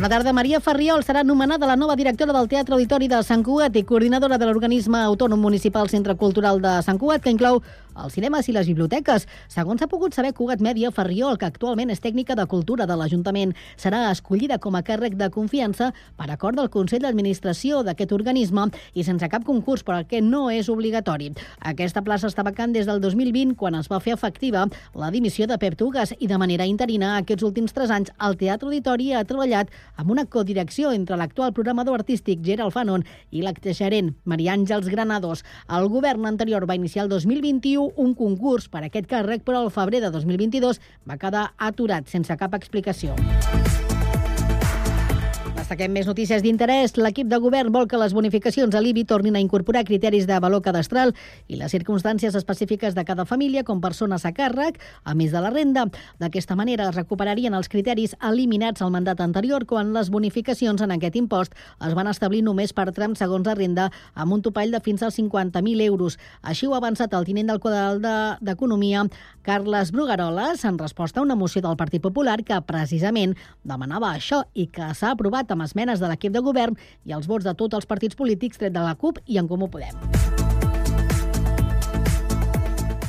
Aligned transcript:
Bona 0.00 0.08
tarda. 0.16 0.32
Maria 0.32 0.62
Ferriol 0.64 1.02
serà 1.04 1.20
nomenada 1.20 1.66
la 1.68 1.74
nova 1.76 1.92
directora 1.92 2.32
del 2.32 2.46
Teatre 2.48 2.72
Auditori 2.72 3.04
de 3.12 3.18
Sant 3.20 3.42
Cugat 3.44 3.74
i 3.76 3.82
coordinadora 3.84 4.38
de 4.40 4.46
l'organisme 4.48 4.96
autònom 4.96 5.42
municipal 5.44 5.90
Centre 5.92 6.14
Cultural 6.16 6.56
de 6.64 6.72
Sant 6.86 6.96
Cugat, 6.96 7.20
que 7.20 7.34
inclou 7.34 7.60
els 8.04 8.16
cinemes 8.16 8.48
i 8.48 8.54
les 8.56 8.68
biblioteques. 8.70 9.26
Segons 9.48 9.80
s'ha 9.80 9.88
pogut 9.90 10.14
saber, 10.16 10.32
Cugat 10.36 10.62
Mèdia 10.64 10.90
Ferriol, 10.94 11.38
que 11.38 11.48
actualment 11.48 11.90
és 11.92 12.00
tècnica 12.02 12.36
de 12.38 12.46
cultura 12.50 12.86
de 12.88 12.96
l'Ajuntament, 12.96 13.54
serà 13.76 14.06
escollida 14.10 14.58
com 14.58 14.76
a 14.76 14.82
càrrec 14.86 15.16
de 15.20 15.30
confiança 15.30 15.90
per 16.16 16.30
acord 16.30 16.58
del 16.58 16.70
Consell 16.72 17.04
d'Administració 17.04 17.82
d'aquest 17.86 18.12
organisme 18.16 18.68
i 18.94 19.04
sense 19.04 19.28
cap 19.32 19.44
concurs, 19.44 19.84
però 19.84 20.02
que 20.06 20.22
no 20.24 20.48
és 20.50 20.68
obligatori. 20.72 21.30
Aquesta 21.60 22.02
plaça 22.06 22.28
està 22.30 22.44
vacant 22.46 22.72
des 22.72 22.88
del 22.88 23.00
2020, 23.00 23.56
quan 23.60 23.76
es 23.78 23.90
va 23.90 24.00
fer 24.00 24.14
efectiva 24.16 24.66
la 24.94 25.10
dimissió 25.10 25.46
de 25.46 25.58
Pep 25.58 25.76
Tugas 25.78 26.14
i 26.18 26.28
de 26.30 26.38
manera 26.38 26.66
interina 26.68 27.16
aquests 27.18 27.44
últims 27.46 27.74
tres 27.76 27.90
anys 27.94 28.12
el 28.26 28.36
Teatre 28.40 28.68
Auditori 28.68 29.12
ha 29.14 29.24
treballat 29.24 29.70
amb 29.96 30.10
una 30.14 30.26
codirecció 30.26 30.92
entre 30.96 31.18
l'actual 31.20 31.54
programador 31.56 32.00
artístic 32.00 32.42
Gerald 32.46 32.74
Fanon 32.74 33.04
i 33.30 33.44
l'actegerent 33.44 34.14
Maria 34.24 34.54
Àngels 34.56 34.88
Granados. 34.92 35.44
El 35.68 35.88
govern 35.92 36.26
anterior 36.26 36.66
va 36.68 36.78
iniciar 36.78 37.04
el 37.06 37.12
2021 37.12 37.89
un 37.96 38.14
concurs 38.14 38.68
per 38.68 38.84
a 38.84 38.88
aquest 38.88 39.08
càrrec, 39.10 39.44
però 39.46 39.64
al 39.64 39.72
febrer 39.74 40.02
de 40.04 40.12
2022 40.14 40.80
va 41.08 41.18
quedar 41.20 41.50
aturat 41.58 42.06
sense 42.08 42.36
cap 42.36 42.54
explicació. 42.54 43.16
Destaquem 45.70 45.92
més 45.94 46.08
notícies 46.08 46.42
d'interès. 46.42 46.96
L'equip 46.98 47.28
de 47.30 47.38
govern 47.38 47.70
vol 47.70 47.84
que 47.86 47.98
les 48.00 48.10
bonificacions 48.10 48.74
a 48.74 48.80
l'IBI 48.82 49.04
tornin 49.06 49.36
a 49.38 49.42
incorporar 49.44 49.84
criteris 49.86 50.24
de 50.26 50.34
valor 50.42 50.64
cadastral 50.64 51.12
i 51.46 51.54
les 51.60 51.70
circumstàncies 51.70 52.34
específiques 52.34 52.96
de 52.96 53.04
cada 53.06 53.22
família 53.22 53.62
com 53.62 53.78
persones 53.78 54.24
a 54.26 54.32
càrrec, 54.34 54.80
a 55.04 55.14
més 55.14 55.30
de 55.30 55.38
la 55.38 55.52
renda. 55.54 55.84
D'aquesta 56.18 56.56
manera 56.58 56.88
es 56.90 56.96
recuperarien 56.96 57.54
els 57.54 57.70
criteris 57.70 58.16
eliminats 58.18 58.82
al 58.82 58.90
mandat 58.90 59.22
anterior 59.22 59.62
quan 59.62 59.92
les 59.94 60.10
bonificacions 60.10 60.82
en 60.82 60.96
aquest 60.96 61.20
impost 61.22 61.54
es 61.86 61.94
van 61.94 62.10
establir 62.10 62.42
només 62.42 62.74
per 62.74 62.88
trams 62.90 63.22
segons 63.22 63.46
la 63.46 63.54
renda 63.54 63.92
amb 64.18 64.34
un 64.34 64.42
topall 64.42 64.74
de 64.74 64.82
fins 64.82 65.06
als 65.06 65.20
50.000 65.22 65.86
euros. 65.86 66.18
Així 66.42 66.66
ho 66.66 66.74
ha 66.74 66.82
avançat 66.82 67.14
el 67.14 67.30
tinent 67.30 67.46
del 67.46 67.62
quadral 67.62 68.02
d'Economia, 68.42 69.06
de, 69.06 69.22
Carles 69.46 69.90
Brugaroles, 69.90 70.64
en 70.64 70.76
resposta 70.78 71.20
a 71.20 71.22
una 71.22 71.34
moció 71.34 71.62
del 71.62 71.78
Partit 71.78 72.02
Popular 72.02 72.42
que 72.44 72.58
precisament 72.66 73.32
demanava 73.64 74.10
això 74.12 74.42
i 74.52 74.66
que 74.68 74.90
s'ha 74.98 75.14
aprovat 75.14 75.54
amb 75.54 75.59
esmenes 75.64 76.00
de 76.00 76.10
l'equip 76.10 76.34
de 76.34 76.44
govern 76.44 76.78
i 77.04 77.16
els 77.16 77.28
vots 77.30 77.44
de 77.44 77.54
tots 77.54 77.78
els 77.78 77.88
partits 77.90 78.18
polítics 78.18 78.60
tret 78.60 78.74
de 78.76 78.84
la 78.84 78.94
CUP 78.94 79.22
i 79.26 79.40
en 79.40 79.50
Comú 79.50 79.70
Podem. 79.70 80.39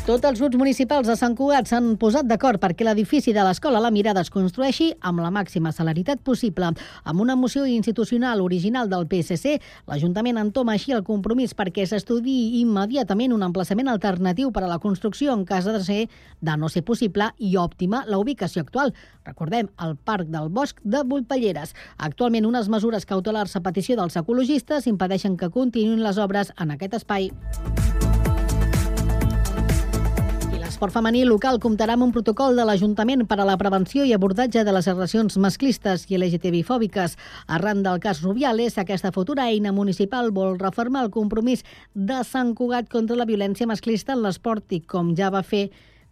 Tots 0.02 0.25
els 0.25 0.39
grups 0.41 0.57
municipals 0.57 1.05
de 1.05 1.13
Sant 1.13 1.35
Cugat 1.38 1.67
s'han 1.69 1.91
posat 2.02 2.25
d'acord 2.25 2.57
perquè 2.57 2.81
l'edifici 2.88 3.35
de 3.35 3.44
l'Escola 3.45 3.77
La 3.83 3.91
Mirada 3.94 4.23
es 4.25 4.31
construeixi 4.33 4.88
amb 5.05 5.21
la 5.21 5.30
màxima 5.30 5.69
celeritat 5.77 6.23
possible. 6.25 6.71
Amb 7.05 7.21
una 7.21 7.35
moció 7.38 7.67
institucional 7.69 8.41
original 8.41 8.89
del 8.89 9.05
PSC, 9.05 9.59
l'Ajuntament 9.85 10.39
entoma 10.41 10.73
així 10.73 10.95
el 10.97 11.03
compromís 11.05 11.53
perquè 11.53 11.85
s'estudi 11.85 12.63
immediatament 12.63 13.35
un 13.35 13.45
emplaçament 13.45 13.91
alternatiu 13.93 14.49
per 14.49 14.63
a 14.66 14.71
la 14.71 14.80
construcció 14.81 15.35
en 15.38 15.45
cas 15.45 15.69
de 15.69 15.83
ser, 15.85 15.99
de 16.41 16.58
no 16.58 16.69
ser 16.73 16.81
possible 16.81 17.30
i 17.38 17.53
òptima 17.61 18.02
la 18.08 18.17
ubicació 18.17 18.65
actual. 18.65 18.95
Recordem, 19.30 19.69
el 19.86 19.95
Parc 20.02 20.33
del 20.33 20.49
Bosc 20.49 20.81
de 20.81 21.03
Bullpelleres. 21.05 21.75
Actualment, 21.99 22.49
unes 22.49 22.73
mesures 22.73 23.05
cautelars 23.05 23.53
a 23.55 23.61
petició 23.61 24.02
dels 24.02 24.17
ecologistes 24.17 24.89
impedeixen 24.89 25.38
que 25.38 25.53
continuïn 25.53 26.02
les 26.02 26.17
obres 26.17 26.55
en 26.58 26.73
aquest 26.73 26.97
espai. 27.03 27.30
L'esport 30.81 30.97
femení 30.97 31.19
local 31.29 31.59
comptarà 31.61 31.93
amb 31.93 32.07
un 32.07 32.11
protocol 32.15 32.55
de 32.57 32.63
l'Ajuntament 32.65 33.27
per 33.29 33.35
a 33.37 33.45
la 33.45 33.53
prevenció 33.53 34.01
i 34.01 34.15
abordatge 34.15 34.63
de 34.65 34.71
les 34.73 34.87
agressions 34.89 35.35
masclistes 35.37 36.07
i 36.09 36.17
LGTBI-fòbiques. 36.17 37.13
Arran 37.45 37.83
del 37.85 37.99
cas 38.01 38.23
Rubiales, 38.25 38.79
aquesta 38.81 39.11
futura 39.13 39.45
eina 39.45 39.69
municipal 39.71 40.31
vol 40.33 40.57
reformar 40.57 41.03
el 41.05 41.11
compromís 41.14 41.61
de 41.93 42.23
Sant 42.25 42.55
Cugat 42.58 42.89
contra 42.89 43.20
la 43.20 43.30
violència 43.30 43.70
masclista 43.70 44.17
en 44.17 44.23
l'esport 44.25 44.73
i 44.73 44.81
com 44.81 45.14
ja 45.14 45.30
va 45.30 45.43
fer 45.45 45.67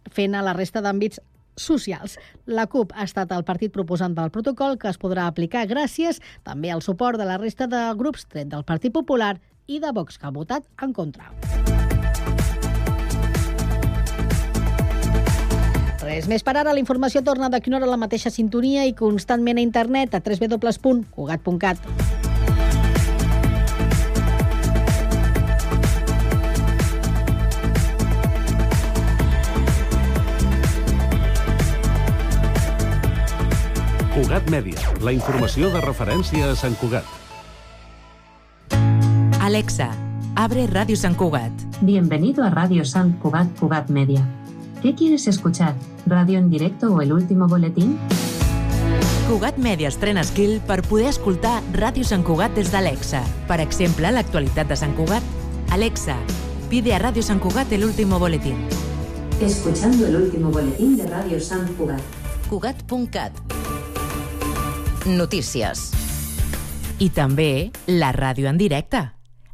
fent 0.06 0.38
a 0.38 0.44
la 0.46 0.54
resta 0.54 0.78
d'àmbits 0.86 1.18
socials. 1.58 2.20
La 2.46 2.68
CUP 2.70 2.94
ha 2.94 3.10
estat 3.10 3.34
el 3.34 3.42
partit 3.42 3.74
proposant 3.74 4.14
del 4.14 4.30
protocol 4.30 4.78
que 4.78 4.94
es 4.94 5.02
podrà 5.02 5.26
aplicar 5.26 5.66
gràcies 5.66 6.22
també 6.46 6.70
al 6.70 6.86
suport 6.86 7.18
de 7.18 7.26
la 7.26 7.42
resta 7.42 7.66
de 7.66 7.88
grups 7.98 8.30
tret 8.30 8.54
del 8.54 8.62
Partit 8.62 8.94
Popular 8.94 9.34
i 9.66 9.82
de 9.82 9.90
Vox, 9.90 10.14
que 10.14 10.30
ha 10.30 10.36
votat 10.38 10.70
en 10.78 10.94
contra. 10.94 11.34
Res 16.10 16.26
més 16.26 16.42
per 16.42 16.56
ara. 16.58 16.72
La 16.74 16.82
informació 16.82 17.22
torna 17.22 17.48
d'aquí 17.52 17.70
una 17.70 17.78
hora 17.78 17.86
a 17.86 17.94
la 17.94 18.00
mateixa 18.00 18.32
sintonia 18.34 18.82
i 18.88 18.96
constantment 18.98 19.60
a 19.60 19.62
internet 19.62 20.16
a 20.16 20.20
www.cugat.cat. 20.24 21.78
Cugat 34.10 34.50
Mèdia, 34.50 34.90
la 35.06 35.14
informació 35.14 35.70
de 35.70 35.80
referència 35.86 36.50
a 36.50 36.58
Sant 36.58 36.74
Cugat. 36.82 37.06
Alexa, 39.40 39.88
abre 40.34 40.66
Radio 40.74 40.98
San 40.98 41.14
Cugat. 41.14 41.64
Bienvenido 41.80 42.44
a 42.44 42.50
Radio 42.50 42.84
San 42.84 43.14
Cugat 43.22 43.54
Cugat 43.62 43.88
Media. 43.88 44.26
¿Qué 44.82 44.94
quieres 44.94 45.26
escuchar? 45.26 45.74
¿Radio 46.06 46.38
en 46.38 46.48
directo 46.48 46.94
o 46.94 47.02
el 47.02 47.12
último 47.12 47.46
boletín? 47.46 47.98
Cugat 49.28 49.58
Media 49.58 49.88
estrena 49.88 50.24
Skill 50.24 50.60
per 50.66 50.80
poder 50.82 51.10
escoltar 51.12 51.60
Ràdio 51.76 52.02
Sant 52.02 52.24
Cugat 52.24 52.56
des 52.56 52.72
d'Alexa. 52.72 53.20
Per 53.46 53.60
exemple, 53.60 54.08
l'actualitat 54.08 54.72
de 54.72 54.78
Sant 54.80 54.96
Cugat. 54.96 55.22
Alexa, 55.70 56.16
pide 56.72 56.94
a 56.94 56.98
Radio 56.98 57.22
San 57.22 57.38
Cugat 57.38 57.70
el 57.76 57.84
último 57.84 58.18
boletín. 58.18 58.56
Escuchando 59.40 60.06
el 60.06 60.16
último 60.16 60.50
boletín 60.50 60.96
de 60.96 61.06
Radio 61.06 61.38
San 61.40 61.68
Cugat. 61.74 62.00
Cugat.cat 62.48 63.36
Notícies. 65.04 65.90
I 66.98 67.10
també 67.12 67.70
la 67.86 68.14
ràdio 68.16 68.48
en 68.48 68.56
directe. 68.56 69.10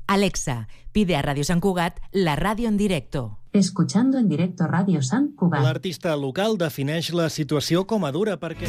Alexa, 0.06 0.68
pide 0.92 1.16
a 1.16 1.22
Radio 1.22 1.42
San 1.42 1.60
Cugat 1.60 1.98
la 2.12 2.36
ràdio 2.38 2.68
en 2.68 2.78
directo. 2.78 3.40
Escuchando 3.56 4.18
en 4.18 4.28
directo 4.28 4.66
Radio 4.66 5.00
Sant 5.00 5.34
Cugat. 5.34 5.62
L'artista 5.64 6.12
local 6.20 6.58
defineix 6.60 7.08
la 7.16 7.30
situació 7.32 7.86
com 7.88 8.04
a 8.04 8.10
dura 8.12 8.34
perquè... 8.36 8.68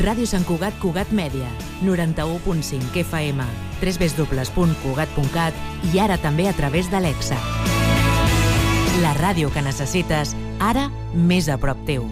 Ràdio 0.00 0.24
Sant 0.30 0.46
Cugat 0.48 0.78
Cugat 0.80 1.10
Mèdia, 1.12 1.50
91.5 1.84 2.96
FM, 3.02 3.44
www.cugat.cat 3.82 5.92
i 5.92 6.00
ara 6.00 6.16
també 6.22 6.48
a 6.48 6.54
través 6.56 6.88
d'Alexa. 6.88 7.36
La 9.02 9.12
ràdio 9.20 9.52
que 9.52 9.66
necessites, 9.66 10.32
ara 10.58 10.88
més 11.12 11.52
a 11.52 11.60
prop 11.60 11.84
teu. 11.84 12.08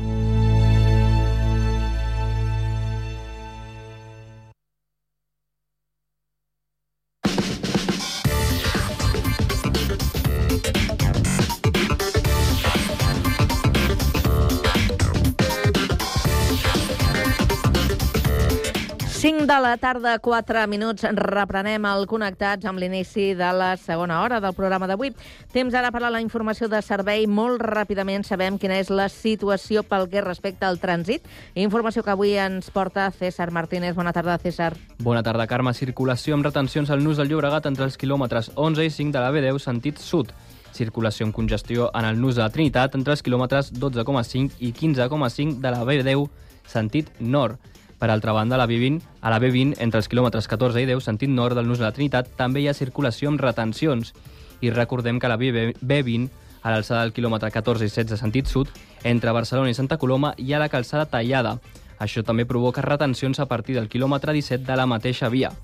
Tarda, 19.76 20.18
4 20.18 20.66
minuts, 20.68 21.04
reprenem 21.16 21.84
el 21.88 22.06
Connectats 22.10 22.66
amb 22.68 22.80
l'inici 22.80 23.30
de 23.38 23.48
la 23.54 23.72
segona 23.76 24.20
hora 24.22 24.40
del 24.40 24.54
programa 24.56 24.88
d'avui. 24.88 25.12
Temps 25.52 25.74
ara 25.74 25.92
per 25.94 26.02
a 26.04 26.10
la 26.10 26.20
informació 26.24 26.68
de 26.72 26.80
servei. 26.82 27.26
Molt 27.26 27.62
ràpidament 27.62 28.24
sabem 28.26 28.58
quina 28.58 28.78
és 28.80 28.90
la 28.90 29.08
situació 29.12 29.82
pel 29.86 30.08
que 30.12 30.24
respecta 30.24 30.68
al 30.68 30.80
trànsit. 30.82 31.28
Informació 31.54 32.02
que 32.02 32.14
avui 32.14 32.34
ens 32.40 32.70
porta 32.70 33.10
César 33.10 33.50
Martínez. 33.50 33.94
Bona 33.94 34.12
tarda, 34.16 34.38
César. 34.38 34.72
Bona 34.98 35.22
tarda, 35.22 35.46
Carme. 35.46 35.74
Circulació 35.74 36.34
amb 36.34 36.46
retencions 36.48 36.90
al 36.90 37.04
nus 37.04 37.16
del 37.16 37.28
Llobregat 37.30 37.66
entre 37.66 37.84
els 37.84 37.96
quilòmetres 37.96 38.52
11 38.56 38.84
i 38.86 38.90
5 38.90 39.12
de 39.12 39.22
la 39.22 39.30
B10 39.32 39.62
sentit 39.62 40.02
sud. 40.02 40.34
Circulació 40.76 41.26
amb 41.26 41.34
congestió 41.34 41.90
en 41.94 42.04
el 42.04 42.20
nus 42.20 42.36
de 42.36 42.44
la 42.44 42.50
Trinitat 42.52 42.94
entre 42.94 43.16
els 43.16 43.22
quilòmetres 43.24 43.72
12,5 43.72 44.60
i 44.60 44.72
15,5 44.72 45.60
de 45.60 45.72
la 45.72 45.84
B10 45.84 46.28
sentit 46.66 47.10
nord. 47.20 47.56
Per 47.98 48.10
altra 48.10 48.32
banda, 48.32 48.58
la 48.60 48.66
B20, 48.68 49.00
a 49.22 49.30
la 49.32 49.38
B20, 49.40 49.78
entre 49.80 50.02
els 50.02 50.08
quilòmetres 50.12 50.48
14 50.50 50.82
i 50.82 50.88
10, 50.88 51.00
sentit 51.00 51.30
nord 51.32 51.56
del 51.56 51.68
nus 51.68 51.80
de 51.80 51.86
la 51.86 51.94
Trinitat, 51.96 52.28
també 52.36 52.60
hi 52.60 52.68
ha 52.68 52.76
circulació 52.76 53.30
amb 53.30 53.40
retencions. 53.40 54.12
I 54.60 54.70
recordem 54.70 55.20
que 55.20 55.30
la 55.32 55.38
B20, 55.40 56.28
a 56.62 56.74
l'alçada 56.74 57.00
del 57.06 57.14
quilòmetre 57.16 57.50
14 57.54 57.88
i 57.88 57.88
16, 57.88 58.20
sentit 58.20 58.52
sud, 58.52 58.68
entre 59.04 59.32
Barcelona 59.32 59.72
i 59.72 59.78
Santa 59.78 59.96
Coloma, 59.96 60.34
hi 60.36 60.52
ha 60.52 60.60
la 60.60 60.68
calçada 60.68 61.08
tallada. 61.08 61.56
Això 61.98 62.20
també 62.22 62.44
provoca 62.44 62.84
retencions 62.84 63.40
a 63.40 63.48
partir 63.48 63.78
del 63.78 63.88
quilòmetre 63.88 64.36
17 64.36 64.66
de 64.68 64.76
la 64.76 64.86
mateixa 64.86 65.32
via. 65.32 65.54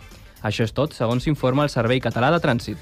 Això 0.43 0.65
és 0.65 0.73
tot, 0.73 0.97
segons 0.97 1.23
s'informa 1.23 1.67
el 1.69 1.71
Servei 1.71 2.01
Català 2.01 2.33
de 2.33 2.41
Trànsit. 2.41 2.81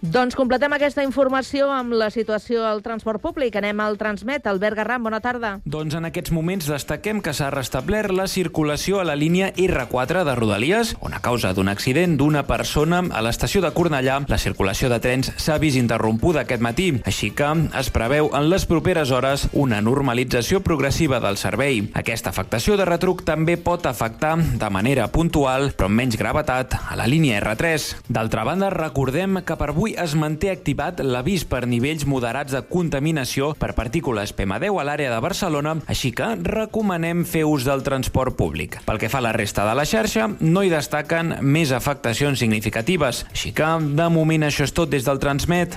Doncs 0.00 0.32
completem 0.32 0.72
aquesta 0.72 1.02
informació 1.04 1.66
amb 1.76 1.92
la 1.92 2.06
situació 2.08 2.62
al 2.64 2.78
transport 2.80 3.20
públic. 3.20 3.52
Anem 3.60 3.82
al 3.84 3.98
Transmet. 4.00 4.46
Albert 4.48 4.78
Garram, 4.78 5.02
bona 5.04 5.18
tarda. 5.20 5.50
Doncs 5.68 5.92
en 5.98 6.08
aquests 6.08 6.32
moments 6.32 6.70
destaquem 6.72 7.18
que 7.20 7.34
s'ha 7.36 7.50
restablert 7.52 8.08
la 8.16 8.24
circulació 8.24 9.02
a 9.02 9.04
la 9.04 9.12
línia 9.14 9.50
R4 9.52 10.22
de 10.24 10.36
Rodalies, 10.38 10.94
on 11.04 11.12
a 11.12 11.20
causa 11.20 11.50
d'un 11.52 11.68
accident 11.68 12.14
d'una 12.16 12.46
persona 12.48 13.02
a 13.12 13.20
l'estació 13.20 13.60
de 13.60 13.74
Cornellà, 13.76 14.22
la 14.24 14.38
circulació 14.40 14.88
de 14.88 15.02
trens 15.04 15.34
s'ha 15.36 15.58
vist 15.60 15.76
interrompuda 15.76 16.46
aquest 16.46 16.64
matí, 16.64 16.88
així 17.04 17.28
que 17.36 17.50
es 17.76 17.92
preveu 17.92 18.32
en 18.32 18.48
les 18.48 18.64
properes 18.64 19.12
hores 19.12 19.50
una 19.52 19.82
normalització 19.84 20.62
progressiva 20.64 21.20
del 21.20 21.36
servei. 21.36 21.90
Aquesta 21.92 22.32
afectació 22.32 22.80
de 22.80 22.88
retruc 22.88 23.20
també 23.28 23.58
pot 23.60 23.84
afectar 23.84 24.38
de 24.40 24.72
manera 24.72 25.10
puntual, 25.12 25.74
però 25.76 25.92
amb 25.92 26.00
menys 26.00 26.16
gravetat, 26.16 26.80
a 26.88 26.96
la 26.96 27.04
línia 27.04 27.44
R3. 27.44 28.08
D'altra 28.08 28.48
banda, 28.48 28.72
recordem 28.72 29.42
que 29.44 29.60
per 29.60 29.74
avui 29.74 29.89
es 29.98 30.14
manté 30.18 30.50
activat 30.52 31.00
l'avís 31.04 31.44
per 31.48 31.64
nivells 31.70 32.06
moderats 32.08 32.54
de 32.54 32.62
contaminació 32.68 33.52
per 33.60 33.72
partícules 33.78 34.34
PM10 34.36 34.80
a 34.80 34.86
l'àrea 34.86 35.14
de 35.14 35.20
Barcelona, 35.22 35.76
així 35.90 36.12
que 36.16 36.32
recomanem 36.46 37.24
fer 37.28 37.46
ús 37.48 37.66
del 37.68 37.84
transport 37.86 38.36
públic. 38.38 38.80
Pel 38.86 39.00
que 39.02 39.10
fa 39.12 39.22
a 39.22 39.26
la 39.28 39.36
resta 39.36 39.66
de 39.68 39.76
la 39.76 39.86
xarxa, 39.88 40.28
no 40.40 40.64
hi 40.64 40.72
destaquen 40.72 41.36
més 41.42 41.74
afectacions 41.76 42.40
significatives, 42.40 43.24
així 43.30 43.54
que 43.56 43.72
de 43.96 44.12
moment 44.12 44.48
això 44.48 44.68
és 44.68 44.76
tot 44.76 44.92
des 44.92 45.06
del 45.06 45.20
Transmet. 45.22 45.76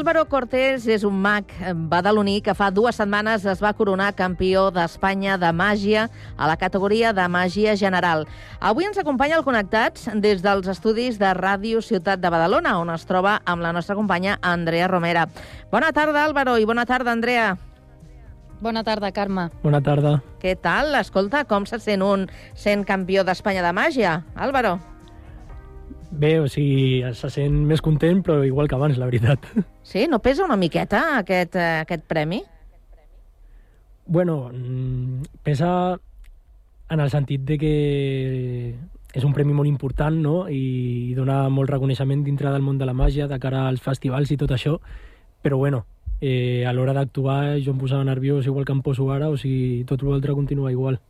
Álvaro 0.00 0.22
Cortés 0.32 0.86
és 0.88 1.02
un 1.04 1.18
mag 1.20 1.50
badaloní 1.92 2.38
que 2.40 2.54
fa 2.56 2.70
dues 2.72 2.96
setmanes 2.96 3.42
es 3.44 3.58
va 3.60 3.74
coronar 3.76 4.14
campió 4.16 4.70
d'Espanya 4.72 5.34
de 5.36 5.50
màgia 5.52 6.06
a 6.40 6.46
la 6.48 6.54
categoria 6.56 7.10
de 7.12 7.26
màgia 7.28 7.74
general. 7.76 8.24
Avui 8.64 8.86
ens 8.88 8.96
acompanya 8.96 9.36
el 9.36 9.44
Connectats 9.44 10.08
des 10.24 10.40
dels 10.40 10.70
estudis 10.72 11.18
de 11.20 11.34
Ràdio 11.36 11.82
Ciutat 11.84 12.22
de 12.22 12.30
Badalona, 12.32 12.78
on 12.80 12.88
es 12.94 13.04
troba 13.04 13.42
amb 13.44 13.60
la 13.60 13.74
nostra 13.76 13.92
companya 13.98 14.38
Andrea 14.40 14.88
Romera. 14.88 15.26
Bona 15.68 15.92
tarda, 15.92 16.24
Álvaro, 16.24 16.56
i 16.56 16.64
bona 16.64 16.86
tarda, 16.88 17.12
Andrea. 17.12 17.58
Bona 18.62 18.80
tarda, 18.82 19.12
Carme. 19.12 19.50
Bona 19.60 19.82
tarda. 19.84 20.22
Què 20.40 20.56
tal? 20.56 20.94
Escolta, 20.96 21.44
com 21.44 21.68
se 21.68 21.76
sent 21.76 22.00
un 22.00 22.24
sent 22.56 22.88
campió 22.88 23.20
d'Espanya 23.20 23.68
de 23.68 23.76
màgia, 23.76 24.22
Álvaro? 24.32 24.78
Bé, 26.10 26.40
o 26.40 26.48
sigui, 26.50 27.02
se 27.14 27.30
sent 27.30 27.54
més 27.68 27.80
content, 27.80 28.20
però 28.26 28.40
igual 28.44 28.68
que 28.68 28.74
abans, 28.74 28.98
la 28.98 29.06
veritat. 29.06 29.46
Sí? 29.86 30.06
No 30.10 30.18
pesa 30.18 30.44
una 30.44 30.58
miqueta 30.58 31.18
aquest, 31.20 31.54
eh, 31.56 31.80
aquest 31.84 32.02
premi? 32.10 32.42
Bueno, 34.06 34.50
mm, 34.52 35.22
pesa 35.46 35.98
en 36.90 37.00
el 37.00 37.10
sentit 37.10 37.44
de 37.46 37.58
que 37.58 37.74
és 39.14 39.24
un 39.24 39.32
premi 39.34 39.54
molt 39.54 39.70
important, 39.70 40.16
no?, 40.22 40.48
i 40.50 41.14
dona 41.14 41.48
molt 41.48 41.70
reconeixement 41.70 42.24
dintre 42.26 42.50
del 42.50 42.62
món 42.62 42.78
de 42.78 42.86
la 42.86 42.94
màgia, 42.94 43.28
de 43.30 43.38
cara 43.38 43.68
als 43.68 43.82
festivals 43.82 44.30
i 44.30 44.38
tot 44.38 44.50
això, 44.54 44.76
però 45.42 45.58
bueno, 45.58 45.84
eh, 46.20 46.66
a 46.66 46.72
l'hora 46.72 46.94
d'actuar 46.94 47.58
jo 47.62 47.72
em 47.72 47.78
posava 47.78 48.04
nerviós 48.04 48.46
igual 48.46 48.66
que 48.66 48.74
em 48.74 48.82
poso 48.82 49.10
ara, 49.10 49.30
o 49.30 49.38
sigui, 49.38 49.84
tot 49.86 50.02
l'altre 50.02 50.34
continua 50.34 50.70
igual. 50.70 51.00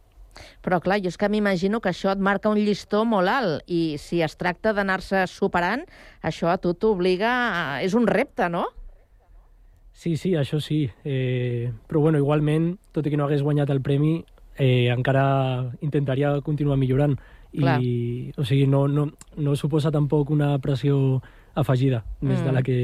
Però 0.64 0.80
clar, 0.80 1.00
jo 1.02 1.08
és 1.12 1.16
que 1.20 1.28
m'imagino 1.28 1.80
que 1.80 1.90
això 1.92 2.12
et 2.12 2.18
marca 2.18 2.48
un 2.52 2.58
llistó 2.58 3.04
molt 3.04 3.28
alt 3.28 3.62
i 3.70 3.96
si 3.98 4.22
es 4.22 4.36
tracta 4.36 4.72
d'anar-se 4.72 5.26
superant, 5.26 5.86
això 6.22 6.50
a 6.52 6.58
tu 6.58 6.74
t'obliga... 6.74 7.30
A... 7.30 7.82
És 7.82 7.94
un 7.94 8.06
repte, 8.06 8.48
no? 8.48 8.66
Sí, 9.92 10.16
sí, 10.16 10.34
això 10.34 10.60
sí. 10.60 10.90
Eh, 11.04 11.72
però 11.86 12.00
bueno, 12.00 12.18
igualment, 12.18 12.78
tot 12.92 13.06
i 13.06 13.10
que 13.12 13.18
no 13.20 13.26
hagués 13.26 13.42
guanyat 13.44 13.70
el 13.70 13.82
premi, 13.84 14.24
eh, 14.56 14.88
encara 14.92 15.70
intentaria 15.80 16.32
continuar 16.40 16.78
millorant. 16.80 17.18
Clar. 17.50 17.80
I, 17.82 18.30
o 18.38 18.44
sigui, 18.46 18.68
no, 18.70 18.86
no, 18.88 19.08
no 19.36 19.56
suposa 19.58 19.90
tampoc 19.90 20.30
una 20.30 20.54
pressió 20.62 21.20
afegida, 21.58 22.04
més 22.20 22.40
Mm. 22.40 22.44
de 22.46 22.52
la 22.52 22.62
que... 22.62 22.78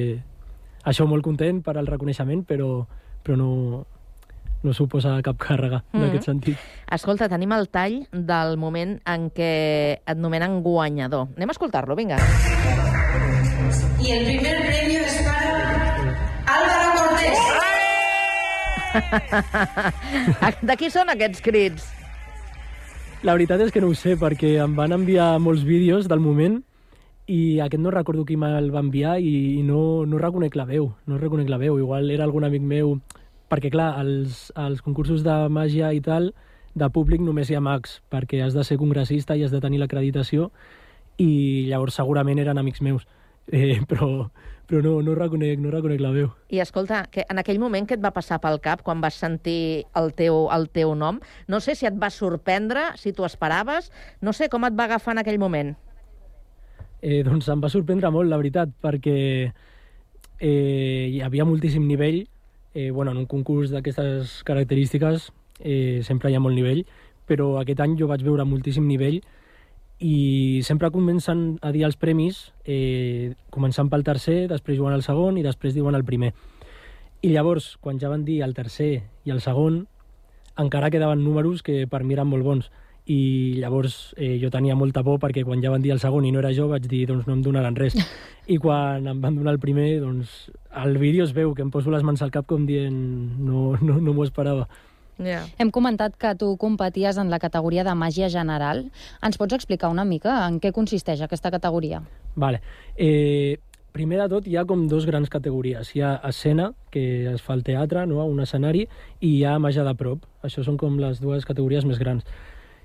Això 0.87 1.07
molt 1.07 1.25
content 1.25 1.63
per 1.63 1.77
al 1.79 1.87
reconeixement, 1.87 2.45
però, 2.47 2.87
però 3.25 3.37
no, 3.37 3.87
no 4.67 4.75
suposa 4.75 5.15
cap 5.23 5.39
càrrega 5.39 5.83
en 5.93 6.01
Mm. 6.03 6.09
aquest 6.11 6.25
sentit. 6.29 6.59
Escolta, 6.91 7.29
tenim 7.31 7.53
el 7.55 7.69
tall 7.71 8.01
del 8.13 8.57
moment 8.59 8.99
en 9.07 9.31
què 9.31 9.53
et 10.05 10.17
nomenen 10.19 10.61
guanyador. 10.63 11.29
Anem 11.37 11.49
a 11.51 11.53
escoltar-lo, 11.57 11.97
vinga. 11.97 12.19
Y 14.03 14.11
el 14.11 14.25
primer 14.27 14.57
premio 14.67 15.01
es 15.01 15.23
para 15.23 16.13
Álvaro 16.47 16.89
Cortés. 16.99 17.39
De 20.67 20.77
qui 20.79 20.91
són 20.93 21.11
aquests 21.13 21.43
crits? 21.45 21.87
La 23.27 23.35
veritat 23.35 23.61
és 23.65 23.73
que 23.75 23.81
no 23.83 23.89
ho 23.91 23.95
sé, 23.97 24.15
perquè 24.21 24.57
em 24.63 24.75
van 24.77 24.93
enviar 24.95 25.39
molts 25.43 25.65
vídeos 25.67 26.07
del 26.09 26.21
moment 26.23 26.61
i 27.27 27.59
aquest 27.65 27.83
no 27.83 27.91
recordo 27.91 28.25
qui 28.29 28.37
me'l 28.39 28.69
va 28.71 28.83
enviar 28.85 29.17
i, 29.19 29.59
i 29.59 29.63
no, 29.67 30.05
no 30.07 30.21
reconec 30.23 30.55
la 30.55 30.67
veu, 30.69 30.93
no 31.11 31.19
reconec 31.19 31.49
la 31.51 31.59
veu. 31.59 31.79
Igual 31.81 32.11
era 32.15 32.25
algun 32.29 32.45
amic 32.47 32.63
meu, 32.63 33.01
perquè 33.51 33.71
clar, 33.73 33.93
als, 34.01 34.51
als 34.55 34.83
concursos 34.83 35.25
de 35.27 35.37
màgia 35.53 35.93
i 35.95 36.03
tal, 36.05 36.33
de 36.77 36.89
públic 36.93 37.23
només 37.25 37.51
hi 37.51 37.57
ha 37.57 37.63
mags, 37.65 38.01
perquè 38.13 38.43
has 38.45 38.57
de 38.57 38.65
ser 38.65 38.77
congressista 38.81 39.37
i 39.37 39.45
has 39.47 39.55
de 39.55 39.63
tenir 39.65 39.81
l'acreditació 39.81 40.51
i 41.17 41.65
llavors 41.71 41.97
segurament 41.97 42.39
eren 42.43 42.59
amics 42.61 42.83
meus. 42.85 43.07
Eh, 43.47 43.79
però 43.89 44.27
però 44.67 44.83
no, 44.83 45.01
no, 45.03 45.15
reconec, 45.15 45.61
no 45.63 45.71
reconec 45.71 46.01
la 46.03 46.11
veu. 46.11 46.31
I 46.51 46.61
escolta, 46.63 47.05
que 47.11 47.25
en 47.31 47.39
aquell 47.39 47.61
moment 47.63 47.87
què 47.87 47.97
et 47.97 48.03
va 48.03 48.13
passar 48.15 48.41
pel 48.43 48.59
cap 48.63 48.83
quan 48.87 49.01
vas 49.03 49.15
sentir 49.15 49.87
el 49.99 50.11
teu, 50.19 50.47
el 50.53 50.69
teu 50.75 50.95
nom? 50.99 51.21
No 51.47 51.61
sé 51.63 51.77
si 51.79 51.87
et 51.87 51.97
va 52.03 52.11
sorprendre, 52.11 52.89
si 52.99 53.15
t'ho 53.15 53.27
esperaves, 53.29 53.93
no 54.21 54.35
sé 54.35 54.51
com 54.51 54.67
et 54.67 54.75
va 54.77 54.89
agafar 54.91 55.15
en 55.15 55.23
aquell 55.23 55.39
moment. 55.39 55.77
Eh, 57.01 57.23
doncs 57.23 57.49
em 57.53 57.63
va 57.63 57.71
sorprendre 57.71 58.11
molt, 58.11 58.29
la 58.31 58.41
veritat, 58.41 58.73
perquè 58.83 59.19
eh, 59.47 61.05
hi 61.13 61.23
havia 61.23 61.47
moltíssim 61.47 61.87
nivell. 61.87 62.25
Eh, 62.77 62.91
bueno, 62.91 63.13
en 63.13 63.17
un 63.17 63.25
concurs 63.25 63.71
d'aquestes 63.73 64.43
característiques 64.45 65.31
eh, 65.65 66.03
sempre 66.05 66.29
hi 66.29 66.35
ha 66.37 66.43
molt 66.45 66.53
nivell, 66.53 66.83
però 67.25 67.55
aquest 67.57 67.81
any 67.81 67.95
jo 67.97 68.05
vaig 68.11 68.21
veure 68.21 68.45
moltíssim 68.45 68.85
nivell 68.85 69.23
i 69.97 70.61
sempre 70.61 70.91
comencen 70.93 71.57
a 71.65 71.73
dir 71.73 71.87
els 71.89 71.97
premis, 71.97 72.51
eh, 72.69 73.33
començant 73.49 73.89
pel 73.89 74.05
tercer, 74.05 74.43
després 74.51 74.77
diuen 74.77 74.93
el 74.93 75.01
segon 75.07 75.39
i 75.41 75.45
després 75.47 75.73
diuen 75.73 75.97
el 75.97 76.05
primer. 76.05 76.35
I 77.25 77.33
llavors, 77.33 77.79
quan 77.81 77.97
ja 77.97 78.13
van 78.13 78.27
dir 78.29 78.43
el 78.45 78.53
tercer 78.53 78.91
i 79.25 79.33
el 79.33 79.41
segon, 79.41 79.87
encara 80.61 80.93
quedaven 80.93 81.25
números 81.25 81.63
que 81.65 81.87
per 81.89 82.05
mi 82.05 82.13
eren 82.13 82.29
molt 82.29 82.45
bons. 82.45 82.69
I 83.07 83.57
llavors 83.63 84.13
eh, 84.19 84.37
jo 84.43 84.51
tenia 84.53 84.77
molta 84.77 85.01
por 85.07 85.17
perquè 85.23 85.47
quan 85.49 85.65
ja 85.65 85.73
van 85.73 85.81
dir 85.81 85.95
el 85.95 86.03
segon 86.03 86.27
i 86.27 86.33
no 86.35 86.45
era 86.45 86.53
jo 86.53 86.69
vaig 86.69 86.91
dir 86.91 87.07
doncs 87.09 87.25
no 87.25 87.39
em 87.39 87.43
donaran 87.43 87.77
res. 87.79 87.97
I 88.53 88.61
quan 88.61 89.09
em 89.09 89.25
van 89.25 89.41
donar 89.41 89.57
el 89.57 89.63
primer, 89.65 89.95
doncs 90.05 90.51
al 90.77 90.99
vídeo 90.99 91.25
es 91.25 91.33
veu 91.33 91.55
que 91.57 91.65
em 91.65 91.71
poso 91.73 91.91
les 91.91 92.05
mans 92.05 92.21
al 92.23 92.31
cap 92.31 92.47
com 92.47 92.67
dient 92.69 92.97
no, 93.41 93.73
no, 93.81 93.97
no 93.97 94.13
m'ho 94.13 94.27
esperava. 94.27 94.69
Yeah. 95.17 95.47
Hem 95.57 95.71
comentat 95.73 96.19
que 96.21 96.35
tu 96.37 96.51
competies 96.61 97.17
en 97.17 97.31
la 97.33 97.39
categoria 97.41 97.85
de 97.87 97.95
màgia 97.97 98.29
general. 98.29 98.85
Ens 99.25 99.39
pots 99.41 99.57
explicar 99.57 99.89
una 99.89 100.05
mica 100.05 100.43
en 100.45 100.59
què 100.61 100.75
consisteix 100.77 101.23
aquesta 101.25 101.51
categoria? 101.55 102.03
Vale. 102.37 102.61
Eh, 102.95 103.57
primer 103.97 104.21
de 104.21 104.29
tot, 104.29 104.45
hi 104.45 104.59
ha 104.61 104.67
com 104.69 104.85
dos 104.91 105.09
grans 105.09 105.33
categories. 105.33 105.95
Hi 105.97 106.05
ha 106.05 106.13
escena, 106.29 106.69
que 106.93 107.33
es 107.33 107.41
fa 107.41 107.57
al 107.57 107.65
teatre, 107.65 108.05
no? 108.05 108.21
a 108.21 108.29
un 108.29 108.45
escenari, 108.45 108.85
i 109.21 109.39
hi 109.39 109.45
ha 109.49 109.57
màgia 109.59 109.87
de 109.89 109.97
prop. 109.97 110.29
Això 110.45 110.67
són 110.67 110.77
com 110.77 111.01
les 111.01 111.25
dues 111.25 111.49
categories 111.49 111.89
més 111.89 112.03
grans. 112.03 112.29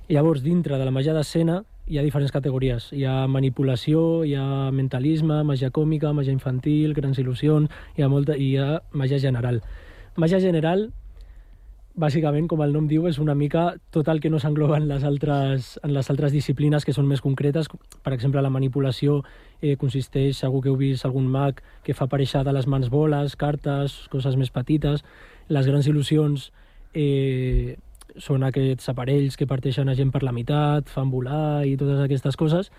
I 0.08 0.16
llavors, 0.16 0.40
dintre 0.48 0.80
de 0.80 0.88
la 0.88 0.96
màgia 0.96 1.14
d'escena, 1.18 1.62
hi 1.88 1.98
ha 1.98 2.06
diferents 2.06 2.32
categories. 2.32 2.90
Hi 2.94 3.06
ha 3.06 3.28
manipulació, 3.28 4.24
hi 4.28 4.36
ha 4.36 4.72
mentalisme, 4.72 5.42
màgia 5.48 5.72
còmica, 5.74 6.14
màgia 6.14 6.36
infantil, 6.36 6.96
grans 6.98 7.20
il·lusions, 7.20 7.70
hi 7.98 8.04
ha, 8.04 8.10
molta, 8.10 8.38
hi 8.38 8.56
ha 8.58 8.82
màgia 8.94 9.20
general. 9.20 9.62
Màgia 10.18 10.42
general 10.44 10.90
bàsicament, 11.96 12.48
com 12.48 12.62
el 12.64 12.72
nom 12.74 12.88
diu, 12.88 13.06
és 13.10 13.20
una 13.20 13.36
mica 13.36 13.76
tot 13.92 14.08
el 14.08 14.22
que 14.24 14.30
no 14.32 14.40
s'engloba 14.40 14.78
en, 14.80 14.88
les 14.88 15.04
altres, 15.04 15.74
en 15.84 15.94
les 15.94 16.10
altres 16.10 16.32
disciplines 16.32 16.86
que 16.86 16.94
són 16.96 17.08
més 17.08 17.22
concretes. 17.22 17.68
Per 18.04 18.14
exemple, 18.14 18.42
la 18.42 18.54
manipulació 18.54 19.22
eh, 19.62 19.76
consisteix, 19.78 20.40
segur 20.40 20.62
que 20.64 20.72
heu 20.72 20.80
vist 20.80 21.06
algun 21.06 21.28
mag 21.28 21.62
que 21.84 21.96
fa 21.98 22.08
aparèixer 22.08 22.46
de 22.48 22.56
les 22.56 22.68
mans 22.68 22.90
boles, 22.90 23.36
cartes, 23.36 24.08
coses 24.12 24.38
més 24.40 24.52
petites. 24.52 25.04
Les 25.50 25.68
grans 25.68 25.88
il·lusions 25.88 26.50
eh, 26.94 27.76
són 28.20 28.44
aquests 28.44 28.90
aparells 28.92 29.38
que 29.38 29.48
parteixen 29.48 29.90
a 29.90 29.96
gent 29.96 30.12
per 30.12 30.24
la 30.24 30.34
meitat, 30.36 30.90
fan 30.90 31.12
volar 31.12 31.64
i 31.68 31.78
totes 31.80 32.02
aquestes 32.04 32.38
coses. 32.40 32.72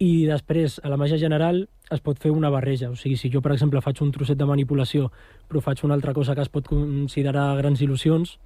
I 0.00 0.24
després, 0.24 0.78
a 0.80 0.88
la 0.88 0.96
màgia 0.96 1.18
general, 1.20 1.66
es 1.92 2.00
pot 2.00 2.18
fer 2.18 2.30
una 2.32 2.48
barreja. 2.48 2.88
O 2.88 2.96
sigui, 2.96 3.18
si 3.20 3.28
jo, 3.32 3.42
per 3.44 3.52
exemple, 3.52 3.82
faig 3.84 4.00
un 4.00 4.12
trosset 4.14 4.38
de 4.40 4.48
manipulació, 4.48 5.10
però 5.48 5.60
faig 5.60 5.84
una 5.84 5.98
altra 5.98 6.14
cosa 6.16 6.34
que 6.34 6.46
es 6.46 6.48
pot 6.48 6.70
considerar 6.70 7.50
grans 7.58 7.82
il·lusions, 7.84 8.38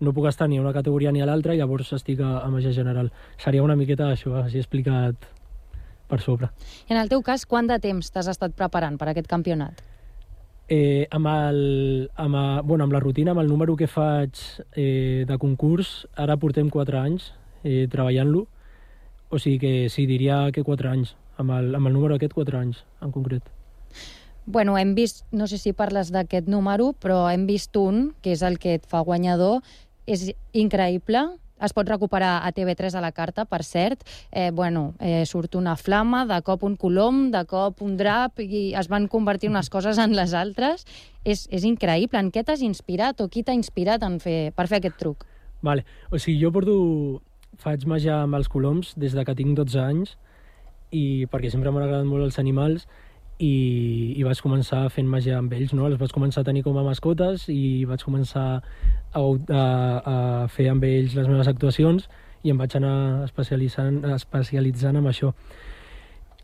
no 0.00 0.14
puc 0.16 0.26
estar 0.30 0.48
ni 0.48 0.58
a 0.58 0.64
una 0.64 0.72
categoria 0.72 1.12
ni 1.12 1.20
a 1.20 1.28
l'altra, 1.28 1.54
i 1.54 1.60
llavors 1.60 1.92
estic 1.92 2.24
a, 2.24 2.38
a 2.40 2.48
màgia 2.50 2.72
general. 2.72 3.12
Seria 3.38 3.62
una 3.62 3.76
miqueta 3.76 4.08
això, 4.10 4.38
així 4.40 4.62
explicat 4.62 5.28
per 6.08 6.20
sobre. 6.24 6.48
I 6.88 6.96
en 6.96 7.02
el 7.04 7.12
teu 7.12 7.22
cas, 7.22 7.44
quant 7.46 7.68
de 7.68 7.78
temps 7.82 8.10
t'has 8.10 8.32
estat 8.32 8.56
preparant 8.56 8.96
per 8.98 9.12
aquest 9.12 9.28
campionat? 9.30 9.84
Eh, 10.72 11.06
amb, 11.10 11.26
el, 11.28 12.10
amb, 12.16 12.36
a, 12.36 12.60
bueno, 12.64 12.84
amb 12.84 12.94
la 12.94 13.00
rutina, 13.00 13.32
amb 13.32 13.42
el 13.42 13.48
número 13.50 13.74
que 13.76 13.84
faig 13.90 14.38
eh, 14.72 15.26
de 15.28 15.36
concurs, 15.36 16.06
ara 16.16 16.38
portem 16.40 16.70
4 16.72 16.96
anys 16.96 17.26
eh, 17.60 17.84
treballant-lo, 17.92 18.46
o 19.28 19.40
sigui 19.42 19.58
que 19.60 19.72
sí, 19.92 20.06
diria 20.08 20.46
que 20.48 20.64
4 20.64 20.88
anys, 20.88 21.12
amb 21.36 21.52
el, 21.58 21.74
amb 21.76 21.90
el 21.90 21.92
número 21.92 22.16
aquest 22.16 22.32
4 22.32 22.62
anys 22.62 22.80
en 23.04 23.12
concret. 23.12 23.50
Bueno, 24.46 24.78
hem 24.80 24.94
vist, 24.96 25.26
no 25.28 25.44
sé 25.46 25.60
si 25.60 25.74
parles 25.76 26.08
d'aquest 26.14 26.48
número, 26.48 26.94
però 26.96 27.26
hem 27.28 27.44
vist 27.50 27.76
un, 27.76 28.14
que 28.24 28.32
és 28.32 28.40
el 28.40 28.56
que 28.62 28.78
et 28.80 28.88
fa 28.88 29.04
guanyador, 29.04 29.60
és 30.08 30.30
increïble, 30.56 31.26
es 31.62 31.74
pot 31.76 31.88
recuperar 31.88 32.40
a 32.42 32.52
TV3 32.52 32.96
a 32.98 33.02
la 33.04 33.12
carta, 33.12 33.44
per 33.46 33.62
cert. 33.64 34.04
Eh, 34.30 34.50
bueno, 34.52 34.94
eh, 35.00 35.24
surt 35.26 35.54
una 35.54 35.76
flama, 35.76 36.24
de 36.26 36.40
cop 36.42 36.64
un 36.66 36.76
colom, 36.76 37.30
de 37.30 37.44
cop 37.46 37.82
un 37.82 37.96
drap, 37.96 38.40
i 38.40 38.72
es 38.78 38.88
van 38.92 39.08
convertir 39.08 39.50
unes 39.50 39.70
coses 39.70 39.98
en 40.02 40.16
les 40.16 40.34
altres. 40.34 40.86
És, 41.24 41.46
és 41.50 41.64
increïble. 41.64 42.18
En 42.18 42.32
què 42.34 42.42
t'has 42.44 42.62
inspirat 42.62 43.20
o 43.22 43.28
qui 43.30 43.44
t'ha 43.46 43.54
inspirat 43.54 44.02
en 44.02 44.18
fer, 44.20 44.52
per 44.56 44.66
fer 44.70 44.82
aquest 44.82 44.98
truc? 44.98 45.26
Vale. 45.62 45.86
O 46.10 46.18
sigui, 46.18 46.40
jo 46.42 46.50
porto 46.54 46.74
faig 47.62 47.86
màgia 47.86 48.22
amb 48.24 48.34
els 48.38 48.50
coloms 48.50 48.94
des 48.98 49.14
de 49.14 49.24
que 49.24 49.36
tinc 49.38 49.54
12 49.58 49.78
anys 49.78 50.16
i 50.92 51.26
perquè 51.32 51.50
sempre 51.52 51.72
m'han 51.72 51.86
agradat 51.86 52.08
molt 52.08 52.26
els 52.26 52.38
animals 52.40 52.86
i, 53.42 54.14
i 54.14 54.22
vaig 54.26 54.40
començar 54.44 54.84
fent 54.94 55.08
màgia 55.10 55.38
amb 55.40 55.52
ells, 55.56 55.74
no? 55.74 55.88
Els 55.88 55.98
vaig 56.00 56.14
començar 56.14 56.42
a 56.42 56.48
tenir 56.48 56.62
com 56.66 56.78
a 56.78 56.86
mascotes 56.86 57.48
i 57.50 57.84
vaig 57.88 58.04
començar 58.06 58.46
a, 58.60 59.20
a, 59.20 59.64
a 60.14 60.16
fer 60.52 60.68
amb 60.70 60.86
ells 60.86 61.16
les 61.18 61.30
meves 61.30 61.50
actuacions 61.50 62.08
i 62.42 62.54
em 62.54 62.58
vaig 62.58 62.74
anar 62.78 62.96
especialitzant, 63.26 64.02
especialitzant 64.14 64.98
en 64.98 65.10
això. 65.10 65.32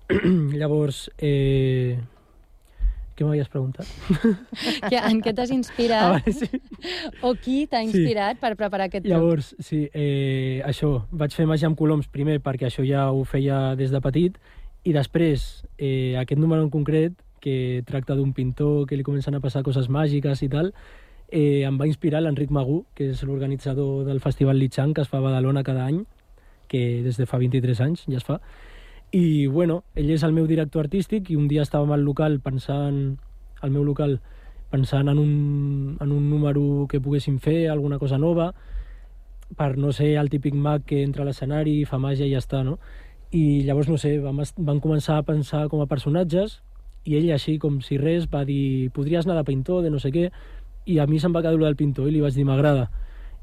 Llavors, 0.60 1.06
eh, 1.18 1.98
què 3.18 3.26
m'havies 3.26 3.50
preguntat? 3.50 3.88
Que, 4.88 4.98
en 4.98 5.22
què 5.22 5.34
t'has 5.34 5.54
inspirat? 5.54 5.96
Ah, 6.08 6.18
vale, 6.18 6.32
sí. 6.34 7.18
O 7.26 7.32
qui 7.34 7.64
t'ha 7.70 7.80
inspirat 7.82 8.38
sí. 8.38 8.42
per 8.42 8.54
preparar 8.58 8.86
aquest 8.86 9.04
truc? 9.04 9.14
Llavors, 9.14 9.54
sí, 9.62 9.84
eh, 9.90 10.62
això, 10.66 10.92
vaig 11.10 11.34
fer 11.34 11.46
màgia 11.50 11.70
amb 11.70 11.78
coloms 11.78 12.06
primer 12.10 12.38
perquè 12.42 12.68
això 12.68 12.86
ja 12.86 13.08
ho 13.10 13.24
feia 13.26 13.74
des 13.78 13.90
de 13.94 14.02
petit 14.04 14.38
i 14.88 14.94
després 14.96 15.66
eh, 15.76 16.16
aquest 16.16 16.40
número 16.40 16.64
en 16.64 16.70
concret 16.72 17.12
que 17.44 17.84
tracta 17.86 18.16
d'un 18.16 18.32
pintor 18.32 18.86
que 18.88 18.96
li 18.96 19.04
comencen 19.06 19.36
a 19.36 19.42
passar 19.44 19.62
coses 19.66 19.90
màgiques 19.92 20.40
i 20.42 20.48
tal, 20.48 20.72
eh, 21.28 21.64
em 21.68 21.76
va 21.78 21.86
inspirar 21.86 22.22
l'Enric 22.24 22.50
Magú, 22.50 22.84
que 22.96 23.10
és 23.12 23.22
l'organitzador 23.22 24.06
del 24.08 24.22
Festival 24.24 24.58
Lichang, 24.58 24.94
que 24.94 25.04
es 25.04 25.10
fa 25.12 25.20
a 25.20 25.26
Badalona 25.26 25.62
cada 25.62 25.84
any, 25.86 26.02
que 26.68 27.02
des 27.04 27.20
de 27.20 27.26
fa 27.26 27.38
23 27.38 27.80
anys 27.84 28.06
ja 28.08 28.16
es 28.18 28.24
fa, 28.24 28.40
i, 29.12 29.46
bueno, 29.46 29.82
ell 29.96 30.10
és 30.12 30.24
el 30.24 30.34
meu 30.36 30.48
director 30.48 30.84
artístic 30.84 31.30
i 31.32 31.36
un 31.36 31.48
dia 31.48 31.64
estàvem 31.64 31.94
al 31.94 32.04
local 32.04 32.40
pensant, 32.44 33.16
al 33.60 33.72
meu 33.72 33.84
local, 33.84 34.18
pensant 34.72 35.08
en 35.08 35.20
un, 35.20 35.96
en 36.00 36.12
un 36.12 36.28
número 36.28 36.86
que 36.88 37.00
poguéssim 37.00 37.38
fer, 37.40 37.70
alguna 37.72 37.98
cosa 37.98 38.18
nova, 38.20 38.52
per 39.56 39.76
no 39.80 39.92
ser 39.96 40.14
el 40.20 40.28
típic 40.28 40.52
mag 40.52 40.84
que 40.84 41.00
entra 41.02 41.24
a 41.24 41.28
l'escenari, 41.28 41.84
fa 41.88 41.96
màgia 41.96 42.28
i 42.28 42.34
ja 42.34 42.42
està, 42.42 42.60
no? 42.64 42.76
I 43.32 43.62
llavors, 43.66 43.90
no 43.92 43.98
sé, 44.00 44.16
vam, 44.24 44.40
vam 44.56 44.80
començar 44.80 45.18
a 45.18 45.26
pensar 45.26 45.66
com 45.68 45.82
a 45.84 45.88
personatges 45.90 46.60
i 47.08 47.16
ell 47.18 47.28
així, 47.32 47.58
com 47.60 47.80
si 47.84 47.98
res, 48.00 48.26
va 48.32 48.44
dir 48.48 48.88
podries 48.96 49.26
anar 49.26 49.38
de 49.40 49.44
pintor, 49.48 49.82
de 49.84 49.92
no 49.92 50.00
sé 50.00 50.12
què, 50.12 50.28
i 50.88 50.98
a 50.98 51.06
mi 51.06 51.20
se'm 51.20 51.34
va 51.36 51.42
quedar 51.44 51.60
del 51.60 51.76
pintor 51.76 52.08
i 52.08 52.16
li 52.16 52.24
vaig 52.24 52.36
dir 52.36 52.46
m'agrada. 52.48 52.88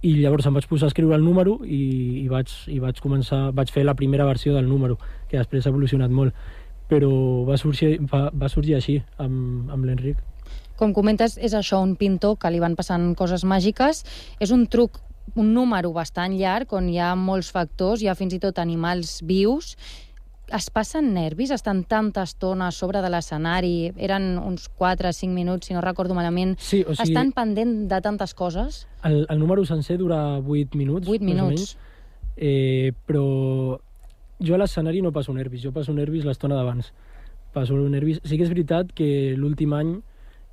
I 0.06 0.18
llavors 0.20 0.46
em 0.46 0.54
vaig 0.58 0.68
posar 0.70 0.90
a 0.90 0.94
escriure 0.94 1.16
el 1.18 1.24
número 1.26 1.60
i, 1.66 1.82
i, 2.24 2.28
vaig, 2.30 2.52
i 2.70 2.80
vaig 2.82 3.00
començar, 3.02 3.50
vaig 3.58 3.72
fer 3.74 3.86
la 3.86 3.96
primera 3.98 4.26
versió 4.26 4.54
del 4.54 4.70
número, 4.70 5.00
que 5.30 5.38
després 5.38 5.66
ha 5.66 5.74
evolucionat 5.74 6.14
molt, 6.14 6.34
però 6.90 7.10
va 7.48 7.58
sorgir, 7.58 7.96
va, 8.12 8.28
va 8.34 8.50
sorgir 8.50 8.78
així, 8.78 9.00
amb, 9.22 9.72
amb 9.74 9.86
l'Enric. 9.86 10.22
Com 10.76 10.92
comentes, 10.94 11.38
és 11.40 11.56
això, 11.56 11.80
un 11.82 11.96
pintor 11.96 12.36
que 12.42 12.52
li 12.52 12.60
van 12.60 12.76
passant 12.76 13.14
coses 13.16 13.46
màgiques, 13.48 14.04
és 14.44 14.52
un 14.52 14.68
truc 14.68 15.00
un 15.34 15.54
número 15.54 15.92
bastant 15.94 16.38
llarg 16.38 16.74
on 16.78 16.90
hi 16.90 17.00
ha 17.02 17.16
molts 17.18 17.50
factors, 17.52 18.02
hi 18.02 18.08
ha 18.08 18.16
fins 18.16 18.36
i 18.38 18.40
tot 18.40 18.60
animals 18.62 19.20
vius 19.26 19.74
es 20.54 20.70
passen 20.70 21.14
nervis? 21.16 21.52
Estan 21.52 21.84
tanta 21.90 22.24
estona 22.26 22.70
sobre 22.72 23.02
de 23.02 23.10
l'escenari? 23.10 23.92
Eren 23.98 24.36
uns 24.38 24.68
4 24.78 25.10
o 25.10 25.14
5 25.14 25.34
minuts, 25.34 25.68
si 25.68 25.74
no 25.74 25.82
recordo 25.82 26.14
malament. 26.14 26.56
Sí, 26.60 26.84
o 26.84 26.94
sigui, 26.94 27.10
Estan 27.10 27.32
pendent 27.34 27.88
de 27.90 28.02
tantes 28.02 28.34
coses? 28.34 28.86
El, 29.04 29.26
el 29.30 29.40
número 29.40 29.66
sencer 29.66 29.98
dura 29.98 30.38
8 30.40 30.78
minuts. 30.78 31.08
8 31.08 31.26
minuts. 31.26 31.78
Eh, 32.38 32.94
però 33.08 33.80
jo 34.40 34.56
a 34.56 34.60
l'escenari 34.60 35.02
no 35.02 35.14
passo 35.16 35.34
nervis, 35.34 35.64
jo 35.64 35.72
passo 35.74 35.94
nervis 35.94 36.26
l'estona 36.26 36.60
d'abans. 36.60 36.92
Passo 37.56 37.78
nervis... 37.90 38.22
Sí 38.24 38.38
que 38.38 38.46
és 38.46 38.52
veritat 38.52 38.92
que 38.94 39.34
l'últim 39.40 39.74
any 39.74 39.96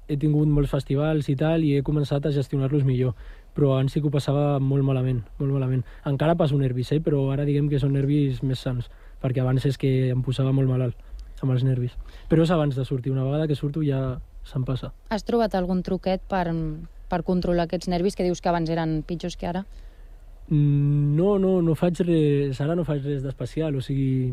he 0.08 0.16
tingut 0.16 0.48
molts 0.48 0.70
festivals 0.70 1.28
i 1.30 1.36
tal 1.38 1.64
i 1.64 1.76
he 1.76 1.84
començat 1.86 2.24
a 2.26 2.32
gestionar-los 2.34 2.84
millor 2.86 3.14
però 3.52 3.74
abans 3.74 3.92
sí 3.92 4.00
que 4.00 4.08
ho 4.08 4.14
passava 4.14 4.58
molt 4.60 4.84
malament, 4.86 5.22
molt 5.38 5.52
malament. 5.52 5.84
Encara 6.08 6.36
passo 6.36 6.58
nervis, 6.58 6.92
eh? 6.96 7.00
però 7.04 7.26
ara 7.32 7.44
diguem 7.48 7.68
que 7.68 7.80
són 7.82 7.92
nervis 7.96 8.42
més 8.42 8.62
sants 8.64 8.88
perquè 9.22 9.42
abans 9.42 9.64
és 9.68 9.78
que 9.78 10.10
em 10.10 10.22
posava 10.24 10.52
molt 10.52 10.70
malalt 10.70 10.98
amb 11.42 11.54
els 11.54 11.64
nervis. 11.66 11.94
Però 12.30 12.44
és 12.44 12.50
abans 12.54 12.76
de 12.76 12.84
sortir, 12.86 13.12
una 13.12 13.24
vegada 13.26 13.48
que 13.50 13.58
surto 13.58 13.82
ja 13.86 14.18
se'm 14.46 14.66
passa. 14.66 14.92
Has 15.10 15.26
trobat 15.26 15.54
algun 15.58 15.82
truquet 15.86 16.22
per, 16.30 16.46
per 17.10 17.22
controlar 17.26 17.68
aquests 17.68 17.90
nervis 17.90 18.18
que 18.18 18.26
dius 18.26 18.42
que 18.42 18.50
abans 18.50 18.70
eren 18.70 19.00
pitjors 19.06 19.38
que 19.38 19.50
ara? 19.50 19.64
Mm, 20.48 21.14
no, 21.18 21.36
no, 21.42 21.60
no 21.62 21.76
faig 21.78 22.02
res, 22.06 22.60
ara 22.62 22.76
no 22.78 22.86
faig 22.86 23.04
res 23.06 23.22
d'especial, 23.22 23.76
o 23.78 23.82
sigui, 23.82 24.32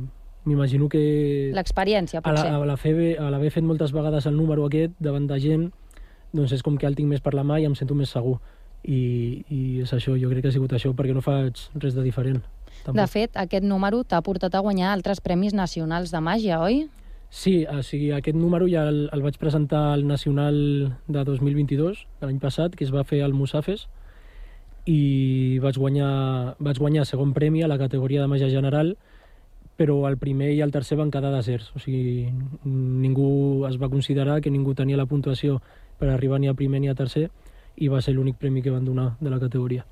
m'imagino 0.50 0.90
que... 0.90 1.04
L'experiència, 1.56 2.24
potser. 2.26 2.50
A 2.50 3.30
l'haver 3.30 3.52
fet 3.54 3.66
moltes 3.66 3.94
vegades 3.96 4.30
el 4.30 4.38
número 4.38 4.66
aquest 4.66 4.98
davant 5.00 5.30
de 5.30 5.38
gent, 5.42 5.70
doncs 6.34 6.54
és 6.58 6.66
com 6.66 6.78
que 6.78 6.90
el 6.90 6.98
tinc 6.98 7.10
més 7.10 7.22
per 7.26 7.34
la 7.38 7.46
mà 7.46 7.60
i 7.62 7.66
em 7.70 7.78
sento 7.78 7.98
més 7.98 8.14
segur. 8.14 8.38
I, 8.84 9.00
i 9.52 9.60
és 9.84 9.92
això, 9.94 10.16
jo 10.20 10.30
crec 10.32 10.46
que 10.46 10.54
ha 10.54 10.56
sigut 10.56 10.74
això, 10.74 10.94
perquè 10.96 11.16
no 11.16 11.24
faig 11.26 11.60
res 11.76 11.98
de 11.98 12.06
diferent. 12.06 12.40
Tampoc. 12.86 12.96
De 12.96 13.08
fet, 13.12 13.36
aquest 13.36 13.66
número 13.68 14.06
t'ha 14.08 14.22
portat 14.24 14.56
a 14.56 14.64
guanyar 14.64 14.94
altres 14.94 15.20
premis 15.20 15.54
nacionals 15.54 16.14
de 16.16 16.22
màgia, 16.24 16.62
oi? 16.64 16.86
Sí, 17.30 17.62
o 17.70 17.84
sigui, 17.86 18.10
aquest 18.16 18.38
número 18.38 18.66
ja 18.72 18.88
el, 18.90 19.04
el 19.14 19.22
vaig 19.22 19.38
presentar 19.38 19.92
al 19.94 20.08
Nacional 20.08 20.56
de 21.08 21.24
2022, 21.28 22.06
l'any 22.24 22.40
passat, 22.42 22.74
que 22.74 22.88
es 22.88 22.94
va 22.96 23.04
fer 23.06 23.22
al 23.22 23.36
Musafes, 23.38 23.86
i 24.90 25.60
vaig 25.62 25.78
guanyar, 25.78 26.56
vaig 26.58 26.80
guanyar 26.82 27.06
segon 27.06 27.36
premi 27.36 27.62
a 27.62 27.70
la 27.70 27.78
categoria 27.78 28.24
de 28.24 28.32
màgia 28.32 28.50
general, 28.50 28.96
però 29.78 30.02
el 30.10 30.18
primer 30.18 30.50
i 30.56 30.64
el 30.66 30.74
tercer 30.74 30.98
van 31.00 31.12
quedar 31.14 31.30
deserts. 31.32 31.70
O 31.78 31.80
sigui, 31.80 32.32
ningú 32.66 33.68
es 33.70 33.78
va 33.80 33.92
considerar 33.94 34.42
que 34.42 34.52
ningú 34.52 34.74
tenia 34.76 34.98
la 34.98 35.06
puntuació 35.08 35.62
per 36.00 36.10
arribar 36.10 36.40
ni 36.42 36.50
a 36.50 36.58
primer 36.58 36.82
ni 36.82 36.90
a 36.90 36.98
tercer, 36.98 37.30
i 37.80 37.88
va 37.88 38.02
ser 38.04 38.14
l'únic 38.14 38.38
premi 38.38 38.62
que 38.62 38.74
van 38.74 38.86
donar 38.86 39.14
de 39.20 39.32
la 39.32 39.40
categoria. 39.40 39.86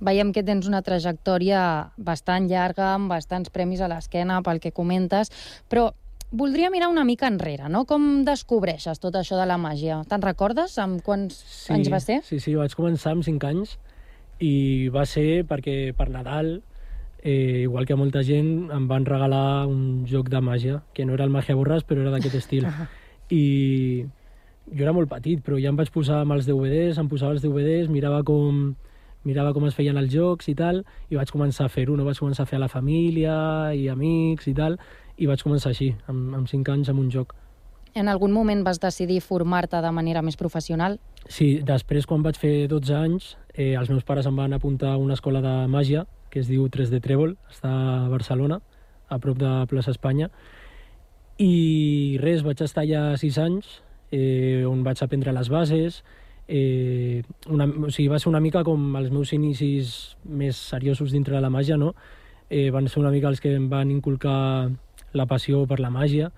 Veiem 0.00 0.30
que 0.32 0.44
tens 0.44 0.68
una 0.68 0.80
trajectòria 0.84 1.62
bastant 1.96 2.46
llarga, 2.48 2.94
amb 2.94 3.10
bastants 3.12 3.52
premis 3.52 3.82
a 3.84 3.88
l'esquena 3.88 4.40
pel 4.44 4.60
que 4.60 4.72
comentes, 4.72 5.28
però 5.68 5.90
voldria 6.30 6.70
mirar 6.70 6.88
una 6.88 7.04
mica 7.04 7.28
enrere, 7.28 7.68
no? 7.68 7.84
Com 7.84 8.24
descobreixes 8.24 9.02
tot 9.02 9.18
això 9.18 9.36
de 9.36 9.46
la 9.50 9.58
màgia? 9.60 10.00
Te'n 10.08 10.24
recordes 10.24 10.78
amb 10.80 11.02
quants 11.04 11.36
sí, 11.36 11.72
anys 11.74 11.90
va 11.92 12.00
ser? 12.00 12.20
Sí, 12.24 12.40
sí, 12.40 12.54
vaig 12.56 12.74
començar 12.78 13.12
amb 13.16 13.26
5 13.26 13.50
anys 13.50 13.76
i 14.40 14.88
va 14.94 15.04
ser 15.04 15.44
perquè 15.48 15.92
per 15.96 16.08
Nadal, 16.08 16.62
eh, 17.20 17.66
igual 17.66 17.84
que 17.84 17.98
molta 17.98 18.22
gent, 18.24 18.70
em 18.72 18.86
van 18.88 19.04
regalar 19.04 19.66
un 19.68 20.06
joc 20.08 20.30
de 20.32 20.40
màgia, 20.40 20.80
que 20.94 21.04
no 21.04 21.12
era 21.18 21.26
el 21.28 21.34
Màgia 21.34 21.58
Borràs, 21.58 21.84
però 21.84 22.06
era 22.06 22.14
d'aquest 22.14 22.38
estil. 22.40 22.64
I 23.30 24.06
jo 24.68 24.84
era 24.84 24.94
molt 24.96 25.10
petit, 25.10 25.42
però 25.44 25.58
ja 25.60 25.72
em 25.72 25.78
vaig 25.78 25.90
posar 25.94 26.22
amb 26.24 26.36
els 26.36 26.46
DVDs, 26.46 26.98
em 27.00 27.08
posava 27.08 27.36
els 27.36 27.42
DVDs, 27.44 27.90
mirava 27.90 28.22
com 28.26 28.74
mirava 29.24 29.52
com 29.52 29.66
es 29.68 29.76
feien 29.76 29.98
els 30.00 30.08
jocs 30.12 30.48
i 30.48 30.54
tal, 30.56 30.82
i 31.10 31.18
vaig 31.18 31.30
començar 31.32 31.66
a 31.66 31.72
fer-ho, 31.72 31.96
no? 31.96 32.06
Vaig 32.06 32.18
començar 32.18 32.46
a 32.46 32.48
fer 32.48 32.56
a 32.56 32.62
la 32.62 32.70
família 32.72 33.34
i 33.76 33.88
amics 33.92 34.48
i 34.48 34.54
tal, 34.56 34.78
i 35.20 35.28
vaig 35.28 35.42
començar 35.44 35.74
així, 35.74 35.90
amb, 36.08 36.34
amb 36.38 36.48
5 36.48 36.72
anys, 36.72 36.88
amb 36.88 37.02
un 37.02 37.10
joc. 37.12 37.34
En 37.92 38.08
algun 38.08 38.32
moment 38.32 38.62
vas 38.64 38.78
decidir 38.80 39.18
formar-te 39.20 39.80
de 39.82 39.90
manera 39.92 40.22
més 40.22 40.38
professional? 40.38 40.96
Sí, 41.26 41.58
després, 41.66 42.06
quan 42.06 42.22
vaig 42.22 42.38
fer 42.38 42.68
12 42.70 42.94
anys, 42.96 43.34
eh, 43.52 43.74
els 43.74 43.90
meus 43.90 44.06
pares 44.06 44.26
em 44.30 44.36
van 44.36 44.54
apuntar 44.54 44.94
a 44.94 45.02
una 45.02 45.18
escola 45.18 45.42
de 45.44 45.54
màgia 45.68 46.06
que 46.30 46.40
es 46.40 46.48
diu 46.48 46.68
3D 46.70 47.02
Trèvol, 47.02 47.34
està 47.50 47.70
a 48.06 48.08
Barcelona, 48.08 48.60
a 49.10 49.18
prop 49.18 49.36
de 49.36 49.50
Plaça 49.66 49.90
Espanya, 49.90 50.30
i 51.42 52.16
res, 52.22 52.44
vaig 52.46 52.62
estar 52.62 52.84
allà 52.84 53.16
6 53.18 53.38
anys, 53.42 53.80
eh, 54.10 54.64
on 54.68 54.82
vaig 54.86 55.02
aprendre 55.02 55.32
les 55.32 55.48
bases, 55.48 56.02
eh, 56.48 57.22
una, 57.48 57.66
o 57.66 57.90
sigui, 57.90 58.08
va 58.10 58.18
ser 58.18 58.28
una 58.28 58.42
mica 58.42 58.64
com 58.66 58.96
els 58.98 59.10
meus 59.14 59.32
inicis 59.32 60.16
més 60.24 60.58
seriosos 60.72 61.12
dintre 61.14 61.36
de 61.36 61.42
la 61.44 61.52
màgia, 61.52 61.78
no? 61.78 61.94
Eh, 62.50 62.70
van 62.74 62.88
ser 62.90 62.98
una 63.00 63.12
mica 63.14 63.30
els 63.30 63.40
que 63.40 63.54
em 63.54 63.68
van 63.70 63.90
inculcar 63.94 64.70
la 65.14 65.26
passió 65.26 65.62
per 65.70 65.78
la 65.78 65.90
màgia 65.94 66.30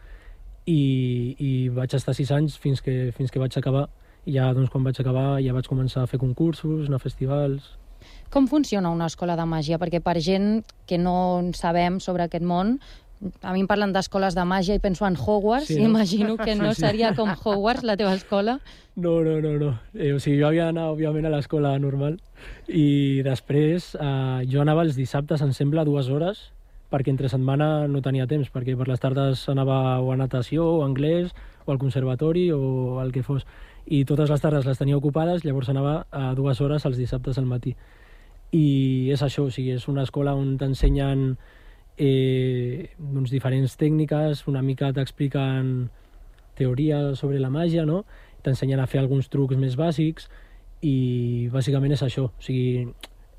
i, 0.69 1.35
i 1.38 1.52
vaig 1.73 1.95
estar 1.97 2.14
sis 2.14 2.31
anys 2.31 2.59
fins 2.61 2.85
que, 2.85 3.11
fins 3.17 3.33
que 3.33 3.41
vaig 3.41 3.57
acabar 3.57 3.88
i 4.25 4.37
ja 4.37 4.52
doncs, 4.55 4.71
quan 4.71 4.85
vaig 4.85 5.00
acabar 5.00 5.41
ja 5.43 5.55
vaig 5.57 5.67
començar 5.67 6.05
a 6.05 6.11
fer 6.11 6.21
concursos, 6.21 6.87
anar 6.87 7.00
a 7.00 7.02
festivals... 7.02 7.73
Com 8.33 8.49
funciona 8.50 8.91
una 8.91 9.07
escola 9.07 9.37
de 9.38 9.45
màgia? 9.47 9.79
Perquè 9.79 10.00
per 10.02 10.17
gent 10.21 10.64
que 10.91 10.99
no 10.99 11.14
en 11.38 11.52
sabem 11.55 12.00
sobre 12.02 12.26
aquest 12.26 12.45
món, 12.45 12.76
a 13.43 13.52
mi 13.52 13.61
em 13.62 13.67
parlen 13.71 13.93
d'escoles 13.95 14.35
de 14.35 14.43
màgia 14.45 14.75
i 14.75 14.81
penso 14.83 15.07
en 15.07 15.14
Hogwarts, 15.17 15.67
Sí, 15.69 15.79
no? 15.79 15.88
imagino 15.91 16.37
que 16.37 16.55
no 16.55 16.71
Sí, 16.75 16.81
sí. 16.81 16.87
seria 16.88 17.14
com 17.14 17.31
Hogwarts, 17.31 17.85
la 17.85 17.97
teva 17.97 18.14
escola. 18.14 18.59
No, 18.97 19.21
no, 19.23 19.41
no, 19.41 19.52
no. 19.59 19.79
Eh, 19.95 20.12
o 20.12 20.19
sigui, 20.21 20.41
jo 20.41 20.49
havia 20.49 20.64
d'anar, 20.67 20.88
òbviament, 20.91 21.26
a 21.26 21.31
l'escola 21.31 21.79
normal 21.79 22.19
i 22.69 23.23
després 23.23 23.95
eh, 23.95 24.43
jo 24.50 24.61
anava 24.61 24.83
els 24.83 24.97
dissabtes, 24.97 25.41
em 25.43 25.52
sembla, 25.52 25.85
dues 25.85 26.09
hores, 26.11 26.50
perquè 26.91 27.09
entre 27.09 27.29
setmana 27.31 27.87
no 27.88 28.02
tenia 28.02 28.26
temps, 28.26 28.50
perquè 28.52 28.75
per 28.76 28.88
les 28.88 29.00
tardes 29.00 29.47
anava 29.49 30.00
o 30.02 30.11
a 30.12 30.17
natació, 30.17 30.67
o 30.67 30.83
a 30.83 30.87
anglès, 30.91 31.31
o 31.64 31.73
al 31.73 31.79
conservatori, 31.79 32.50
o 32.52 33.00
el 33.00 33.12
que 33.12 33.23
fos. 33.23 33.47
I 33.87 34.05
totes 34.05 34.29
les 34.31 34.41
tardes 34.43 34.67
les 34.67 34.79
tenia 34.79 34.97
ocupades, 34.99 35.45
llavors 35.45 35.71
anava 35.73 36.07
a 36.11 36.35
dues 36.35 36.61
hores 36.61 36.85
els 36.85 36.99
dissabtes 36.99 37.38
al 37.38 37.47
matí. 37.47 37.75
I 38.52 39.09
és 39.14 39.23
això, 39.25 39.47
o 39.49 39.50
sigui, 39.50 39.73
és 39.79 39.88
una 39.88 40.02
escola 40.05 40.35
on 40.37 40.59
t'ensenyen 40.61 41.38
eh, 41.96 42.90
doncs, 42.99 43.30
diferents 43.30 43.76
tècniques, 43.78 44.46
una 44.49 44.62
mica 44.62 44.92
t'expliquen 44.92 45.90
teoria 46.58 47.14
sobre 47.16 47.40
la 47.40 47.50
màgia, 47.50 47.87
no? 47.88 48.04
T'ensenyen 48.42 48.80
a 48.82 48.88
fer 48.90 49.00
alguns 49.00 49.28
trucs 49.32 49.56
més 49.56 49.76
bàsics 49.78 50.28
i 50.82 51.49
bàsicament 51.52 51.94
és 51.94 52.04
això. 52.04 52.28
O 52.30 52.44
sigui, 52.44 52.88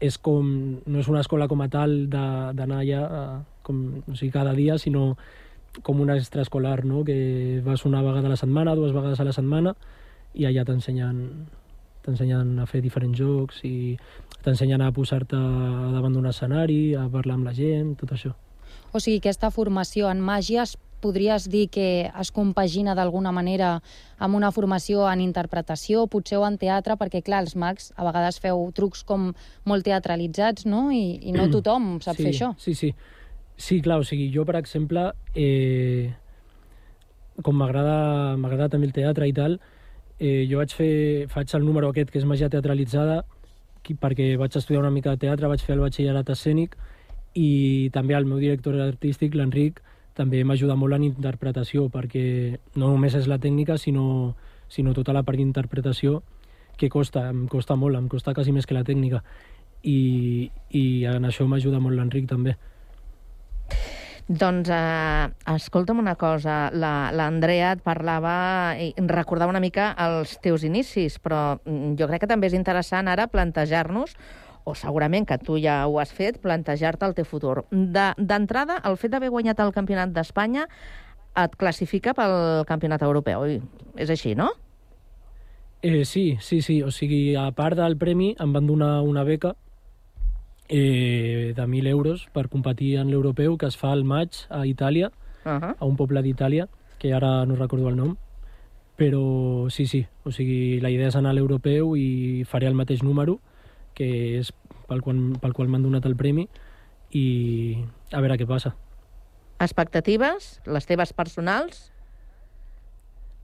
és 0.04 0.18
com, 0.18 0.50
no 0.86 1.00
és 1.00 1.10
una 1.12 1.24
escola 1.24 1.48
com 1.48 1.62
a 1.64 1.70
tal 1.72 2.08
d'anar 2.12 2.82
allà 2.82 3.02
eh, 3.04 3.40
com, 3.64 3.84
o 4.08 4.16
sigui, 4.16 4.32
cada 4.36 4.54
dia, 4.58 4.78
sinó 4.78 5.14
com 5.82 6.02
una 6.02 6.18
extraescolar, 6.20 6.84
no? 6.86 7.04
que 7.04 7.62
vas 7.66 7.86
una 7.86 8.04
vegada 8.06 8.28
a 8.30 8.36
la 8.36 8.38
setmana, 8.38 8.76
dues 8.76 8.94
vegades 8.94 9.20
a 9.20 9.26
la 9.26 9.34
setmana, 9.34 9.74
i 10.34 10.46
allà 10.46 10.66
t'ensenyen 10.66 11.20
t'ensenyen 12.04 12.58
a 12.60 12.66
fer 12.68 12.82
diferents 12.84 13.16
jocs 13.16 13.62
i 13.64 13.96
t'ensenyen 14.44 14.82
a 14.84 14.92
posar-te 14.92 15.40
davant 15.96 16.14
d'un 16.14 16.28
escenari, 16.28 16.96
a 17.00 17.08
parlar 17.10 17.40
amb 17.40 17.48
la 17.48 17.56
gent, 17.56 17.96
tot 18.02 18.12
això. 18.12 18.34
O 18.94 19.02
sigui, 19.02 19.20
aquesta 19.20 19.50
formació 19.52 20.10
en 20.12 20.22
màgia 20.22 20.64
es 20.68 20.78
podries 21.04 21.50
dir 21.52 21.68
que 21.74 22.08
es 22.08 22.32
compagina 22.32 22.96
d'alguna 22.96 23.34
manera 23.36 23.74
amb 24.24 24.38
una 24.40 24.54
formació 24.56 25.04
en 25.12 25.24
interpretació, 25.24 26.06
potser 26.08 26.40
o 26.40 26.46
en 26.48 26.56
teatre, 26.62 26.96
perquè, 27.00 27.24
clar, 27.26 27.42
els 27.44 27.58
mags 27.60 27.92
a 27.98 28.08
vegades 28.08 28.40
feu 28.44 28.70
trucs 28.78 29.04
com 29.04 29.34
molt 29.68 29.84
teatralitzats, 29.90 30.68
no? 30.70 30.88
I, 30.96 31.20
i 31.20 31.36
no 31.36 31.50
tothom 31.56 31.98
sap 32.06 32.20
sí, 32.20 32.28
fer 32.28 32.32
això. 32.32 32.54
Sí, 32.62 32.78
sí. 32.80 32.94
Sí, 33.60 33.82
clar, 33.86 34.00
o 34.02 34.08
sigui, 34.08 34.32
jo, 34.34 34.48
per 34.48 34.56
exemple, 34.58 35.12
eh, 35.38 36.14
com 37.46 37.58
m'agrada 37.60 38.70
també 38.72 38.90
el 38.90 38.96
teatre 38.96 39.28
i 39.30 39.36
tal, 39.36 39.60
eh, 40.18 40.46
jo 40.50 40.62
vaig 40.62 40.74
fer, 40.74 40.94
faig 41.30 41.54
el 41.58 41.68
número 41.68 41.92
aquest, 41.92 42.10
que 42.14 42.22
és 42.22 42.26
màgia 42.30 42.50
teatralitzada, 42.50 43.22
perquè 44.00 44.34
vaig 44.40 44.56
estudiar 44.56 44.82
una 44.82 44.94
mica 44.94 45.14
de 45.14 45.26
teatre, 45.26 45.52
vaig 45.52 45.62
fer 45.62 45.76
el 45.76 45.84
batxillerat 45.84 46.30
escènic, 46.34 46.78
i 47.34 47.90
també 47.94 48.14
el 48.16 48.26
meu 48.30 48.40
director 48.40 48.76
artístic, 48.82 49.36
l'Enric, 49.36 49.82
també 50.14 50.44
m'ajuda 50.46 50.76
molt 50.78 50.94
en 50.94 51.08
interpretació, 51.08 51.88
perquè 51.90 52.60
no 52.76 52.92
només 52.92 53.16
és 53.18 53.26
la 53.28 53.40
tècnica, 53.42 53.80
sinó, 53.82 54.36
sinó 54.70 54.94
tota 54.94 55.14
la 55.14 55.24
part 55.24 55.38
d'interpretació, 55.42 56.22
que 56.78 56.90
costa, 56.90 57.30
em 57.30 57.48
costa 57.48 57.76
molt, 57.76 57.98
em 57.98 58.08
costa 58.10 58.34
quasi 58.34 58.52
més 58.54 58.66
que 58.70 58.78
la 58.78 58.84
tècnica. 58.86 59.24
I, 59.84 60.52
i 60.70 60.84
en 61.10 61.26
això 61.26 61.48
m'ajuda 61.50 61.82
molt 61.82 61.98
l'Enric 61.98 62.30
també. 62.30 62.56
Doncs, 64.24 64.70
eh, 64.72 65.28
escolta'm 65.52 66.00
una 66.00 66.16
cosa, 66.16 66.70
la- 66.72 67.12
l'Andrea 67.12 67.74
et 67.76 67.82
parlava 67.84 68.78
i 68.80 68.94
recordava 69.10 69.52
una 69.52 69.60
mica 69.60 69.90
els 70.00 70.38
teus 70.40 70.64
inicis, 70.64 71.18
però 71.20 71.60
mm, 71.66 71.98
jo 72.00 72.08
crec 72.08 72.24
que 72.24 72.30
també 72.32 72.48
és 72.48 72.56
interessant 72.56 73.10
ara 73.12 73.28
plantejar-nos, 73.28 74.16
o 74.66 74.74
segurament 74.76 75.26
que 75.28 75.38
tu 75.38 75.58
ja 75.60 75.86
ho 75.88 76.00
has 76.00 76.12
fet, 76.14 76.40
plantejar-te 76.40 77.06
el 77.06 77.14
teu 77.14 77.26
futur. 77.26 77.66
De- 77.72 78.14
D'entrada, 78.18 78.82
el 78.86 78.98
fet 78.98 79.12
d'haver 79.12 79.30
guanyat 79.30 79.60
el 79.60 79.72
Campionat 79.74 80.10
d'Espanya 80.10 80.68
et 81.36 81.56
classifica 81.58 82.14
pel 82.14 82.64
Campionat 82.66 83.02
Europeu. 83.02 83.42
oi? 83.42 83.62
És 83.98 84.10
així, 84.10 84.36
no? 84.36 84.52
Eh, 85.82 86.06
sí, 86.06 86.38
sí, 86.40 86.62
sí. 86.62 86.82
O 86.84 86.92
sigui, 86.92 87.36
a 87.36 87.52
part 87.52 87.76
del 87.78 87.98
premi, 87.98 88.36
em 88.40 88.54
van 88.54 88.66
donar 88.68 89.02
una 89.02 89.24
beca 89.24 89.56
eh, 90.70 91.54
de 91.56 91.62
1.000 91.68 91.88
euros 91.88 92.28
per 92.32 92.48
competir 92.50 92.98
en 92.98 93.10
l'europeu 93.12 93.58
que 93.58 93.66
es 93.68 93.78
fa 93.78 93.92
al 93.92 94.04
maig 94.04 94.46
a 94.50 94.66
Itàlia, 94.66 95.12
Uh 95.46 95.50
-huh. 95.60 95.76
a 95.78 95.86
un 95.86 95.98
poble 95.98 96.22
d'Itàlia, 96.22 96.70
que 97.00 97.14
ara 97.14 97.46
no 97.46 97.58
recordo 97.58 97.90
el 97.90 97.98
nom, 97.98 98.16
però 98.98 99.70
sí, 99.70 99.86
sí. 99.88 100.08
O 100.24 100.32
sigui, 100.32 100.80
la 100.80 100.90
idea 100.90 101.08
és 101.10 101.16
anar 101.18 101.32
a 101.32 101.34
l'europeu 101.34 101.98
i 101.98 102.46
faré 102.46 102.66
el 102.68 102.74
mateix 102.76 103.04
número, 103.04 103.40
que 103.94 104.40
és 104.40 104.52
pel 104.88 105.02
qual, 105.02 105.20
pel 105.42 105.54
qual 105.54 105.70
m'han 105.72 105.84
donat 105.86 106.06
el 106.10 106.16
premi, 106.20 106.48
i 107.14 107.26
a 108.12 108.22
veure 108.22 108.38
què 108.42 108.48
passa. 108.50 108.74
Expectatives, 109.64 110.60
les 110.66 110.86
teves 110.90 111.14
personals, 111.14 111.90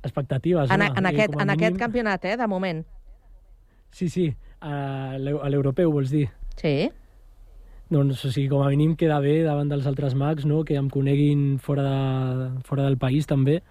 Expectatives, 0.01 0.69
en, 0.71 0.81
home, 0.81 0.93
en, 0.95 1.05
eh, 1.05 1.09
aquest, 1.09 1.33
com 1.33 1.41
a 1.41 1.43
en 1.43 1.49
mínim- 1.49 1.59
aquest 1.65 1.77
campionat, 1.77 2.25
eh, 2.25 2.38
de 2.38 2.47
moment. 2.47 2.85
Sí, 3.91 4.07
sí, 4.09 4.33
a 4.62 5.17
l'europeu, 5.19 5.91
vols 5.91 6.09
dir? 6.09 6.29
Sí. 6.55 6.89
Doncs, 7.89 8.23
o 8.23 8.31
sigui, 8.31 8.47
com 8.47 8.62
a 8.62 8.69
mínim 8.69 8.95
queda 8.95 9.19
bé 9.19 9.41
davant 9.43 9.67
dels 9.67 9.85
altres 9.89 10.13
mags, 10.15 10.45
no? 10.45 10.63
que 10.63 10.75
em 10.75 10.89
coneguin 10.89 11.57
fora, 11.59 11.83
de, 11.83 12.62
fora 12.63 12.83
del 12.83 12.97
país 12.97 13.25
també, 13.27 13.63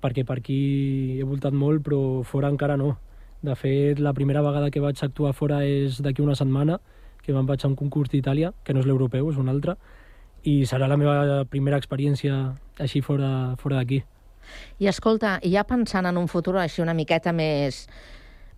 perquè 0.00 0.24
per 0.24 0.38
aquí 0.38 1.18
he 1.18 1.24
voltat 1.24 1.52
molt, 1.52 1.82
però 1.82 2.22
fora 2.24 2.48
encara 2.48 2.76
no. 2.76 2.96
De 3.46 3.54
fet, 3.54 4.00
la 4.02 4.12
primera 4.12 4.42
vegada 4.42 4.72
que 4.74 4.82
vaig 4.82 4.98
actuar 5.04 5.30
fora 5.36 5.60
és 5.62 6.00
d'aquí 6.02 6.22
una 6.24 6.34
setmana, 6.34 6.80
que 7.22 7.34
me'n 7.34 7.46
vaig 7.46 7.62
a 7.62 7.68
un 7.70 7.76
concurs 7.78 8.10
d'Itàlia, 8.10 8.50
que 8.66 8.74
no 8.74 8.82
és 8.82 8.88
l'europeu, 8.88 9.28
és 9.30 9.38
un 9.38 9.50
altre, 9.52 9.76
i 10.42 10.64
serà 10.66 10.88
la 10.90 10.98
meva 10.98 11.44
primera 11.50 11.78
experiència 11.78 12.40
així 12.82 13.02
fora, 13.06 13.54
fora 13.62 13.78
d'aquí. 13.78 14.00
I 14.82 14.90
escolta, 14.90 15.36
ja 15.46 15.62
pensant 15.66 16.06
en 16.10 16.18
un 16.18 16.26
futur 16.30 16.56
així 16.58 16.82
una 16.82 16.94
miqueta 16.94 17.32
més, 17.34 17.84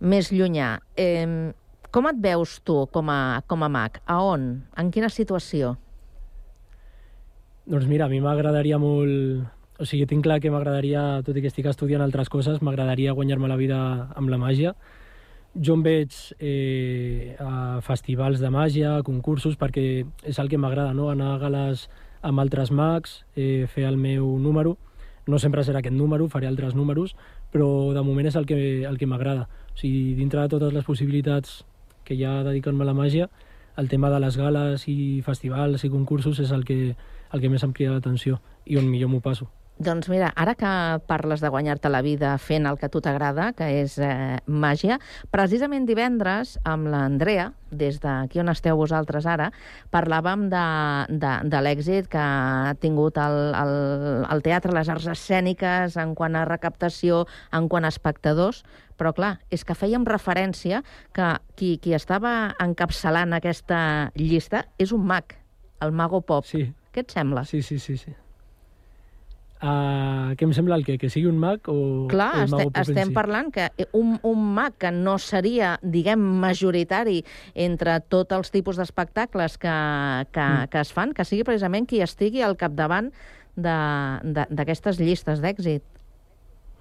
més 0.01 0.31
llunyà, 0.33 0.71
eh, 0.97 1.53
com 1.93 2.09
et 2.09 2.17
veus 2.21 2.59
tu 2.65 2.83
com 2.93 3.13
a, 3.13 3.41
com 3.49 3.65
a 3.65 3.69
mag? 3.69 4.01
A 4.05 4.19
on? 4.25 4.49
En 4.77 4.89
quina 4.93 5.09
situació? 5.09 5.75
Doncs 7.69 7.85
mira, 7.89 8.05
a 8.05 8.09
mi 8.09 8.21
m'agradaria 8.25 8.81
molt... 8.81 9.45
O 9.79 9.85
sigui, 9.87 10.03
tinc 10.11 10.25
clar 10.25 10.41
que 10.43 10.49
m'agradaria, 10.51 11.21
tot 11.23 11.37
i 11.39 11.41
que 11.41 11.47
estic 11.47 11.69
estudiant 11.71 12.01
altres 12.03 12.27
coses, 12.27 12.57
m'agradaria 12.59 13.13
guanyar-me 13.15 13.47
la 13.47 13.55
vida 13.55 13.77
amb 14.19 14.27
la 14.27 14.35
màgia. 14.41 14.73
Jo 15.55 15.77
em 15.77 15.83
veig 15.85 16.15
eh, 16.35 17.37
a 17.39 17.79
festivals 17.85 18.41
de 18.43 18.49
màgia, 18.51 18.97
a 18.97 19.05
concursos, 19.07 19.55
perquè 19.55 20.03
és 20.27 20.39
el 20.43 20.49
que 20.51 20.59
m'agrada, 20.59 20.91
no? 20.93 21.07
Anar 21.13 21.29
a 21.31 21.37
gales 21.39 21.85
amb 22.27 22.43
altres 22.43 22.73
mags, 22.75 23.21
eh, 23.39 23.69
fer 23.71 23.85
el 23.87 23.95
meu 23.95 24.33
número. 24.43 24.75
No 25.31 25.39
sempre 25.39 25.63
serà 25.63 25.79
aquest 25.79 25.95
número, 25.95 26.27
faré 26.27 26.49
altres 26.49 26.75
números, 26.75 27.15
però 27.53 27.93
de 27.95 28.03
moment 28.03 28.27
és 28.27 28.35
el 28.35 28.49
que, 28.49 28.83
el 28.83 28.99
que 28.99 29.07
m'agrada. 29.07 29.47
O 29.71 29.77
sigui, 29.79 30.11
dintre 30.17 30.43
de 30.43 30.51
totes 30.51 30.75
les 30.75 30.83
possibilitats 30.83 31.61
que 32.03 32.17
hi 32.19 32.25
ha 32.27 32.41
dedicant-me 32.43 32.83
a 32.83 32.89
la 32.91 32.97
màgia, 32.97 33.29
el 33.79 33.87
tema 33.87 34.11
de 34.11 34.19
les 34.19 34.35
gales 34.35 34.89
i 34.91 35.21
festivals 35.23 35.87
i 35.87 35.93
concursos 35.93 36.43
és 36.43 36.51
el 36.51 36.67
que, 36.67 36.97
el 37.31 37.39
que 37.39 37.53
més 37.53 37.63
em 37.63 37.71
crida 37.71 37.95
l'atenció 37.95 38.41
i 38.67 38.75
on 38.75 38.91
millor 38.91 39.13
m'ho 39.13 39.23
passo. 39.23 39.47
Doncs 39.79 40.09
mira, 40.11 40.33
ara 40.35 40.57
que 40.59 40.69
parles 41.07 41.39
de 41.39 41.47
guanyar-te 41.47 41.87
la 41.87 42.01
vida 42.03 42.33
fent 42.35 42.65
el 42.67 42.75
que 42.75 42.89
a 42.89 42.91
tu 42.91 42.99
t'agrada, 42.99 43.53
que 43.55 43.69
és 43.79 43.93
eh, 44.03 44.35
màgia, 44.43 44.97
precisament 45.31 45.85
divendres 45.87 46.57
amb 46.67 46.89
l'Andrea, 46.91 47.45
des 47.71 48.01
d'aquí 48.03 48.41
on 48.43 48.51
esteu 48.51 48.75
vosaltres 48.75 49.23
ara, 49.23 49.47
parlàvem 49.87 50.49
de, 50.51 50.65
de, 51.23 51.31
de 51.47 51.63
l'èxit 51.63 52.11
que 52.11 52.19
ha 52.19 52.75
tingut 52.83 53.23
el, 53.23 53.39
el, 53.55 53.73
el 54.27 54.43
teatre, 54.43 54.75
les 54.75 54.91
arts 54.91 55.07
escèniques, 55.15 55.95
en 55.95 56.11
quant 56.11 56.35
a 56.35 56.43
recaptació, 56.49 57.23
en 57.55 57.71
quant 57.71 57.87
a 57.87 57.95
espectadors, 57.95 58.65
però 58.99 59.15
clar, 59.15 59.37
és 59.47 59.63
que 59.63 59.79
fèiem 59.79 60.03
referència 60.03 60.83
que 61.15 61.37
qui, 61.55 61.77
qui 61.79 61.95
estava 61.95 62.49
encapçalant 62.59 63.31
aquesta 63.39 64.11
llista 64.19 64.67
és 64.75 64.91
un 64.91 65.07
mag, 65.07 65.39
el 65.79 65.95
Mago 65.95 66.19
Pop. 66.19 66.43
Sí. 66.51 66.67
Què 66.91 67.07
et 67.07 67.15
sembla? 67.15 67.47
Sí, 67.47 67.63
sí, 67.63 67.79
sí, 67.79 67.95
sí. 67.95 68.19
Uh, 69.59 70.37
què 70.39 70.45
em 70.47 70.53
sembla 70.55 70.77
el 70.79 70.85
que? 70.87 70.95
Que 70.95 71.09
sigui 71.11 71.27
un 71.27 71.35
mag 71.35 71.65
o 71.67 72.07
Clar, 72.07 72.45
o 72.47 72.59
este, 72.61 72.67
estem 72.79 73.09
parlant 73.11 73.49
que 73.51 73.65
un, 73.91 74.13
un 74.23 74.45
mag 74.55 74.77
que 74.79 74.87
no 74.95 75.17
seria, 75.19 75.73
diguem, 75.83 76.21
majoritari 76.39 77.17
entre 77.59 77.97
tots 78.07 78.37
els 78.37 78.53
tipus 78.55 78.79
d'espectacles 78.79 79.57
que, 79.59 79.73
que, 80.31 80.45
Mm. 80.49 80.69
que 80.71 80.79
es 80.79 80.93
fan, 80.95 81.11
que 81.11 81.25
sigui 81.27 81.43
precisament 81.43 81.89
qui 81.89 81.99
estigui 81.99 82.41
al 82.41 82.55
capdavant 82.55 83.11
d'aquestes 83.59 85.01
llistes 85.03 85.43
d'èxit. 85.43 85.83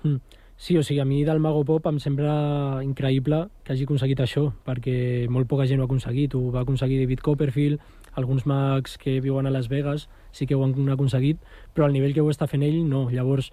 Mm. 0.04 0.20
Sí, 0.58 0.76
o 0.78 0.82
sigui, 0.82 1.00
a 1.00 1.04
mi 1.04 1.24
del 1.26 1.38
Mago 1.38 1.64
Pop 1.64 1.84
em 1.86 1.98
sembla 2.02 2.80
increïble 2.82 3.44
que 3.62 3.74
hagi 3.74 3.86
aconseguit 3.86 4.22
això, 4.22 4.52
perquè 4.66 5.26
molt 5.30 5.46
poca 5.50 5.66
gent 5.66 5.78
ho 5.78 5.86
ha 5.86 5.90
aconseguit. 5.90 6.34
Ho 6.34 6.50
va 6.54 6.62
aconseguir 6.62 6.98
David 7.02 7.22
Copperfield, 7.22 7.78
alguns 8.14 8.46
mags 8.46 8.96
que 8.98 9.20
viuen 9.20 9.46
a 9.46 9.54
Las 9.54 9.68
Vegas 9.68 10.08
sí 10.32 10.46
que 10.46 10.54
ho 10.54 10.64
han 10.64 10.74
aconseguit, 10.90 11.38
però 11.74 11.86
al 11.86 11.92
nivell 11.92 12.14
que 12.14 12.20
ho 12.20 12.30
està 12.30 12.46
fent 12.46 12.62
ell, 12.62 12.82
no. 12.88 13.08
Llavors, 13.10 13.50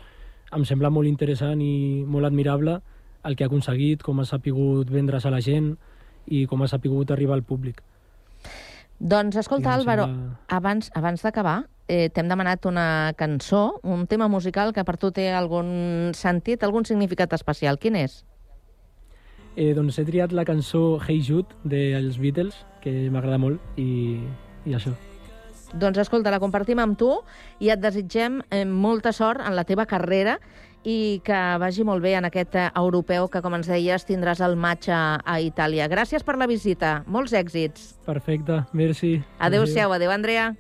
em 0.53 0.65
sembla 0.65 0.89
molt 0.89 1.07
interessant 1.07 1.61
i 1.61 2.03
molt 2.07 2.25
admirable 2.25 2.79
el 3.25 3.35
que 3.35 3.43
ha 3.43 3.47
aconseguit, 3.47 4.03
com 4.03 4.19
ha 4.19 4.25
sapigut 4.25 4.89
vendre's 4.89 5.25
a 5.25 5.31
la 5.33 5.41
gent 5.41 5.75
i 6.27 6.45
com 6.45 6.61
ha 6.61 6.67
sapigut 6.67 7.11
arribar 7.11 7.33
al 7.35 7.43
públic. 7.43 7.81
Doncs 8.99 9.35
escolta, 9.35 9.71
I 9.71 9.79
Álvaro, 9.79 10.05
sembla- 10.05 10.37
abans, 10.47 10.91
abans 10.95 11.21
d'acabar, 11.23 11.65
eh, 11.87 12.09
t'hem 12.09 12.29
demanat 12.29 12.65
una 12.65 13.13
cançó, 13.17 13.79
un 13.83 14.07
tema 14.07 14.27
musical 14.27 14.73
que 14.73 14.83
per 14.85 14.97
tu 14.97 15.11
té 15.11 15.31
algun 15.33 16.11
sentit, 16.13 16.63
algun 16.63 16.85
significat 16.85 17.33
especial. 17.33 17.77
Quin 17.79 17.95
és? 17.95 18.23
Eh, 19.55 19.73
doncs 19.73 19.97
he 19.99 20.05
triat 20.05 20.31
la 20.31 20.45
cançó 20.45 20.99
Hey 21.07 21.21
Jude 21.23 21.47
dels 21.63 22.17
Beatles, 22.19 22.65
que 22.81 23.09
m'agrada 23.09 23.37
molt, 23.37 23.61
i, 23.77 24.19
i 24.65 24.73
això. 24.75 24.91
Doncs 25.73 25.99
escolta, 26.03 26.31
la 26.33 26.41
compartim 26.43 26.79
amb 26.79 26.97
tu 26.99 27.11
i 27.59 27.71
et 27.73 27.81
desitgem 27.81 28.41
eh, 28.49 28.65
molta 28.65 29.13
sort 29.15 29.41
en 29.45 29.55
la 29.57 29.65
teva 29.65 29.87
carrera 29.89 30.37
i 30.85 31.21
que 31.25 31.37
vagi 31.59 31.83
molt 31.83 32.03
bé 32.03 32.13
en 32.19 32.27
aquest 32.29 32.55
eh, 32.55 32.67
europeu 32.77 33.29
que, 33.33 33.41
com 33.41 33.57
ens 33.57 33.69
deies, 33.71 34.05
tindràs 34.05 34.43
el 34.45 34.55
maig 34.55 34.85
a, 34.93 35.17
a 35.25 35.39
Itàlia. 35.41 35.89
Gràcies 35.91 36.23
per 36.23 36.37
la 36.37 36.49
visita. 36.49 36.99
Molts 37.07 37.33
èxits. 37.33 37.95
Perfecte, 38.05 38.61
merci. 38.73 39.17
Adéu-siau. 39.39 39.95
Adéu, 39.97 40.13
Andrea. 40.13 40.51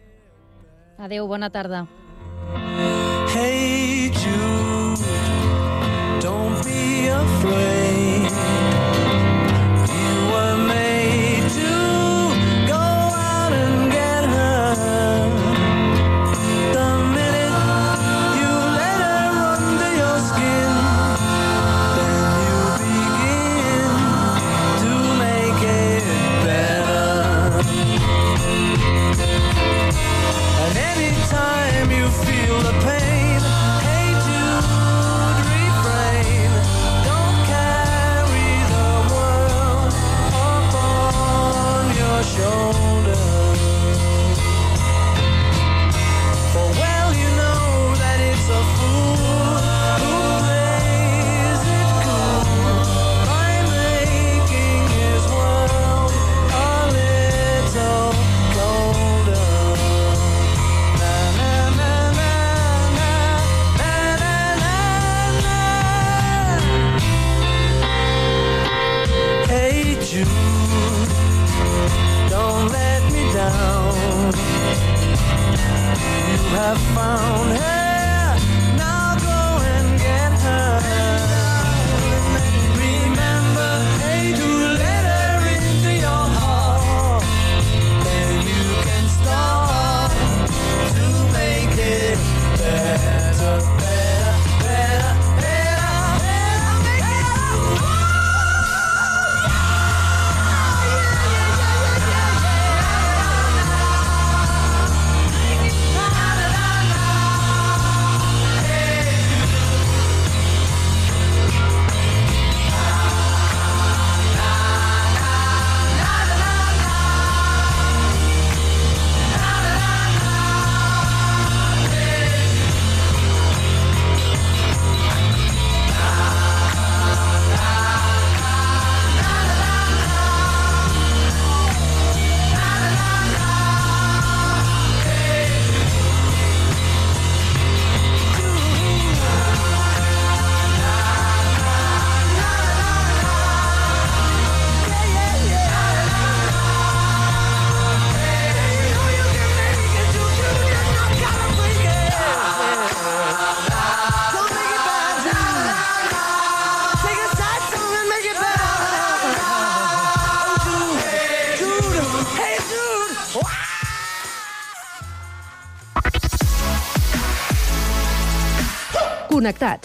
Adéu, 0.97 1.27
bona 1.29 1.51
tarda. 1.53 1.85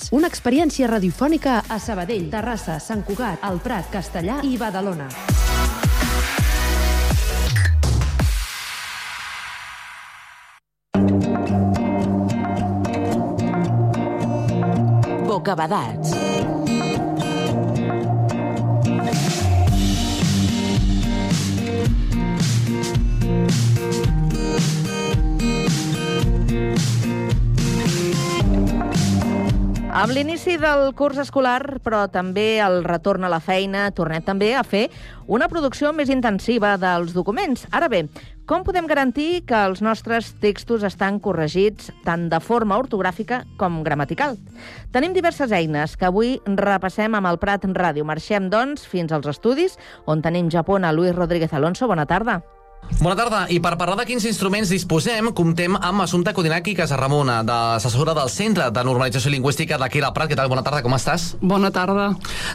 Connectats, 0.00 0.12
una 0.12 0.28
experiència 0.28 0.88
radiofònica 0.88 1.64
a 1.68 1.78
Sabadell, 1.78 2.30
Terrassa, 2.30 2.78
Sant 2.80 3.02
Cugat, 3.04 3.42
El 3.44 3.60
Prat, 3.60 3.90
Castellà 3.92 4.40
i 4.42 4.56
Badalona. 4.56 5.08
Bocabadats. 15.26 16.39
Amb 30.10 30.18
l'inici 30.18 30.56
del 30.58 30.88
curs 30.98 31.20
escolar, 31.22 31.78
però 31.86 32.00
també 32.10 32.58
el 32.58 32.80
retorn 32.82 33.22
a 33.22 33.30
la 33.30 33.38
feina, 33.38 33.84
tornem 33.94 34.24
també 34.26 34.48
a 34.58 34.64
fer 34.66 34.88
una 35.30 35.46
producció 35.46 35.92
més 35.94 36.10
intensiva 36.10 36.72
dels 36.82 37.14
documents. 37.14 37.68
Ara 37.70 37.86
bé, 37.86 38.00
com 38.42 38.66
podem 38.66 38.90
garantir 38.90 39.44
que 39.46 39.54
els 39.54 39.78
nostres 39.86 40.32
textos 40.42 40.82
estan 40.82 41.22
corregits 41.22 41.92
tant 42.02 42.26
de 42.26 42.42
forma 42.42 42.82
ortogràfica 42.82 43.44
com 43.56 43.84
gramatical? 43.86 44.34
Tenim 44.90 45.14
diverses 45.14 45.54
eines 45.54 45.94
que 45.94 46.10
avui 46.10 46.40
repassem 46.58 47.14
amb 47.14 47.30
el 47.30 47.38
Prat 47.38 47.70
Ràdio. 47.70 48.02
Marxem, 48.02 48.50
doncs, 48.50 48.90
fins 48.90 49.14
als 49.14 49.30
estudis, 49.30 49.78
on 50.10 50.26
tenim 50.26 50.50
Japó 50.50 50.82
a 50.82 50.90
Luis 50.90 51.14
Rodríguez 51.14 51.54
Alonso. 51.54 51.86
Bona 51.86 52.10
tarda. 52.10 52.42
Bona 53.00 53.14
tarda, 53.16 53.46
i 53.48 53.56
per 53.64 53.78
parlar 53.80 53.94
de 53.96 54.04
quins 54.04 54.26
instruments 54.28 54.68
disposem, 54.68 55.30
comptem 55.32 55.72
amb 55.78 56.02
Assumpta 56.04 56.34
Codinac 56.36 56.66
i 56.68 56.74
Casarramona, 56.76 57.38
d'assessora 57.48 58.12
del 58.18 58.28
Centre 58.28 58.66
de 58.68 58.82
Normalització 58.84 59.32
Lingüística 59.32 59.78
d'aquí 59.80 60.02
la 60.04 60.10
Prat. 60.12 60.28
Què 60.28 60.36
tal? 60.36 60.50
Bona 60.52 60.64
tarda, 60.66 60.82
com 60.84 60.92
estàs? 60.92 61.30
Bona 61.40 61.70
tarda. 61.72 62.10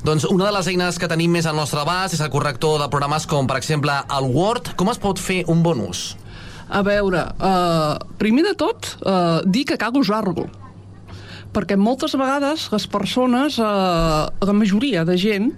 Doncs 0.05 0.27
una 0.29 0.45
de 0.45 0.51
les 0.53 0.69
eines 0.69 0.99
que 1.01 1.09
tenim 1.09 1.33
més 1.33 1.47
al 1.49 1.57
nostre 1.57 1.81
abast 1.81 2.13
és 2.13 2.21
el 2.21 2.29
corrector 2.33 2.77
de 2.83 2.89
programes 2.93 3.25
com, 3.25 3.49
per 3.49 3.57
exemple, 3.57 3.95
el 4.19 4.29
Word. 4.35 4.75
Com 4.77 4.93
es 4.93 5.01
pot 5.01 5.17
fer 5.17 5.41
un 5.49 5.65
bon 5.65 5.81
ús? 5.87 6.11
A 6.69 6.83
veure, 6.85 7.25
uh, 7.41 7.97
primer 8.21 8.45
de 8.45 8.53
tot, 8.59 8.91
uh, 9.01 9.41
dir 9.49 9.65
que 9.65 9.81
cal 9.81 9.97
usar-lo 9.97 10.45
perquè 11.55 11.77
moltes 11.79 12.15
vegades 12.19 12.67
les 12.73 12.85
persones, 12.91 13.59
eh, 13.59 13.63
la 14.49 14.55
majoria 14.55 15.05
de 15.07 15.15
gent, 15.17 15.53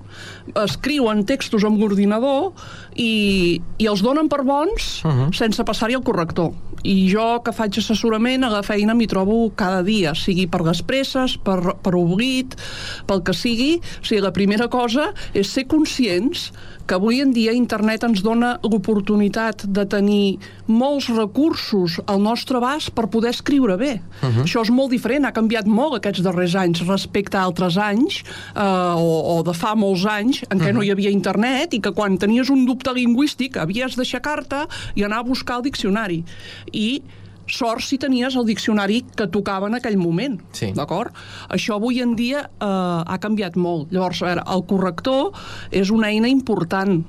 escriuen 0.55 1.25
textos 1.27 1.65
amb 1.67 1.81
l'ordinador 1.81 2.53
i, 2.95 3.59
i 3.81 3.89
els 3.89 4.03
donen 4.05 4.29
per 4.29 4.43
bons 4.45 5.03
uh 5.03 5.11
-huh. 5.11 5.33
sense 5.33 5.63
passar-hi 5.63 5.97
el 5.97 6.03
corrector. 6.03 6.53
I 6.83 7.09
jo, 7.11 7.41
que 7.43 7.51
faig 7.51 7.77
assessorament, 7.77 8.43
a 8.43 8.49
la 8.49 8.63
feina 8.63 8.93
m'hi 8.93 9.07
trobo 9.07 9.49
cada 9.55 9.81
dia, 9.83 10.13
sigui 10.15 10.47
per 10.47 10.61
les 10.61 10.81
presses, 10.81 11.37
per, 11.37 11.75
per 11.81 11.95
oblit, 11.95 12.55
pel 13.07 13.23
que 13.23 13.33
sigui. 13.33 13.81
O 14.01 14.05
sigui, 14.05 14.21
la 14.21 14.31
primera 14.31 14.67
cosa 14.67 15.13
és 15.33 15.49
ser 15.51 15.65
conscients 15.67 16.51
que 16.87 16.95
avui 16.95 17.19
en 17.21 17.33
dia 17.35 17.51
internet 17.51 18.05
ens 18.07 18.23
dona 18.23 18.55
l'oportunitat 18.63 19.65
de 19.67 19.83
tenir 19.85 20.39
molts 20.67 21.09
recursos 21.11 21.99
al 22.07 22.21
nostre 22.23 22.57
abast 22.57 22.93
per 22.95 23.09
poder 23.11 23.33
escriure 23.35 23.77
bé. 23.77 23.99
Uh 24.23 24.29
-huh. 24.29 24.43
Això 24.43 24.61
és 24.61 24.69
molt 24.69 24.91
diferent, 24.91 25.25
ha 25.25 25.31
canviat 25.31 25.65
molt 25.65 25.95
aquests 25.95 26.23
darrers 26.23 26.55
anys 26.55 26.87
respecte 26.87 27.37
a 27.37 27.43
altres 27.43 27.77
anys 27.77 28.23
eh, 28.55 28.93
o, 28.95 29.37
o 29.37 29.43
de 29.43 29.53
fa 29.53 29.75
molts 29.75 30.05
anys 30.05 30.43
en 30.49 30.59
què 30.59 30.63
uh 30.63 30.67
-huh. 30.69 30.73
no 30.73 30.81
hi 30.83 30.91
havia 30.91 31.09
internet 31.09 31.73
i 31.73 31.79
que 31.79 31.91
quan 31.91 32.17
tenies 32.17 32.49
un 32.49 32.65
dubte 32.65 32.93
lingüístic 32.93 33.57
havies 33.57 33.95
d'aixecar-te 33.95 34.67
i 34.95 35.03
anar 35.03 35.19
a 35.19 35.23
buscar 35.23 35.57
el 35.57 35.63
diccionari. 35.63 36.23
I 36.71 37.01
sort 37.51 37.83
si 37.85 37.97
tenies 38.01 38.35
el 38.35 38.47
diccionari 38.47 39.01
que 39.17 39.27
tocava 39.31 39.69
en 39.71 39.77
aquell 39.77 39.97
moment, 39.99 40.39
sí. 40.55 40.71
d'acord? 40.75 41.15
Això 41.53 41.77
avui 41.77 42.01
en 42.03 42.15
dia 42.19 42.45
eh, 42.47 42.67
ha 42.67 43.17
canviat 43.23 43.57
molt. 43.59 43.91
Llavors, 43.95 44.21
veure, 44.25 44.43
el 44.47 44.65
corrector 44.69 45.31
és 45.71 45.91
una 45.93 46.11
eina 46.11 46.31
important 46.31 47.01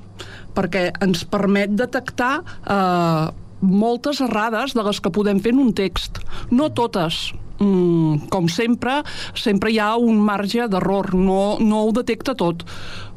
perquè 0.57 0.89
ens 1.05 1.25
permet 1.31 1.75
detectar 1.79 2.39
eh, 2.43 3.27
moltes 3.61 4.23
errades 4.25 4.75
de 4.75 4.87
les 4.87 5.01
que 5.03 5.13
podem 5.15 5.43
fer 5.43 5.55
en 5.55 5.63
un 5.67 5.75
text. 5.77 6.23
No 6.51 6.71
totes, 6.75 7.29
mm, 7.59 8.29
com 8.33 8.49
sempre, 8.49 9.03
sempre 9.35 9.73
hi 9.73 9.79
ha 9.79 9.95
un 9.97 10.21
marge 10.23 10.69
d'error, 10.69 11.15
no, 11.15 11.59
no 11.61 11.85
ho 11.85 11.93
detecta 11.93 12.35
tot. 12.39 12.65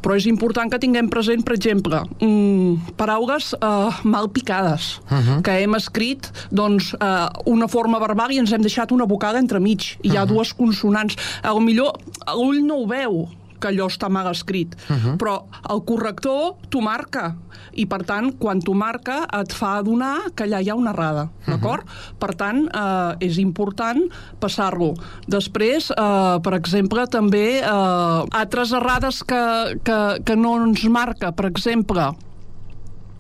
Però 0.02 0.16
és 0.18 0.26
important 0.26 0.70
que 0.72 0.80
tinguem 0.82 1.12
present, 1.14 1.44
per 1.46 1.54
exemple, 1.54 2.00
mm, 2.20 2.96
paraules 2.98 3.54
eh, 3.54 4.00
mal 4.04 4.32
picades, 4.34 5.00
uh 5.10 5.18
-huh. 5.18 5.42
que 5.46 5.60
hem 5.62 5.76
escrit 5.76 6.32
doncs, 6.50 6.94
eh, 6.94 7.28
una 7.46 7.68
forma 7.68 8.00
verbal 8.00 8.32
i 8.32 8.40
ens 8.40 8.52
hem 8.52 8.62
deixat 8.62 8.92
una 8.92 9.06
vocada 9.06 9.40
entremig. 9.40 9.98
Hi 10.02 10.18
ha 10.18 10.24
uh 10.24 10.28
-huh. 10.28 10.34
dues 10.34 10.54
consonants. 10.54 11.16
A 11.44 11.54
lo 11.54 11.60
millor 11.60 11.94
l'ull 12.34 12.66
no 12.66 12.82
ho 12.82 12.88
veu, 12.88 13.30
que 13.62 13.70
allò 13.70 13.88
està 13.92 14.10
mal 14.10 14.28
escrit. 14.32 14.76
Uh 14.90 14.96
-huh. 14.96 15.18
Però 15.22 15.36
el 15.70 15.84
corrector 15.86 16.56
t'ho 16.70 16.82
marca. 16.82 17.36
I, 17.74 17.86
per 17.86 18.04
tant, 18.04 18.34
quan 18.40 18.60
t'ho 18.60 18.74
marca, 18.74 19.28
et 19.40 19.54
fa 19.54 19.78
adonar 19.78 20.32
que 20.36 20.44
allà 20.44 20.60
hi 20.62 20.70
ha 20.70 20.76
una 20.76 20.92
errada. 20.92 21.30
D'acord? 21.48 21.84
Uh 21.84 21.90
-huh. 21.90 22.14
Per 22.20 22.36
tant, 22.36 22.68
eh, 22.74 23.16
és 23.28 23.38
important 23.38 24.02
passar-lo. 24.40 24.94
Després, 25.28 25.92
eh, 25.92 26.40
per 26.42 26.54
exemple, 26.54 27.06
també 27.08 27.60
eh, 27.60 28.26
altres 28.32 28.72
errades 28.74 29.24
que, 29.24 29.80
que, 29.84 30.22
que 30.26 30.36
no 30.36 30.66
ens 30.66 30.84
marca, 30.84 31.32
per 31.32 31.46
exemple, 31.46 32.12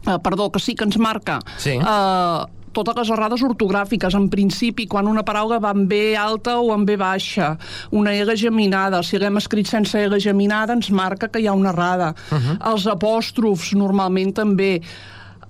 eh, 0.07 0.17
perdó, 0.23 0.49
que 0.51 0.59
sí 0.59 0.73
que 0.75 0.83
ens 0.83 0.97
marca, 0.97 1.39
Sí. 1.57 1.71
eh, 1.71 2.45
totes 2.73 2.97
les 2.97 3.11
errades 3.13 3.43
ortogràfiques, 3.45 4.15
en 4.17 4.27
principi, 4.31 4.87
quan 4.87 5.09
una 5.11 5.23
paraula 5.27 5.59
va 5.63 5.73
en 5.75 5.87
B 5.87 6.15
alta 6.17 6.57
o 6.59 6.71
en 6.75 6.85
B 6.87 6.97
baixa, 6.99 7.55
una 7.91 8.13
L 8.15 8.35
geminada, 8.37 9.03
si 9.03 9.19
l'hem 9.19 9.39
escrit 9.41 9.69
sense 9.69 9.99
L 9.99 10.19
geminada 10.19 10.73
ens 10.77 10.91
marca 10.91 11.29
que 11.31 11.41
hi 11.41 11.47
ha 11.47 11.57
una 11.57 11.71
errada. 11.71 12.13
Uh 12.31 12.37
-huh. 12.37 12.57
Els 12.71 12.87
apòstrofs, 12.87 13.73
normalment 13.75 14.33
també. 14.33 14.81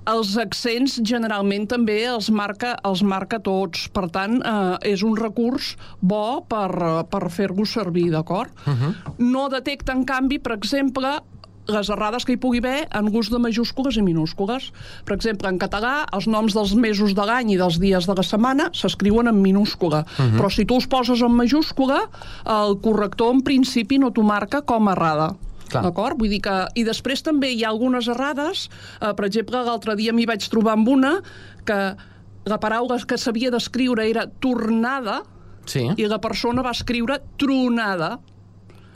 Els 0.10 0.38
accents 0.38 1.00
generalment 1.06 1.68
també 1.68 2.06
els 2.10 2.32
marca, 2.34 2.76
els 2.84 3.04
marca 3.04 3.40
tots. 3.40 3.88
Per 3.94 4.10
tant, 4.10 4.42
eh, 4.42 4.78
és 4.94 5.04
un 5.04 5.16
recurs 5.16 5.76
bo 6.00 6.42
per, 6.42 7.06
per 7.06 7.30
fer-lo 7.30 7.66
servir, 7.66 8.10
d'acord? 8.12 8.50
Uh 8.66 8.74
-huh. 8.74 8.96
No 9.18 9.48
detecta, 9.50 9.94
en 9.94 10.04
canvi, 10.04 10.40
per 10.40 10.54
exemple, 10.54 11.22
les 11.74 11.90
errades 11.90 12.26
que 12.26 12.36
hi 12.36 12.40
pugui 12.42 12.62
haver 12.62 12.88
en 12.98 13.10
gust 13.12 13.32
de 13.32 13.40
majúscules 13.42 13.98
i 13.98 14.04
minúscules. 14.06 14.72
Per 15.06 15.16
exemple, 15.16 15.50
en 15.50 15.60
català, 15.62 16.06
els 16.14 16.28
noms 16.28 16.54
dels 16.54 16.74
mesos 16.76 17.16
de 17.18 17.26
l'any 17.26 17.54
i 17.56 17.58
dels 17.60 17.80
dies 17.82 18.08
de 18.08 18.16
la 18.18 18.24
setmana 18.24 18.70
s'escriuen 18.78 19.28
en 19.28 19.42
minúscula. 19.42 20.06
Uh 20.06 20.26
-huh. 20.26 20.38
Però 20.40 20.50
si 20.50 20.66
tu 20.66 20.76
els 20.76 20.88
poses 20.88 21.22
en 21.22 21.32
majúscula, 21.32 22.10
el 22.46 22.80
corrector 22.82 23.34
en 23.34 23.42
principi 23.42 23.98
no 23.98 24.12
t'ho 24.12 24.24
marca 24.24 24.62
com 24.62 24.88
a 24.88 24.92
errada. 24.92 25.36
D'acord? 25.72 26.20
Vull 26.20 26.30
dir 26.30 26.42
que... 26.42 26.68
I 26.76 26.84
després 26.84 27.24
també 27.24 27.52
hi 27.54 27.64
ha 27.64 27.70
algunes 27.70 28.08
errades. 28.08 28.70
Eh, 29.00 29.14
per 29.14 29.26
exemple, 29.26 29.64
l'altre 29.64 29.96
dia 29.96 30.12
m'hi 30.12 30.26
vaig 30.26 30.50
trobar 30.50 30.74
amb 30.74 30.88
una 30.88 31.22
que 31.64 31.96
la 32.46 32.58
paraula 32.60 32.98
que 33.06 33.18
s'havia 33.18 33.52
d'escriure 33.52 34.10
era 34.10 34.28
tornada 34.28 35.22
Sí. 35.66 35.86
i 35.96 36.08
la 36.10 36.20
persona 36.20 36.64
va 36.66 36.72
escriure 36.72 37.20
tronada. 37.38 38.20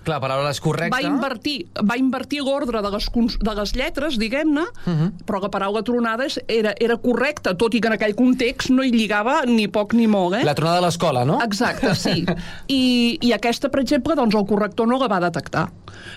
Clar, 0.05 0.19
paraula 0.21 0.51
és 0.53 0.61
correcta. 0.61 0.93
Va 0.93 1.01
invertir, 1.01 1.55
va 1.81 1.97
invertir 1.97 2.43
l'ordre 2.45 2.81
de, 2.85 2.91
les, 2.93 3.07
de 3.41 3.55
les 3.59 3.75
lletres, 3.75 4.19
diguem-ne, 4.21 4.61
uh 4.61 4.93
-huh. 4.93 5.11
però 5.25 5.41
la 5.41 5.49
paraula 5.49 5.81
tronada 5.83 6.27
era, 6.47 6.73
era 6.79 6.97
correcta, 6.97 7.55
tot 7.57 7.73
i 7.73 7.81
que 7.81 7.87
en 7.87 7.93
aquell 7.93 8.15
context 8.15 8.69
no 8.69 8.83
hi 8.83 8.91
lligava 8.91 9.45
ni 9.45 9.67
poc 9.67 9.93
ni 9.93 10.07
molt. 10.07 10.35
Eh? 10.35 10.43
La 10.43 10.53
tronada 10.53 10.79
de 10.79 10.85
l'escola, 10.85 11.25
no? 11.25 11.39
Exacte, 11.41 11.95
sí. 11.95 12.25
I, 12.67 13.17
I 13.21 13.33
aquesta, 13.33 13.69
per 13.69 13.81
exemple, 13.81 14.15
doncs 14.15 14.35
el 14.35 14.45
corrector 14.45 14.87
no 14.87 14.97
la 14.97 15.07
va 15.07 15.19
detectar. 15.19 15.69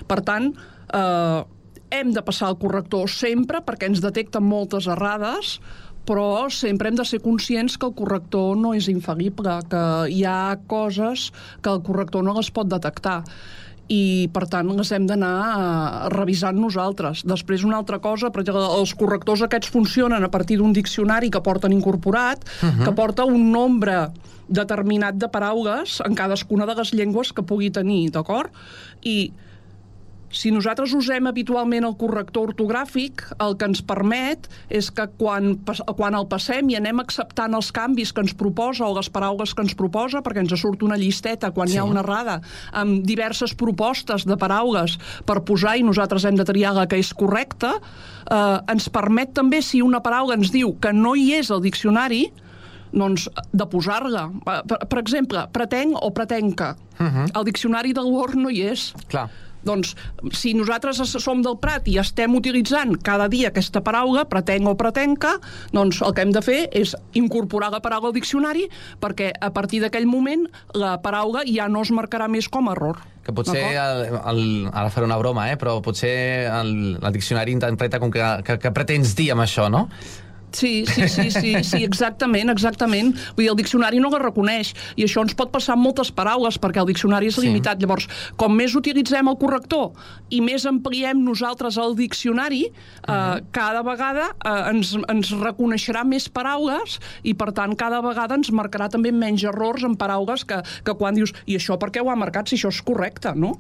Per 0.07 0.21
tant, 0.21 0.55
eh, 0.93 1.45
hem 1.91 2.13
de 2.13 2.23
passar 2.23 2.51
el 2.51 2.59
corrector 2.59 3.09
sempre 3.09 3.61
perquè 3.65 3.89
ens 3.89 4.01
detecten 4.05 4.45
moltes 4.45 4.87
errades, 4.87 5.61
però 6.09 6.49
sempre 6.49 6.89
hem 6.89 6.97
de 6.97 7.05
ser 7.05 7.21
conscients 7.21 7.77
que 7.77 7.87
el 7.87 7.95
corrector 7.95 8.57
no 8.57 8.73
és 8.77 8.89
infal·lible, 8.89 9.59
que 9.69 9.85
hi 10.09 10.25
ha 10.25 10.57
coses 10.67 11.33
que 11.61 11.71
el 11.71 11.83
corrector 11.85 12.25
no 12.25 12.37
les 12.39 12.51
pot 12.51 12.69
detectar 12.69 13.23
i 13.89 14.29
per 14.33 14.47
tant 14.53 14.69
les 14.77 14.91
hem 14.93 15.07
d'anar 15.09 15.35
eh, 15.49 16.09
revisant 16.13 16.57
nosaltres. 16.61 17.25
Després 17.25 17.65
una 17.65 17.79
altra 17.81 17.99
cosa, 18.05 18.31
per 18.31 18.43
exemple, 18.43 18.65
els 18.79 18.93
correctors 18.95 19.43
aquests 19.43 19.71
funcionen 19.73 20.23
a 20.25 20.29
partir 20.31 20.59
d'un 20.61 20.73
diccionari 20.77 21.31
que 21.31 21.41
porten 21.41 21.73
incorporat, 21.73 22.45
uh 22.45 22.67
Mhm. 22.67 22.73
-huh. 22.81 22.85
que 22.85 22.93
porta 22.93 23.25
un 23.25 23.51
nombre 23.53 24.09
determinat 24.49 25.15
de 25.15 25.29
paraules 25.29 26.01
en 26.05 26.15
cadascuna 26.15 26.67
de 26.67 26.75
les 26.75 26.93
llengües 26.93 27.33
que 27.33 27.43
pugui 27.43 27.71
tenir, 27.71 28.11
d'acord? 28.11 28.51
I 29.03 29.33
si 30.31 30.51
nosaltres 30.53 30.93
usem 30.95 31.27
habitualment 31.27 31.87
el 31.89 31.97
corrector 31.97 32.51
ortogràfic, 32.53 33.23
el 33.41 33.57
que 33.57 33.69
ens 33.69 33.81
permet 33.83 34.49
és 34.69 34.91
que 34.91 35.07
quan, 35.19 35.55
quan 35.97 36.15
el 36.15 36.27
passem 36.29 36.69
i 36.69 36.77
anem 36.77 37.01
acceptant 37.01 37.55
els 37.55 37.71
canvis 37.73 38.13
que 38.13 38.21
ens 38.25 38.35
proposa 38.37 38.87
o 38.87 38.95
les 38.97 39.09
paraules 39.09 39.55
que 39.55 39.65
ens 39.65 39.75
proposa, 39.79 40.23
perquè 40.25 40.45
ens 40.45 40.55
surt 40.61 40.83
una 40.83 40.99
llisteta 41.01 41.51
quan 41.53 41.69
hi 41.69 41.79
ha 41.79 41.85
Sí. 41.85 41.91
una 41.91 42.01
errada, 42.01 42.41
amb 42.73 43.05
diverses 43.07 43.55
propostes 43.55 44.27
de 44.27 44.37
paraules 44.37 44.99
per 45.25 45.45
posar 45.45 45.77
i 45.79 45.83
nosaltres 45.83 46.25
hem 46.25 46.37
de 46.37 46.45
triar 46.45 46.75
la 46.75 46.87
que 46.87 46.99
és 46.99 47.15
correcta, 47.15 47.75
eh, 48.31 48.59
ens 48.69 48.89
permet 48.89 49.33
també, 49.33 49.63
si 49.63 49.81
una 49.83 50.01
paraula 50.03 50.35
ens 50.35 50.51
diu 50.53 50.77
que 50.79 50.93
no 50.93 51.15
hi 51.17 51.33
és 51.35 51.51
al 51.51 51.63
diccionari, 51.63 52.33
doncs, 52.93 53.29
de 53.53 53.67
posar-la. 53.67 54.31
Per, 54.45 54.79
per 54.89 54.99
exemple, 54.99 55.47
pretenc 55.53 55.97
o 56.01 56.11
pretenca. 56.11 56.77
Uh 56.99 57.07
-huh. 57.07 57.39
El 57.39 57.45
diccionari 57.45 57.93
del 57.93 58.07
Word 58.07 58.35
no 58.35 58.51
hi 58.51 58.63
és. 58.63 58.95
Clar. 59.09 59.29
Doncs, 59.67 59.95
si 60.37 60.55
nosaltres 60.57 61.01
som 61.19 61.43
del 61.43 61.59
Prat 61.63 61.89
i 61.91 61.99
estem 62.01 62.35
utilitzant 62.39 62.95
cada 63.05 63.29
dia 63.31 63.51
aquesta 63.53 63.83
paraula, 63.85 64.27
pretenc 64.31 64.71
o 64.71 64.77
pretenca, 64.79 65.37
doncs 65.75 66.03
el 66.05 66.15
que 66.15 66.25
hem 66.25 66.33
de 66.35 66.43
fer 66.45 66.61
és 66.77 66.95
incorporar 67.19 67.73
la 67.75 67.83
paraula 67.85 68.13
al 68.13 68.17
diccionari 68.17 68.69
perquè 69.03 69.33
a 69.35 69.51
partir 69.55 69.83
d'aquell 69.83 70.07
moment 70.09 70.47
la 70.79 70.97
paraula 71.03 71.45
ja 71.49 71.69
no 71.69 71.83
es 71.87 71.93
marcarà 71.95 72.29
més 72.31 72.49
com 72.49 72.69
a 72.69 72.77
error. 72.77 73.03
Que 73.27 73.35
potser, 73.37 73.61
el, 73.77 74.15
el, 74.17 74.41
ara 74.73 74.89
faré 74.89 75.05
una 75.05 75.19
broma, 75.21 75.51
eh? 75.53 75.59
però 75.61 75.77
potser 75.85 76.49
el, 76.49 76.71
el 76.97 77.13
diccionari 77.13 77.53
interpreta 77.53 78.01
com 78.01 78.13
que, 78.15 78.25
que, 78.47 78.57
que 78.63 78.73
pretens 78.73 79.13
dir 79.19 79.33
amb 79.35 79.45
això, 79.45 79.69
no? 79.73 79.89
Sí, 80.53 80.87
sí, 80.87 81.09
sí, 81.09 81.31
sí, 81.31 81.53
sí, 81.65 81.83
exactament, 81.85 82.51
exactament. 82.51 83.15
Vull 83.37 83.45
dir, 83.45 83.51
el 83.51 83.57
diccionari 83.59 84.01
no 84.01 84.11
la 84.11 84.19
reconeix 84.23 84.73
i 84.97 85.05
això 85.05 85.23
ens 85.23 85.35
pot 85.39 85.51
passar 85.53 85.75
amb 85.77 85.85
moltes 85.85 86.11
paraules 86.15 86.59
perquè 86.59 86.81
el 86.83 86.87
diccionari 86.89 87.27
és 87.29 87.35
Sí. 87.39 87.47
limitat. 87.47 87.81
Llavors, 87.81 88.09
com 88.37 88.55
més 88.57 88.75
utilitzem 88.75 89.29
el 89.29 89.37
corrector 89.39 89.93
i 90.31 90.41
més 90.41 90.65
ampliem 90.67 91.21
nosaltres 91.25 91.77
el 91.79 91.95
diccionari, 91.97 92.65
eh, 93.09 93.41
cada 93.53 93.83
vegada 93.83 94.31
eh, 94.45 94.71
ens, 94.71 94.95
ens 95.09 95.31
reconeixerà 95.31 96.05
més 96.05 96.29
paraules 96.29 96.99
i, 97.23 97.35
per 97.35 97.53
tant, 97.53 97.75
cada 97.77 98.01
vegada 98.05 98.35
ens 98.35 98.51
marcarà 98.51 98.89
també 98.89 99.13
menys 99.13 99.45
errors 99.45 99.85
en 99.85 99.97
paraules 99.97 100.45
que, 100.45 100.63
que 100.85 100.95
quan 100.95 101.15
dius 101.15 101.33
i 101.47 101.57
això 101.57 101.79
per 101.79 101.91
què 101.91 102.01
ho 102.03 102.11
ha 102.11 102.17
marcat 102.17 102.49
si 102.49 102.57
això 102.57 102.69
és 102.73 102.81
correcte, 102.83 103.33
no? 103.37 103.55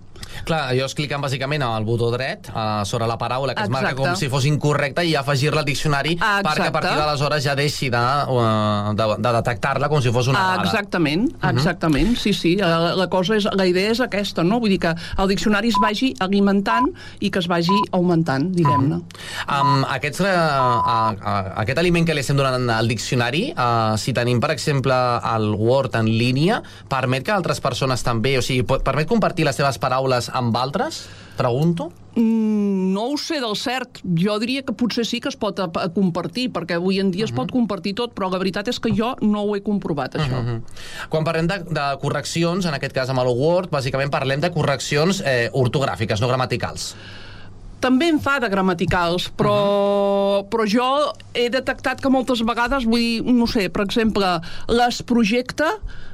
Clar, 0.45 0.69
allò 0.73 0.85
és 0.89 0.95
clicant 0.95 1.23
bàsicament 1.23 1.63
al 1.63 1.85
botó 1.87 2.11
dret 2.13 2.49
uh, 2.51 2.83
sobre 2.85 3.07
la 3.07 3.17
paraula 3.19 3.55
que 3.55 3.63
es 3.63 3.71
marca 3.71 3.93
Exacte. 3.93 4.09
com 4.11 4.17
si 4.19 4.29
fos 4.29 4.45
incorrecta 4.49 5.05
i 5.07 5.15
afegir-la 5.17 5.63
al 5.63 5.67
diccionari 5.69 6.17
Ah, 6.21 6.41
perquè 6.43 6.67
exacte. 6.69 6.73
Partir 6.79 6.97
d'aleshores 6.99 7.45
ja 7.45 7.55
deixi 7.59 7.91
de, 7.93 8.03
uh, 8.33 8.93
de, 8.99 9.09
de 9.19 9.33
detectar-la 9.39 9.91
com 9.91 10.03
si 10.05 10.13
fos 10.15 10.31
una 10.33 10.43
dada. 10.55 10.65
exactament, 10.67 11.29
exactament, 11.51 12.15
sí, 12.21 12.33
sí. 12.37 12.55
La, 12.61 12.95
la 12.99 13.09
cosa 13.13 13.37
és, 13.39 13.49
la 13.59 13.67
idea 13.69 13.93
és 13.93 14.03
aquesta, 14.05 14.45
no? 14.47 14.61
Vull 14.63 14.75
dir 14.77 14.81
que 14.87 14.95
el 14.95 15.31
diccionari 15.31 15.73
es 15.73 15.79
vagi 15.83 16.13
alimentant 16.25 16.89
i 17.21 17.33
que 17.35 17.43
es 17.43 17.49
vagi 17.51 17.77
augmentant, 17.93 18.51
diguem-ne. 18.57 19.01
Um, 19.47 19.85
aquests, 19.99 20.25
uh, 20.25 20.33
uh, 20.33 21.13
uh, 21.19 21.53
aquest 21.65 21.83
aliment 21.83 22.09
que 22.09 22.17
li 22.17 22.25
estem 22.25 22.39
donant 22.39 22.69
al 22.79 22.91
diccionari, 22.91 23.49
uh, 23.53 23.95
si 24.01 24.15
tenim, 24.17 24.43
per 24.43 24.53
exemple, 24.55 24.97
el 25.35 25.53
Word 25.59 25.99
en 26.01 26.11
línia, 26.11 26.63
permet 26.89 27.27
que 27.27 27.35
altres 27.35 27.63
persones 27.65 28.05
també, 28.07 28.37
o 28.39 28.45
sigui, 28.45 28.65
permet 28.65 29.09
compartir 29.11 29.49
les 29.49 29.57
seves 29.59 29.81
paraules 29.83 30.31
amb 30.35 30.57
altres? 30.57 31.07
Pregunto. 31.39 31.93
Mm, 32.19 32.93
no 32.95 33.13
ho 33.13 33.17
sé 33.21 33.39
del 33.39 33.55
cert. 33.55 34.01
Jo 34.19 34.39
diria 34.43 34.65
que 34.67 34.75
potser 34.75 35.05
sí 35.07 35.21
que 35.23 35.31
es 35.31 35.39
pot 35.39 35.61
compartir, 35.95 36.49
perquè 36.55 36.79
avui 36.79 36.99
en 36.99 37.13
dia 37.15 37.29
es 37.29 37.35
pot 37.35 37.53
compartir 37.55 37.95
tot, 38.01 38.15
però 38.17 38.31
la 38.33 38.41
veritat 38.43 38.69
és 38.73 38.81
que 38.83 38.91
jo 38.95 39.15
no 39.23 39.45
ho 39.47 39.55
he 39.55 39.63
comprovat, 39.63 40.19
això. 40.19 40.43
Mhm. 40.43 40.63
Quan 41.09 41.25
parlem 41.25 41.47
de, 41.47 41.61
de 41.71 41.87
correccions, 42.03 42.67
en 42.67 42.75
aquest 42.75 42.97
cas 42.97 43.09
amb 43.09 43.23
el 43.23 43.31
Word, 43.31 43.71
bàsicament 43.71 44.11
parlem 44.11 44.43
de 44.43 44.51
correccions 44.51 45.23
eh, 45.25 45.49
ortogràfiques, 45.53 46.21
no 46.21 46.29
gramaticals. 46.29 46.95
També 47.81 48.09
em 48.13 48.19
fa 48.21 48.39
de 48.43 48.49
gramaticals, 48.49 49.29
però, 49.39 50.45
però 50.51 50.67
jo 50.69 50.89
he 51.35 51.49
detectat 51.53 52.03
que 52.03 52.11
moltes 52.11 52.43
vegades, 52.47 52.85
vull 52.89 53.01
dir, 53.01 53.23
no 53.35 53.47
sé, 53.47 53.69
per 53.71 53.85
exemple, 53.87 54.39
les 54.69 55.03
projecte, 55.03 55.69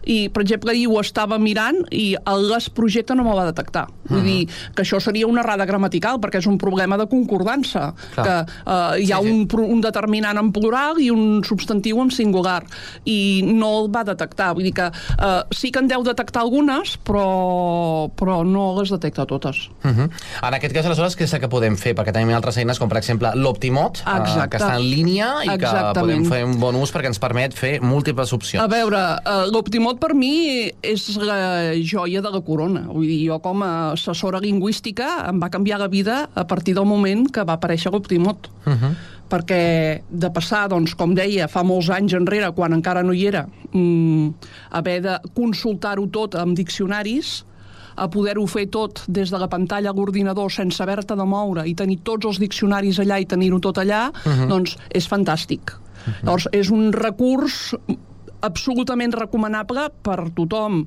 i 0.05 0.29
per 0.29 0.43
exemple 0.45 0.73
ahir 0.73 0.87
ho 0.93 0.99
estava 1.01 1.39
mirant 1.41 1.79
i 1.95 2.15
el 2.29 2.43
les 2.51 2.69
projecte 2.77 3.15
no 3.17 3.25
me 3.25 3.35
va 3.37 3.47
detectar. 3.49 3.87
Vull 4.11 4.25
dir 4.27 4.41
que 4.77 4.85
això 4.85 5.01
seria 5.01 5.27
una 5.27 5.41
errada 5.41 5.65
gramatical 5.65 6.19
perquè 6.21 6.43
és 6.43 6.49
un 6.51 6.59
problema 6.61 6.99
de 7.01 7.07
concordança, 7.09 7.95
Clar. 8.15 8.25
que 8.27 8.35
eh, 8.45 9.05
hi 9.07 9.13
ha 9.13 9.21
Sí, 9.25 9.31
sí. 9.31 9.33
un, 9.57 9.65
un 9.77 9.81
determinant 9.81 10.37
en 10.37 10.51
plural 10.53 10.99
i 11.01 11.09
un 11.11 11.43
substantiu 11.47 12.03
en 12.03 12.11
singular 12.13 12.63
i 13.09 13.43
no 13.47 13.71
el 13.81 13.89
va 13.95 14.05
detectar. 14.05 14.53
Vull 14.59 14.69
dir 14.69 14.75
que 14.77 14.91
eh, 14.91 15.43
sí 15.57 15.71
que 15.73 15.81
en 15.81 15.89
deu 15.89 16.05
detectar 16.05 16.43
algunes, 16.43 16.99
però, 17.07 18.11
però 18.13 18.43
no 18.45 18.75
les 18.81 18.91
detecta 18.93 19.25
totes. 19.25 19.71
Uh 19.85 19.91
-huh. 19.91 20.11
En 20.43 20.55
aquest 20.55 20.75
cas, 20.75 20.85
aleshores, 20.85 21.17
que 21.17 21.25
podem 21.55 21.79
fer? 21.81 21.95
Perquè 21.97 22.13
tenim 22.15 22.33
altres 22.37 22.59
eines, 22.61 22.81
com 22.83 22.91
per 22.91 22.99
exemple 23.01 23.31
l'Optimot, 23.39 24.03
eh, 24.03 24.19
que 24.51 24.59
està 24.59 24.75
en 24.77 24.85
línia 24.85 25.31
i 25.45 25.49
que 25.49 25.57
Exactament. 25.61 26.01
podem 26.01 26.27
fer 26.31 26.43
un 26.49 26.59
bon 26.61 26.79
ús 26.81 26.93
perquè 26.95 27.11
ens 27.13 27.23
permet 27.23 27.55
fer 27.57 27.79
múltiples 27.85 28.35
opcions. 28.37 28.63
A 28.63 28.69
veure, 28.71 29.01
uh, 29.23 29.47
l'Optimot 29.53 30.01
per 30.03 30.13
mi 30.19 30.35
és 30.83 31.07
la 31.23 31.75
joia 31.81 32.23
de 32.25 32.35
la 32.35 32.43
corona. 32.45 32.87
Vull 32.91 33.09
dir, 33.09 33.21
jo 33.29 33.41
com 33.45 33.65
a 33.67 33.73
assessora 33.95 34.43
lingüística 34.43 35.29
em 35.31 35.41
va 35.43 35.51
canviar 35.53 35.81
la 35.83 35.89
vida 35.89 36.25
a 36.35 36.47
partir 36.51 36.75
del 36.75 36.89
moment 36.89 37.29
que 37.31 37.45
va 37.47 37.59
aparèixer 37.59 37.93
l'Optimot. 37.93 38.51
Uh 38.65 38.73
-huh. 38.73 38.95
perquè 39.25 40.03
de 40.11 40.31
passar, 40.31 40.69
doncs, 40.69 40.95
com 40.95 41.15
deia, 41.15 41.49
fa 41.49 41.63
molts 41.63 41.89
anys 41.91 42.13
enrere, 42.13 42.53
quan 42.53 42.73
encara 42.73 43.03
no 43.03 43.13
hi 43.13 43.27
era, 43.27 43.49
mm, 43.73 44.29
haver 44.71 45.01
de 45.01 45.19
consultar-ho 45.35 46.07
tot 46.07 46.35
amb 46.35 46.55
diccionaris, 46.55 47.45
a 47.97 48.09
poder-ho 48.11 48.47
fer 48.47 48.67
tot 48.71 49.05
des 49.09 49.31
de 49.31 49.39
la 49.39 49.49
pantalla 49.49 49.91
a 49.91 49.95
l'ordinador 49.95 50.51
sense 50.53 50.81
haver-te 50.83 51.15
de 51.17 51.25
moure 51.25 51.67
i 51.69 51.75
tenir 51.75 52.01
tots 52.03 52.27
els 52.27 52.39
diccionaris 52.43 52.99
allà 52.99 53.21
i 53.21 53.27
tenir-ho 53.27 53.61
tot 53.61 53.79
allà, 53.79 54.11
Mhm. 54.25 54.49
doncs 54.49 54.77
és 54.91 55.09
fantàstic. 55.09 55.73
Llavors, 56.23 56.49
és 56.53 56.71
un 56.71 56.93
recurs 56.93 57.75
absolutament 58.45 59.15
recomanable 59.17 59.89
per 60.05 60.31
tothom 60.37 60.85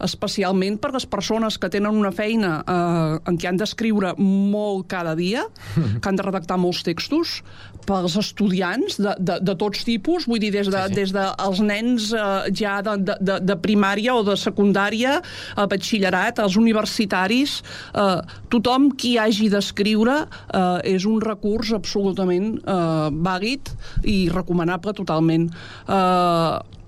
especialment 0.00 0.78
per 0.80 0.94
les 0.94 1.04
persones 1.04 1.58
que 1.60 1.68
tenen 1.68 1.92
una 1.92 2.08
feina 2.10 2.62
eh, 2.64 3.18
en 3.28 3.36
què 3.36 3.48
han 3.50 3.58
d'escriure 3.60 4.14
molt 4.16 4.86
cada 4.88 5.12
dia, 5.14 5.42
que 6.00 6.08
han 6.08 6.16
de 6.16 6.22
redactar 6.24 6.56
molts 6.56 6.82
textos, 6.86 7.42
pels 7.86 8.16
estudiants 8.20 8.98
de, 9.00 9.14
de, 9.18 9.38
de 9.44 9.54
tots 9.58 9.84
tipus, 9.86 10.26
vull 10.30 10.40
dir, 10.42 10.52
des 10.54 10.70
de, 10.70 10.82
sí, 10.82 10.92
sí. 10.92 10.98
des 10.98 11.14
dels 11.16 11.62
nens 11.64 12.10
eh, 12.14 12.50
ja 12.56 12.78
de, 12.86 12.96
de, 13.00 13.16
de, 13.20 13.38
de 13.50 13.58
primària 13.62 14.16
o 14.16 14.24
de 14.26 14.36
secundària, 14.40 15.18
a 15.56 15.68
batxillerat, 15.70 16.42
als 16.42 16.58
universitaris, 16.60 17.60
eh, 17.94 18.18
tothom 18.52 18.90
qui 18.96 19.16
hagi 19.20 19.50
d'escriure 19.52 20.18
eh, 20.24 20.94
és 20.94 21.06
un 21.08 21.20
recurs 21.24 21.74
absolutament 21.76 22.56
eh, 22.60 23.08
vàlid 23.30 23.72
i 24.04 24.18
recomanable 24.32 24.96
totalment. 24.96 25.48
Eh, 25.86 26.79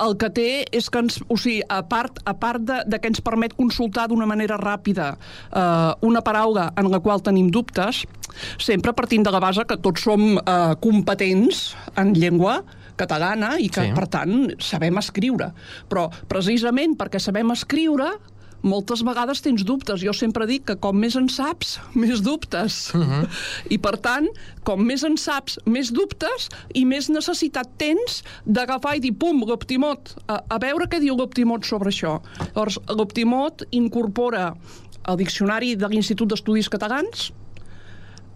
el 0.00 0.16
que 0.20 0.30
té 0.32 0.48
és 0.72 0.88
que 0.90 1.02
ens, 1.02 1.18
o 1.28 1.36
sigui, 1.36 1.60
a 1.68 1.82
part, 1.88 2.18
a 2.24 2.34
part 2.40 2.62
de, 2.66 2.80
de 2.88 2.98
que 3.00 3.10
ens 3.10 3.20
permet 3.24 3.54
consultar 3.58 4.08
d'una 4.08 4.26
manera 4.28 4.56
ràpida 4.60 5.12
eh, 5.52 5.92
una 6.06 6.22
paraula 6.24 6.70
en 6.80 6.90
la 6.92 7.00
qual 7.04 7.22
tenim 7.22 7.50
dubtes, 7.52 8.04
sempre 8.58 8.94
partint 8.96 9.24
de 9.26 9.32
la 9.34 9.40
base 9.42 9.64
que 9.68 9.76
tots 9.82 10.02
som 10.06 10.38
eh, 10.38 10.74
competents 10.80 11.74
en 12.00 12.14
llengua 12.16 12.60
catalana 13.00 13.54
i 13.58 13.68
que, 13.72 13.86
Sí. 13.88 13.94
per 13.96 14.06
tant, 14.12 14.50
sabem 14.60 14.98
escriure. 15.00 15.52
Però, 15.88 16.08
precisament 16.28 16.96
perquè 17.00 17.20
sabem 17.20 17.50
escriure, 17.54 18.10
moltes 18.62 19.02
vegades 19.02 19.40
tens 19.40 19.64
dubtes. 19.64 20.00
Jo 20.00 20.12
sempre 20.12 20.46
dic 20.46 20.64
que 20.68 20.76
com 20.76 20.96
més 20.96 21.16
en 21.16 21.28
saps, 21.28 21.78
més 21.94 22.20
dubtes. 22.22 22.92
Uh 22.94 23.00
-huh. 23.00 23.28
I 23.70 23.78
per 23.78 23.96
tant, 23.98 24.28
com 24.64 24.82
més 24.84 25.02
en 25.04 25.16
saps, 25.16 25.58
més 25.66 25.90
dubtes 25.92 26.48
i 26.74 26.84
més 26.84 27.08
necessitat 27.08 27.68
tens 27.76 28.22
d'agafar 28.46 28.96
i 28.96 29.00
dir, 29.00 29.12
pum, 29.12 29.44
l'Optimot, 29.46 30.14
a, 30.28 30.42
a 30.48 30.58
veure 30.58 30.86
què 30.86 31.00
diu 31.00 31.16
l'Optimot 31.16 31.64
sobre 31.64 31.90
això. 31.90 32.20
Llavors, 32.54 32.78
l'Optimot 32.88 33.62
incorpora 33.70 34.54
el 35.08 35.16
diccionari 35.16 35.76
de 35.76 35.88
l'Institut 35.88 36.28
d'Estudis 36.28 36.68
Catalans, 36.68 37.32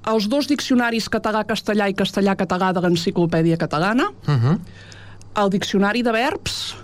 els 0.07 0.29
dos 0.29 0.47
diccionaris 0.47 1.09
català-castellà 1.09 1.89
i 1.89 1.95
castellà-català 1.95 2.73
de 2.73 2.81
l'Enciclopèdia 2.81 3.57
Catalana, 3.57 4.11
Uh 4.27 4.35
-huh. 4.35 4.59
el 5.45 5.51
diccionari 5.51 6.03
de 6.03 6.13
verbs. 6.13 6.77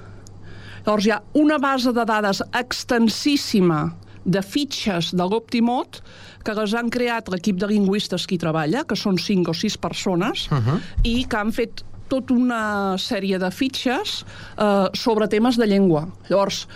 Llavors 0.84 1.06
hi 1.06 1.12
ha 1.14 1.22
una 1.34 1.58
base 1.58 1.92
de 1.92 2.04
dades 2.08 2.42
extensíssima 2.56 3.90
de 4.24 4.42
fitxes 4.44 5.12
de 5.16 5.24
l'Optimot 5.24 6.00
que 6.44 6.54
les 6.56 6.74
han 6.76 6.90
creat 6.92 7.28
l'equip 7.32 7.58
de 7.60 7.68
lingüistes 7.70 8.26
que 8.26 8.36
hi 8.36 8.40
treballa, 8.40 8.84
que 8.84 8.96
són 8.96 9.18
cinc 9.20 9.48
o 9.48 9.54
sis 9.54 9.76
persones, 9.76 10.48
Uh 10.50 10.58
-huh. 10.58 10.80
i 11.04 11.24
que 11.24 11.36
han 11.36 11.52
fet 11.52 11.84
tota 12.08 12.34
una 12.34 12.96
sèrie 12.98 13.38
de 13.38 13.50
fitxes 13.50 14.24
eh, 14.58 14.88
sobre 14.94 15.28
temes 15.28 15.56
de 15.56 15.66
llengua. 15.66 16.08
Llavors, 16.28 16.66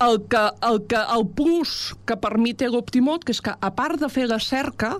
el, 0.00 0.20
que, 0.28 0.50
el, 0.68 0.86
que, 0.86 1.00
el 1.16 1.26
plus 1.26 1.94
que 2.04 2.16
permet 2.16 2.62
l'Optimot, 2.62 3.24
que 3.24 3.32
és 3.32 3.40
que 3.40 3.54
a 3.58 3.70
part 3.70 4.00
de 4.00 4.08
fer 4.08 4.28
la 4.28 4.38
cerca, 4.38 4.98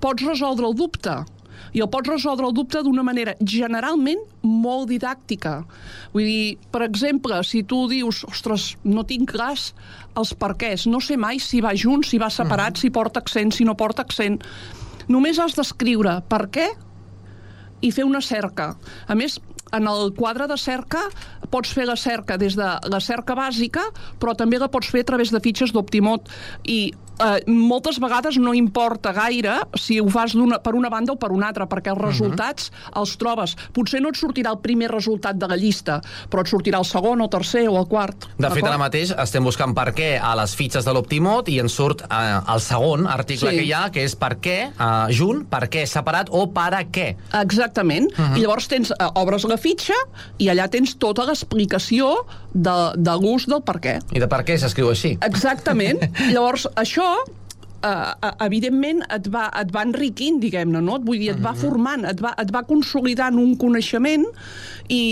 pots 0.00 0.22
resoldre 0.22 0.66
el 0.66 0.74
dubte 0.74 1.24
i 1.76 1.82
el 1.84 1.90
pots 1.92 2.10
resoldre 2.10 2.48
el 2.48 2.56
dubte 2.56 2.82
d'una 2.84 3.04
manera 3.06 3.34
generalment 3.40 4.20
molt 4.42 4.88
didàctica. 4.90 5.60
Vull 6.14 6.28
dir, 6.28 6.56
per 6.72 6.84
exemple, 6.86 7.40
si 7.44 7.64
tu 7.68 7.84
dius, 7.90 8.24
ostres, 8.28 8.70
no 8.84 9.04
tinc 9.08 9.32
clars 9.32 9.72
els 10.18 10.34
perquès, 10.38 10.86
no 10.90 11.00
sé 11.04 11.18
mai 11.20 11.40
si 11.42 11.62
va 11.64 11.76
junt, 11.76 12.04
si 12.06 12.18
va 12.18 12.30
separat, 12.32 12.80
si 12.80 12.90
porta 12.94 13.22
accent, 13.22 13.52
si 13.54 13.66
no 13.68 13.76
porta 13.78 14.06
accent. 14.06 14.40
Només 15.08 15.38
has 15.40 15.56
d'escriure 15.56 16.18
per 16.28 16.46
què 16.52 16.68
i 17.80 17.92
fer 17.94 18.04
una 18.04 18.20
cerca. 18.24 18.72
A 19.06 19.14
més, 19.18 19.38
en 19.72 19.86
el 19.88 20.12
quadre 20.16 20.46
de 20.46 20.56
cerca 20.56 21.00
pots 21.50 21.72
fer 21.72 21.86
la 21.86 21.96
cerca 21.96 22.36
des 22.36 22.54
de 22.56 22.68
la 22.88 23.00
cerca 23.00 23.34
bàsica, 23.34 23.80
però 24.20 24.34
també 24.36 24.58
la 24.58 24.68
pots 24.68 24.88
fer 24.90 25.00
a 25.00 25.04
través 25.04 25.30
de 25.32 25.40
fitxes 25.40 25.72
d'Optimot 25.72 26.28
i 26.68 26.92
eh, 27.20 27.38
moltes 27.48 27.98
vegades 27.98 28.36
no 28.38 28.52
importa 28.54 29.12
gaire 29.12 29.54
si 29.80 29.98
ho 30.00 30.08
fas 30.08 30.34
una, 30.34 30.58
per 30.60 30.74
una 30.74 30.88
banda 30.90 31.12
o 31.12 31.16
per 31.16 31.30
una 31.32 31.48
altra, 31.48 31.66
perquè 31.66 31.90
els 31.90 32.00
resultats 32.02 32.70
els 32.96 33.16
trobes. 33.16 33.56
Potser 33.72 34.00
no 34.02 34.08
et 34.12 34.16
sortirà 34.20 34.50
el 34.52 34.58
primer 34.60 34.88
resultat 34.92 35.36
de 35.40 35.48
la 35.48 35.56
llista, 35.56 36.00
però 36.30 36.42
et 36.44 36.48
sortirà 36.52 36.78
el 36.78 36.84
segon 36.84 37.20
o 37.24 37.28
tercer 37.28 37.66
o 37.68 37.78
el 37.80 37.86
quart. 37.88 38.28
De 38.38 38.50
fet, 38.50 38.64
ara 38.64 38.78
mateix 38.78 39.10
estem 39.16 39.44
buscant 39.44 39.74
per 39.74 39.92
què 39.96 40.18
a 40.20 40.34
les 40.36 40.54
fitxes 40.54 40.84
de 40.84 40.92
l'Optimot 40.92 41.48
i 41.48 41.58
ens 41.60 41.72
surt 41.72 42.02
eh, 42.10 42.40
el 42.54 42.60
segon 42.60 43.06
article 43.06 43.50
Sí. 43.50 43.56
que 43.56 43.64
hi 43.64 43.72
ha, 43.72 43.90
que 43.90 44.04
és 44.04 44.14
per 44.16 44.36
què 44.38 44.58
eh, 44.70 45.12
junt, 45.12 45.46
per 45.48 45.68
què 45.68 45.86
separat 45.86 46.28
o 46.30 46.46
per 46.52 46.74
a 46.74 46.84
què. 46.84 47.16
Exactament. 47.40 48.12
Uh 48.12 48.22
Mhm. 48.22 48.32
-huh. 48.34 48.38
I 48.38 48.40
llavors 48.42 48.68
tens, 48.68 48.90
eh, 48.90 48.94
obres 49.14 49.44
la 49.44 49.56
fitxa 49.60 49.96
i 50.38 50.48
allà 50.52 50.68
tens 50.72 50.94
tota 51.00 51.26
l'explicació 51.28 52.12
de, 52.54 52.76
de 52.96 53.18
l'ús 53.20 53.48
del 53.50 53.62
per 53.66 53.78
què. 53.84 53.98
I 54.14 54.22
de 54.22 54.30
per 54.30 54.44
què 54.46 54.58
s'escriu 54.58 54.90
així. 54.92 55.16
Exactament. 55.26 56.02
Llavors, 56.34 56.68
això 56.80 57.06
eh, 57.82 57.88
eh, 57.88 58.32
evidentment 58.46 59.04
et 59.14 59.28
va, 59.32 59.48
et 59.60 59.70
va 59.74 59.84
enriquint, 59.86 60.40
diguem-ne, 60.42 60.82
no? 60.84 60.98
Vull 61.04 61.22
dir, 61.22 61.32
et 61.34 61.42
va 61.42 61.54
formant, 61.58 62.06
et 62.08 62.20
va, 62.22 62.34
et 62.40 62.52
va 62.54 62.64
consolidant 62.68 63.38
un 63.38 63.54
coneixement 63.60 64.26
i, 64.88 65.02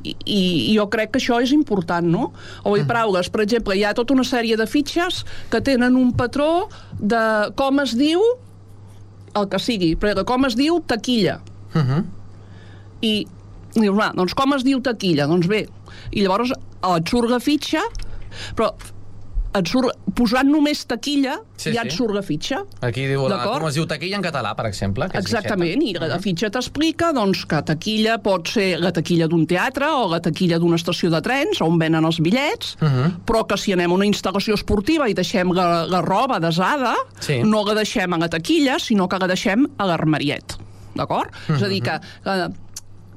i, 0.00 0.14
i 0.34 0.74
jo 0.76 0.86
crec 0.92 1.14
que 1.14 1.22
això 1.22 1.40
és 1.44 1.54
important, 1.56 2.06
no? 2.06 2.30
O 2.64 2.76
dir 2.78 2.86
paraules, 2.88 3.30
per 3.32 3.44
exemple, 3.46 3.76
hi 3.76 3.84
ha 3.86 3.94
tota 3.96 4.16
una 4.16 4.26
sèrie 4.26 4.58
de 4.60 4.66
fitxes 4.70 5.24
que 5.52 5.62
tenen 5.64 5.98
un 5.98 6.14
patró 6.16 6.68
de 6.98 7.22
com 7.58 7.82
es 7.84 7.96
diu 7.98 8.22
el 9.38 9.46
que 9.50 9.60
sigui, 9.62 9.94
però 10.00 10.24
com 10.26 10.48
es 10.48 10.56
diu 10.58 10.80
taquilla. 10.86 11.40
Uh 11.74 11.82
-huh. 11.82 12.00
I 13.00 13.14
dius, 13.74 13.96
va, 13.96 14.12
doncs 14.16 14.34
com 14.34 14.54
es 14.54 14.64
diu 14.66 14.80
taquilla? 14.80 15.26
Doncs 15.30 15.46
bé, 15.50 15.66
i 16.12 16.22
llavors 16.24 16.52
et 16.52 17.08
surt 17.08 17.30
la 17.30 17.38
fitxa, 17.40 17.82
però 18.56 18.72
et 19.52 19.66
surt, 19.66 19.90
posant 20.14 20.46
només 20.46 20.84
taquilla, 20.86 21.40
Sí, 21.58 21.70
sí, 21.70 21.74
ja 21.74 21.82
sí. 21.82 21.88
et 21.88 21.92
surt 21.96 22.14
la 22.14 22.20
fitxa. 22.22 22.60
Aquí 22.86 23.02
diu, 23.10 23.24
la, 23.28 23.34
D'acord? 23.36 23.58
com 23.64 23.68
es 23.68 23.74
diu 23.74 23.84
taquilla 23.90 24.16
en 24.16 24.22
català, 24.22 24.52
per 24.54 24.66
exemple. 24.68 25.08
Que 25.10 25.18
Exactament, 25.18 25.82
i 25.82 25.90
la 25.98 26.20
fitxa 26.22 26.52
t'explica 26.54 27.08
doncs, 27.12 27.42
que 27.50 27.58
taquilla 27.66 28.20
pot 28.22 28.46
ser 28.48 28.78
la 28.78 28.92
taquilla 28.94 29.26
d'un 29.26 29.42
teatre 29.50 29.88
o 29.90 30.06
la 30.12 30.20
taquilla 30.22 30.60
d'una 30.62 30.78
estació 30.78 31.10
de 31.10 31.18
trens 31.26 31.58
on 31.66 31.78
venen 31.82 32.06
els 32.06 32.20
bitllets, 32.22 32.76
Uh 32.80 32.86
-huh. 32.86 33.10
però 33.26 33.44
que 33.44 33.56
si 33.58 33.72
anem 33.72 33.90
a 33.90 33.94
una 33.94 34.06
instal·lació 34.06 34.54
esportiva 34.54 35.08
i 35.08 35.14
deixem 35.14 35.50
la, 35.52 35.84
la 35.84 36.00
roba 36.00 36.38
desada, 36.38 36.94
Sí. 37.18 37.42
no 37.42 37.64
la 37.64 37.74
deixem 37.74 38.12
a 38.12 38.18
la 38.18 38.28
taquilla, 38.28 38.78
sinó 38.78 39.08
que 39.08 39.18
la 39.18 39.26
deixem 39.26 39.66
a 39.78 39.84
l'armariet. 39.84 40.56
D'acord? 40.94 41.30
És 41.48 41.62
a 41.62 41.68
dir, 41.68 41.82
que 41.82 41.90
eh, 42.24 42.48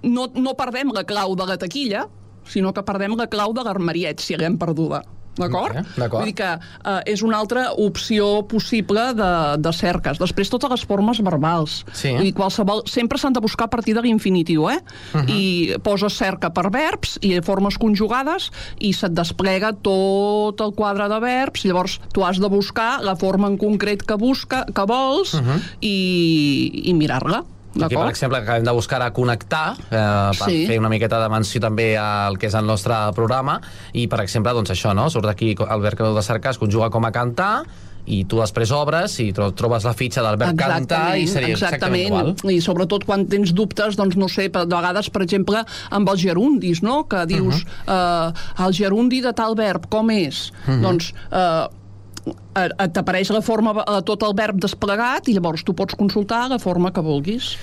no, 0.03 0.29
no 0.35 0.53
perdem 0.59 0.93
la 0.93 1.03
clau 1.03 1.35
de 1.35 1.45
la 1.45 1.57
taquilla, 1.57 2.07
sinó 2.45 2.73
que 2.73 2.83
perdem 2.83 3.15
la 3.17 3.27
clau 3.27 3.53
de 3.53 3.63
l'armariet, 3.63 4.19
si 4.19 4.35
l'hem 4.37 4.57
perduda. 4.57 5.03
D'acord? 5.33 5.73
D'acord. 5.97 6.19
Vull 6.21 6.29
dir 6.29 6.35
que 6.37 6.49
eh, 6.53 6.99
és 7.09 7.23
una 7.25 7.39
altra 7.41 7.71
opció 7.81 8.43
possible 8.45 9.01
de, 9.17 9.29
de 9.57 9.71
cerques. 9.73 10.19
Després, 10.21 10.51
totes 10.53 10.69
les 10.69 10.83
formes 10.85 11.17
verbals. 11.25 11.79
Sí. 11.89 12.11
Vull 12.13 12.27
dir, 12.27 12.33
qualsevol, 12.37 12.83
sempre 12.85 13.17
s'han 13.17 13.33
de 13.33 13.41
buscar 13.41 13.65
a 13.65 13.71
partir 13.73 13.95
de 13.97 14.03
l'infinitiu, 14.05 14.67
eh? 14.69 14.77
Uh 15.13 15.21
-huh. 15.21 15.25
I 15.33 15.79
poses 15.81 16.13
cerca 16.13 16.51
per 16.53 16.69
verbs 16.69 17.17
i 17.21 17.41
formes 17.41 17.79
conjugades 17.81 18.51
i 18.79 18.93
se't 18.93 19.15
desplega 19.17 19.73
tot 19.73 20.61
el 20.61 20.75
quadre 20.75 21.09
de 21.09 21.19
verbs. 21.19 21.65
Llavors, 21.65 21.99
tu 22.13 22.23
has 22.23 22.37
de 22.37 22.47
buscar 22.47 23.01
la 23.01 23.15
forma 23.15 23.47
en 23.47 23.57
concret 23.57 24.03
que 24.05 24.15
busca 24.15 24.65
que 24.65 24.85
vols 24.85 25.33
Uh 25.33 25.39
-huh. 25.39 25.59
i, 25.81 26.81
i 26.85 26.93
mirar-la. 26.93 27.43
Aquí, 27.81 27.95
per 27.95 28.09
exemple, 28.09 28.37
acabem 28.37 28.63
de 28.63 28.71
buscar 28.71 29.01
a 29.01 29.11
connectar 29.13 29.77
eh, 29.89 30.31
per 30.37 30.49
Sí. 30.49 30.65
fer 30.67 30.77
una 30.79 30.89
miqueta 30.89 31.19
de 31.19 31.29
menció 31.29 31.61
també 31.61 31.97
al 31.97 32.37
que 32.37 32.47
és 32.47 32.53
el 32.53 32.65
nostre 32.65 32.93
programa 33.15 33.59
i, 33.93 34.07
per 34.07 34.21
exemple, 34.21 34.53
doncs 34.53 34.69
això, 34.69 34.93
no? 34.93 35.09
surt 35.09 35.25
aquí 35.25 35.55
que 35.55 35.63
heu 35.63 35.81
de 35.81 36.21
cercar, 36.21 36.51
es 36.51 36.61
conjuga 36.61 36.89
com 36.89 37.05
a 37.05 37.11
cantar 37.11 37.63
i 38.05 38.23
tu 38.27 38.39
després 38.41 38.71
obres 38.75 39.15
i 39.23 39.29
tro 39.35 39.49
trobes 39.55 39.85
la 39.87 39.93
fitxa 39.95 40.23
del 40.25 40.37
verb 40.41 40.57
cantar 40.59 41.17
i 41.19 41.27
seria 41.29 41.55
exactament, 41.55 42.09
igual. 42.09 42.33
I 42.51 42.59
sobretot 42.63 43.05
quan 43.07 43.27
tens 43.31 43.53
dubtes, 43.55 43.95
doncs 43.99 44.17
no 44.19 44.27
sé, 44.31 44.49
de 44.49 44.65
vegades, 44.67 45.09
per 45.13 45.23
exemple, 45.23 45.63
amb 45.89 46.11
els 46.11 46.25
gerundis, 46.25 46.83
no? 46.83 47.03
Que 47.07 47.25
dius, 47.25 47.63
uh 47.63 47.69
-huh. 47.87 48.33
uh, 48.33 48.65
el 48.65 48.73
gerundi 48.73 49.21
de 49.21 49.33
tal 49.33 49.55
verb, 49.55 49.87
com 49.89 50.09
és? 50.09 50.51
Mhm. 50.67 50.81
Doncs... 50.81 51.13
Uh, 51.31 51.37
eh, 51.37 51.82
et 52.25 52.97
apareix 52.97 53.29
la 53.31 53.41
forma, 53.41 53.73
eh, 53.83 54.01
tot 54.05 54.23
el 54.23 54.33
verb 54.37 54.59
desplegat 54.61 55.27
i 55.27 55.33
llavors 55.33 55.63
tu 55.63 55.73
pots 55.73 55.95
consultar 55.95 56.47
la 56.49 56.59
forma 56.59 56.91
que 56.93 57.01
vulguis. 57.01 57.55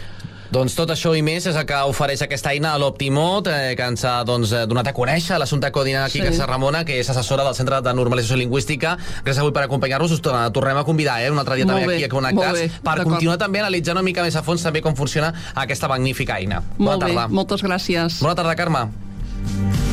Doncs 0.51 0.75
tot 0.75 0.91
això 0.91 1.13
i 1.17 1.21
més 1.23 1.45
és 1.47 1.55
el 1.55 1.63
que 1.65 1.77
ofereix 1.87 2.25
aquesta 2.25 2.51
eina 2.51 2.73
a 2.75 2.79
l'Optimot, 2.83 3.47
eh, 3.47 3.77
que 3.79 3.85
ens 3.87 4.03
ha 4.05 4.25
doncs, 4.27 4.51
eh, 4.51 4.65
donat 4.67 4.89
a 4.89 4.93
conèixer 4.93 5.39
l'assumpte 5.39 5.71
coordinat 5.71 6.09
aquí, 6.09 6.19
Sí. 6.19 6.25
que 6.25 6.29
és 6.35 6.41
Ramona, 6.45 6.85
que 6.85 6.99
és 6.99 7.09
assessora 7.09 7.45
del 7.45 7.55
Centre 7.55 7.81
de 7.81 7.93
Normalització 7.95 8.35
Lingüística. 8.37 8.97
Gràcies 9.25 9.39
avui 9.39 9.53
per 9.53 9.63
acompanyar-nos. 9.63 10.11
Us 10.11 10.21
tor- 10.21 10.51
tornem 10.51 10.77
a 10.77 10.83
convidar 10.83 11.23
eh, 11.23 11.31
un 11.31 11.39
altre 11.39 11.55
dia 11.55 11.67
Molt 11.67 11.79
també 11.79 11.87
bé, 11.87 11.95
aquí 11.95 12.05
a 12.05 12.09
Connectats 12.09 12.53
bé, 12.59 12.71
per 12.83 13.05
continuar 13.05 13.39
també 13.39 13.61
analitzant 13.61 13.95
una 13.97 14.03
mica 14.03 14.25
més 14.25 14.35
a 14.35 14.43
fons 14.43 14.61
també 14.61 14.83
com 14.83 14.97
funciona 14.97 15.33
aquesta 15.55 15.87
magnífica 15.87 16.41
eina. 16.41 16.65
Molt 16.79 16.99
Bona 16.99 17.07
bé, 17.07 17.15
tarda. 17.15 17.29
moltes 17.29 17.63
gràcies. 17.63 18.21
Bona 18.21 18.35
tarda, 18.35 18.57
Carme. 18.57 19.90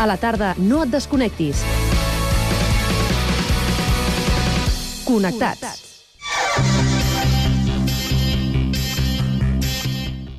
A 0.00 0.06
la 0.06 0.14
tarda, 0.16 0.54
no 0.56 0.78
et 0.80 0.88
desconnectis. 0.88 1.60
Connectats. 5.04 5.82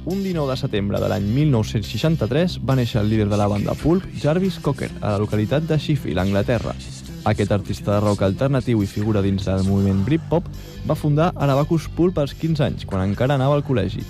Un 0.10 0.24
19 0.24 0.50
de 0.50 0.56
setembre 0.58 0.98
de 0.98 1.12
l'any 1.14 1.28
1963 1.36 2.58
va 2.66 2.80
néixer 2.80 3.04
el 3.04 3.14
líder 3.14 3.30
de 3.30 3.38
la 3.38 3.46
banda 3.54 3.78
Pulp, 3.78 4.10
Jarvis 4.18 4.58
Cocker, 4.66 4.90
a 4.98 5.14
la 5.14 5.22
localitat 5.22 5.70
de 5.70 5.78
Sheffield, 5.78 6.24
Anglaterra. 6.26 6.74
Aquest 7.30 7.54
artista 7.54 7.94
de 7.94 8.02
rock 8.02 8.26
alternatiu 8.26 8.82
i 8.82 8.90
figura 8.90 9.22
dins 9.22 9.46
del 9.46 9.62
moviment 9.70 10.02
Britpop 10.10 10.50
va 10.90 10.98
fundar 10.98 11.36
Arabacus 11.38 11.86
Pulp 11.86 12.18
als 12.18 12.34
15 12.34 12.66
anys, 12.66 12.90
quan 12.90 13.06
encara 13.06 13.38
anava 13.38 13.62
al 13.62 13.68
col·legi. 13.70 14.02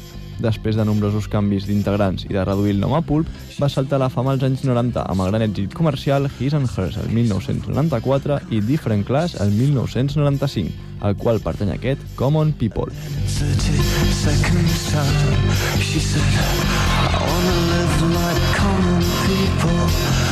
Després 0.42 0.78
de 0.78 0.86
nombrosos 0.88 1.28
canvis 1.30 1.68
d'integrants 1.70 2.26
i 2.26 2.34
de 2.34 2.44
reduir 2.46 2.74
el 2.76 2.82
nom 2.82 2.96
a 2.98 3.02
Pulp, 3.06 3.30
va 3.62 3.70
saltar 3.70 4.00
la 4.02 4.10
fama 4.10 4.34
als 4.34 4.46
anys 4.48 4.64
90 4.66 5.04
amb 5.06 5.22
el 5.22 5.30
gran 5.32 5.46
èxit 5.46 5.76
comercial 5.78 6.30
His 6.40 6.56
and 6.58 6.70
Hers 6.70 6.98
el 6.98 7.12
1994 7.14 8.40
i 8.50 8.62
Different 8.66 9.06
Class 9.06 9.38
el 9.40 9.54
1995, 9.54 10.74
al 11.02 11.16
qual 11.18 11.42
pertany 11.46 11.76
aquest 11.76 12.02
Common 12.16 12.54
People. 12.58 12.90
30 13.38 13.78
seconds 14.22 14.92
time 14.92 15.82
She 15.82 16.00
said 16.00 16.22
I 16.22 17.22
wanna 17.22 17.56
live 17.74 17.96
like 18.18 18.42
common 18.58 19.02
people 19.30 20.32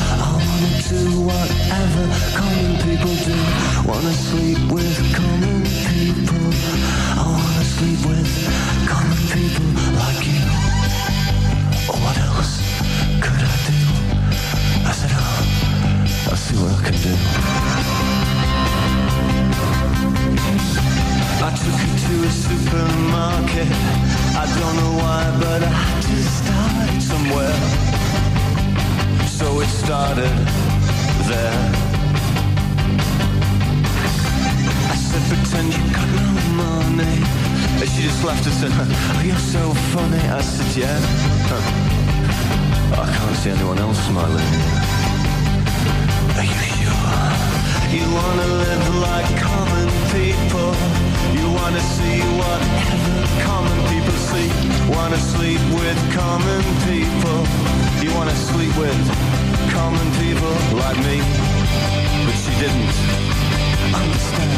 do 0.90 1.22
whatever 1.22 2.06
common 2.36 2.72
people 2.86 3.16
do 3.26 3.38
Wanna 3.88 4.14
sleep 4.14 4.72
with 4.72 5.16
common 5.16 5.29
see 16.50 16.58
what 16.58 16.74
I 16.74 16.82
can 16.84 16.98
do 17.06 17.14
I 21.42 21.50
took 21.62 21.78
her 21.84 21.96
to 22.06 22.16
a 22.26 22.32
supermarket. 22.46 23.70
I 24.36 24.46
don't 24.58 24.76
know 24.82 24.94
why, 25.02 25.22
but 25.40 25.64
I 25.64 25.72
had 25.82 26.02
to 26.10 26.18
start 26.38 27.02
somewhere. 27.12 27.60
So 29.38 29.62
it 29.62 29.70
started 29.70 30.36
there. 31.30 31.62
I 34.92 34.96
said, 35.08 35.24
pretend 35.32 35.68
you 35.74 35.84
got 35.96 36.10
no 36.20 36.28
money. 36.64 37.18
And 37.80 37.90
she 37.90 38.00
just 38.04 38.22
laughed 38.24 38.46
and 38.46 38.56
said, 38.62 38.72
oh, 38.74 39.22
you're 39.26 39.46
so 39.56 39.74
funny. 39.94 40.24
I 40.30 40.42
said, 40.42 40.70
yeah. 40.78 41.00
I 43.02 43.06
can't 43.16 43.38
see 43.38 43.52
anyone 43.52 43.80
else 43.80 44.00
smiling. 44.06 45.09
You? 46.38 46.94
You 47.98 48.06
wanna 48.14 48.48
live 48.64 48.96
like 49.02 49.30
common 49.42 49.90
people. 50.14 50.70
You 51.34 51.46
wanna 51.58 51.82
see 51.82 52.20
whatever 52.38 53.10
common 53.50 53.78
people 53.90 54.18
see. 54.30 54.50
Wanna 54.94 55.18
sleep 55.18 55.62
with 55.74 56.00
common 56.14 56.62
people. 56.86 57.40
You 58.04 58.14
wanna 58.14 58.36
sleep 58.36 58.74
with 58.78 59.02
common 59.74 60.08
people 60.22 60.54
like 60.78 61.00
me. 61.08 61.18
But 62.26 62.36
she 62.44 62.54
didn't 62.62 62.94
understand. 64.02 64.52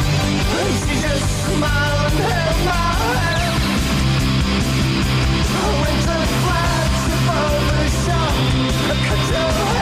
She 0.84 0.94
just 1.00 1.26
smiled 1.46 2.12
and 2.12 2.32
held 2.32 2.60
my 2.68 2.84
hand. 3.02 3.62
Above 7.12 7.64
the 7.70 7.88
shop. 8.04 8.32
I 8.90 8.94
cut 9.06 9.22
your 9.32 9.50
hair 9.72 9.81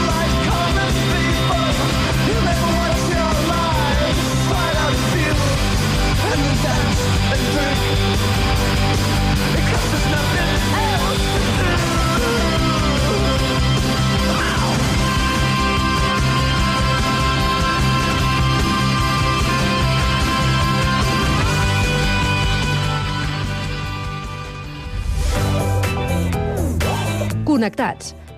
Connectats. 27.61 28.20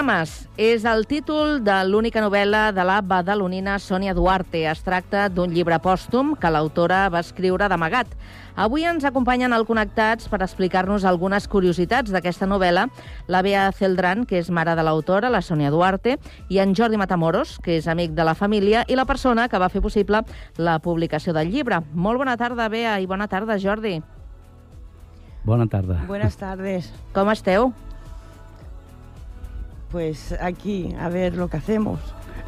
Més 0.00 0.30
és 0.56 0.86
el 0.88 1.02
títol 1.04 1.58
de 1.60 1.74
l'única 1.84 2.22
novel·la 2.24 2.70
de 2.72 2.84
la 2.88 3.00
badalonina 3.04 3.74
Sònia 3.82 4.14
Duarte. 4.16 4.62
Es 4.70 4.80
tracta 4.80 5.26
d'un 5.28 5.52
llibre 5.52 5.76
pòstum 5.82 6.30
que 6.40 6.48
l'autora 6.48 7.02
va 7.12 7.20
escriure 7.20 7.68
d'amagat. 7.68 8.14
Avui 8.56 8.86
ens 8.88 9.04
acompanyen 9.04 9.52
al 9.52 9.66
Connectats 9.68 10.30
per 10.32 10.40
explicar-nos 10.40 11.04
algunes 11.04 11.48
curiositats 11.52 12.14
d'aquesta 12.14 12.48
novel·la 12.48 12.86
la 13.28 13.42
Bea 13.44 13.66
Celdran, 13.76 14.24
que 14.24 14.40
és 14.40 14.48
mare 14.48 14.72
de 14.76 14.86
l'autora, 14.86 15.28
la 15.28 15.42
Sònia 15.44 15.70
Duarte, 15.70 16.16
i 16.48 16.62
en 16.64 16.72
Jordi 16.74 16.96
Matamoros, 16.96 17.58
que 17.60 17.76
és 17.76 17.88
amic 17.88 18.16
de 18.16 18.24
la 18.24 18.34
família 18.34 18.86
i 18.88 18.96
la 18.96 19.04
persona 19.04 19.48
que 19.48 19.60
va 19.60 19.68
fer 19.68 19.84
possible 19.84 20.24
la 20.56 20.78
publicació 20.80 21.36
del 21.36 21.52
llibre. 21.52 21.82
Molt 21.92 22.24
bona 22.24 22.38
tarda, 22.40 22.70
Bea, 22.72 22.96
i 23.00 23.06
bona 23.06 23.28
tarda, 23.28 23.60
Jordi. 23.60 23.98
Bona 25.44 25.68
tarda. 25.68 26.04
Buenas 26.08 26.36
tardes. 26.40 26.92
Com 27.12 27.28
esteu? 27.32 27.72
Pues 29.90 30.32
aquí, 30.40 30.94
a 30.98 31.08
ver 31.08 31.34
lo 31.34 31.48
que 31.48 31.56
hacemos. 31.56 31.98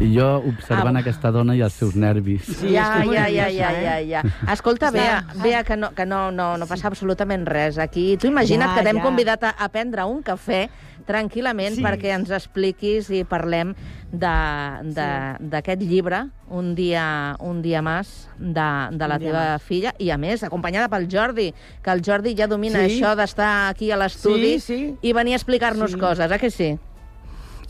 I 0.00 0.16
jo 0.18 0.38
observant 0.48 0.96
Ah. 0.96 1.00
aquesta 1.00 1.30
dona 1.30 1.54
i 1.54 1.60
els 1.60 1.74
seus 1.74 1.94
nervis. 1.94 2.42
Sí, 2.46 2.72
ja, 2.72 3.04
ja, 3.04 3.26
ja, 3.28 3.48
ja, 3.50 3.70
ja, 3.70 4.00
eh? 4.00 4.06
ja. 4.08 4.22
Escolta, 4.50 4.90
Bea, 4.90 5.24
Bea 5.42 5.62
que, 5.64 5.76
no, 5.76 5.90
que 5.94 6.06
no, 6.06 6.30
no, 6.32 6.56
no 6.56 6.66
passa 6.66 6.88
absolutament 6.88 7.46
res 7.46 7.78
aquí. 7.78 8.16
Tu 8.16 8.26
imagina't 8.28 8.70
Ja, 8.70 8.76
que 8.78 8.82
t'hem 8.86 8.96
ja. 8.98 9.02
convidat 9.02 9.44
a, 9.44 9.50
a 9.58 9.68
prendre 9.68 10.04
un 10.04 10.22
cafè 10.22 10.68
tranquil·lament 11.06 11.74
Sí. 11.76 11.82
perquè 11.82 12.14
ens 12.14 12.30
expliquis 12.30 13.10
i 13.10 13.22
parlem 13.24 13.74
de- 14.10 14.94
de- 14.94 15.36
d'aquest 15.40 15.82
llibre, 15.82 16.28
un 16.48 16.74
dia, 16.74 17.36
un 17.40 17.60
dia 17.62 17.82
més, 17.82 18.28
de, 18.38 18.68
de 18.96 19.08
la 19.08 19.16
Un 19.16 19.20
teva 19.20 19.58
filla, 19.58 19.94
i 19.98 20.10
a 20.10 20.16
més, 20.16 20.42
acompanyada 20.42 20.88
pel 20.88 21.06
Jordi, 21.10 21.52
que 21.82 21.90
el 21.90 22.02
Jordi 22.02 22.34
ja 22.36 22.46
domina 22.46 22.78
Sí. 22.86 23.00
això 23.02 23.14
d'estar 23.14 23.68
aquí 23.68 23.90
a 23.90 23.96
l'estudi 23.96 24.58
Sí, 24.58 24.60
sí. 24.60 24.96
i 25.02 25.12
venir 25.12 25.34
a 25.34 25.36
explicar-nos 25.36 25.92
Sí. 25.92 25.98
coses, 25.98 26.30
eh 26.30 26.38
que 26.38 26.50
sí? 26.50 26.78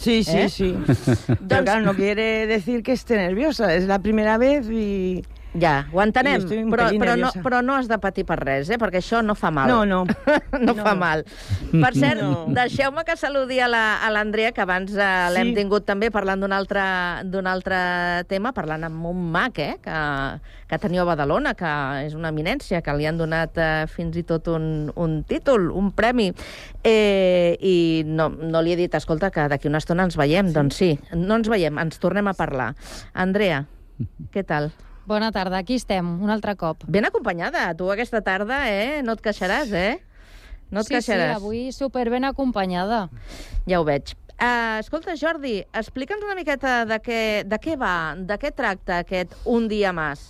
Sí, 0.03 0.25
sí, 0.25 0.37
¿Eh? 0.37 0.49
sí. 0.49 0.77
Pero 1.49 1.63
claro, 1.63 1.83
no 1.83 1.95
quiere 1.95 2.49
decir 2.49 2.83
que 2.83 2.93
esté 2.93 3.17
nerviosa. 3.17 3.73
Es 3.75 3.85
la 3.85 4.01
primera 4.01 4.37
vez 4.37 4.69
y... 4.69 5.25
Ja, 5.53 5.87
ho 5.93 6.01
entenem, 6.01 6.41
però, 6.73 6.87
però, 6.97 7.13
no, 7.21 7.29
però 7.45 7.59
no 7.61 7.75
has 7.77 7.89
de 7.89 7.99
patir 8.01 8.23
per 8.25 8.39
res, 8.41 8.71
eh? 8.73 8.79
perquè 8.81 9.03
això 9.03 9.19
no 9.21 9.35
fa 9.37 9.51
mal. 9.53 9.69
No, 9.69 9.83
no. 9.85 9.99
no, 10.67 10.75
fa 10.79 10.95
mal. 10.97 11.25
Per 11.71 11.91
cert, 12.01 12.23
No. 12.23 12.47
deixeu-me 12.49 13.05
que 13.05 13.17
saludi 13.21 13.59
a 13.61 13.67
la- 13.69 13.99
a 14.01 14.09
l'Andrea, 14.11 14.53
que 14.57 14.63
abans 14.65 14.95
eh, 14.97 15.29
l'hem 15.35 15.51
Sí. 15.51 15.55
tingut 15.61 15.85
també 15.85 16.09
parlant 16.11 16.41
d'un 16.41 16.53
altre, 16.57 16.81
altre 17.53 17.77
tema, 18.29 18.53
parlant 18.57 18.85
amb 18.89 19.05
un 19.11 19.27
mag, 19.33 19.53
eh? 19.61 19.77
que, 19.83 19.97
que 20.71 20.79
teniu 20.81 21.03
a 21.03 21.09
Badalona, 21.11 21.53
que 21.53 21.73
és 22.07 22.15
una 22.17 22.31
eminència, 22.33 22.81
que 22.81 22.95
li 22.97 23.05
han 23.07 23.19
donat 23.21 23.59
eh, 23.61 23.85
fins 23.93 24.17
i 24.17 24.23
tot 24.25 24.49
un, 24.49 24.89
un 24.97 25.19
títol, 25.29 25.69
un 25.71 25.91
premi. 25.93 26.31
Eh, 26.83 27.59
I 27.61 28.05
no, 28.09 28.31
no 28.31 28.63
li 28.65 28.73
he 28.73 28.77
dit, 28.81 28.95
escolta, 28.95 29.29
que 29.31 29.45
d'aquí 29.53 29.69
una 29.69 29.83
estona 29.85 30.05
ens 30.09 30.17
veiem. 30.17 30.49
Sí. 30.49 30.55
Doncs 30.57 30.77
sí, 30.81 30.91
no 31.13 31.37
ens 31.37 31.49
veiem, 31.53 31.77
ens 31.79 32.01
tornem 32.01 32.33
a 32.33 32.33
parlar. 32.33 32.71
Andrea, 33.13 33.67
què 34.33 34.47
tal? 34.49 34.71
Bona 35.07 35.33
tarda, 35.35 35.59
aquí 35.59 35.75
estem, 35.81 36.07
un 36.23 36.31
altre 36.31 36.55
cop. 36.57 36.85
Ben 36.87 37.05
acompanyada. 37.05 37.73
Tu 37.75 37.91
aquesta 37.91 38.21
tarda, 38.23 38.63
eh? 38.71 39.03
No 39.03 39.17
et 39.19 39.23
queixaràs, 39.25 39.73
eh? 39.75 39.99
No 40.71 40.81
et 40.81 40.87
sí, 40.87 40.95
queixaràs. 40.95 41.33
sí, 41.33 41.43
avui 41.43 41.63
super 41.75 42.09
ben 42.11 42.25
acompanyada. 42.25 43.09
Ja 43.67 43.81
ho 43.81 43.85
veig. 43.85 44.15
Uh, 44.43 44.79
escolta, 44.79 45.15
Jordi, 45.19 45.61
explica'ns 45.75 46.23
una 46.25 46.37
miqueta 46.39 46.85
de 46.87 46.99
què, 47.03 47.21
de 47.47 47.59
què 47.63 47.77
va, 47.79 48.15
de 48.19 48.39
què 48.39 48.51
tracta 48.55 49.03
aquest 49.03 49.35
Un 49.47 49.69
dia 49.71 49.93
més. 49.93 50.23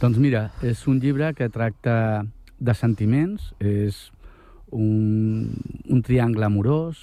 Doncs 0.00 0.18
mira, 0.20 0.50
és 0.62 0.82
un 0.86 0.98
llibre 1.00 1.32
que 1.34 1.48
tracta 1.48 2.26
de 2.58 2.74
sentiments, 2.74 3.52
és 3.58 4.10
un, 4.70 5.54
un 5.88 6.02
triangle 6.02 6.44
amorós 6.44 6.98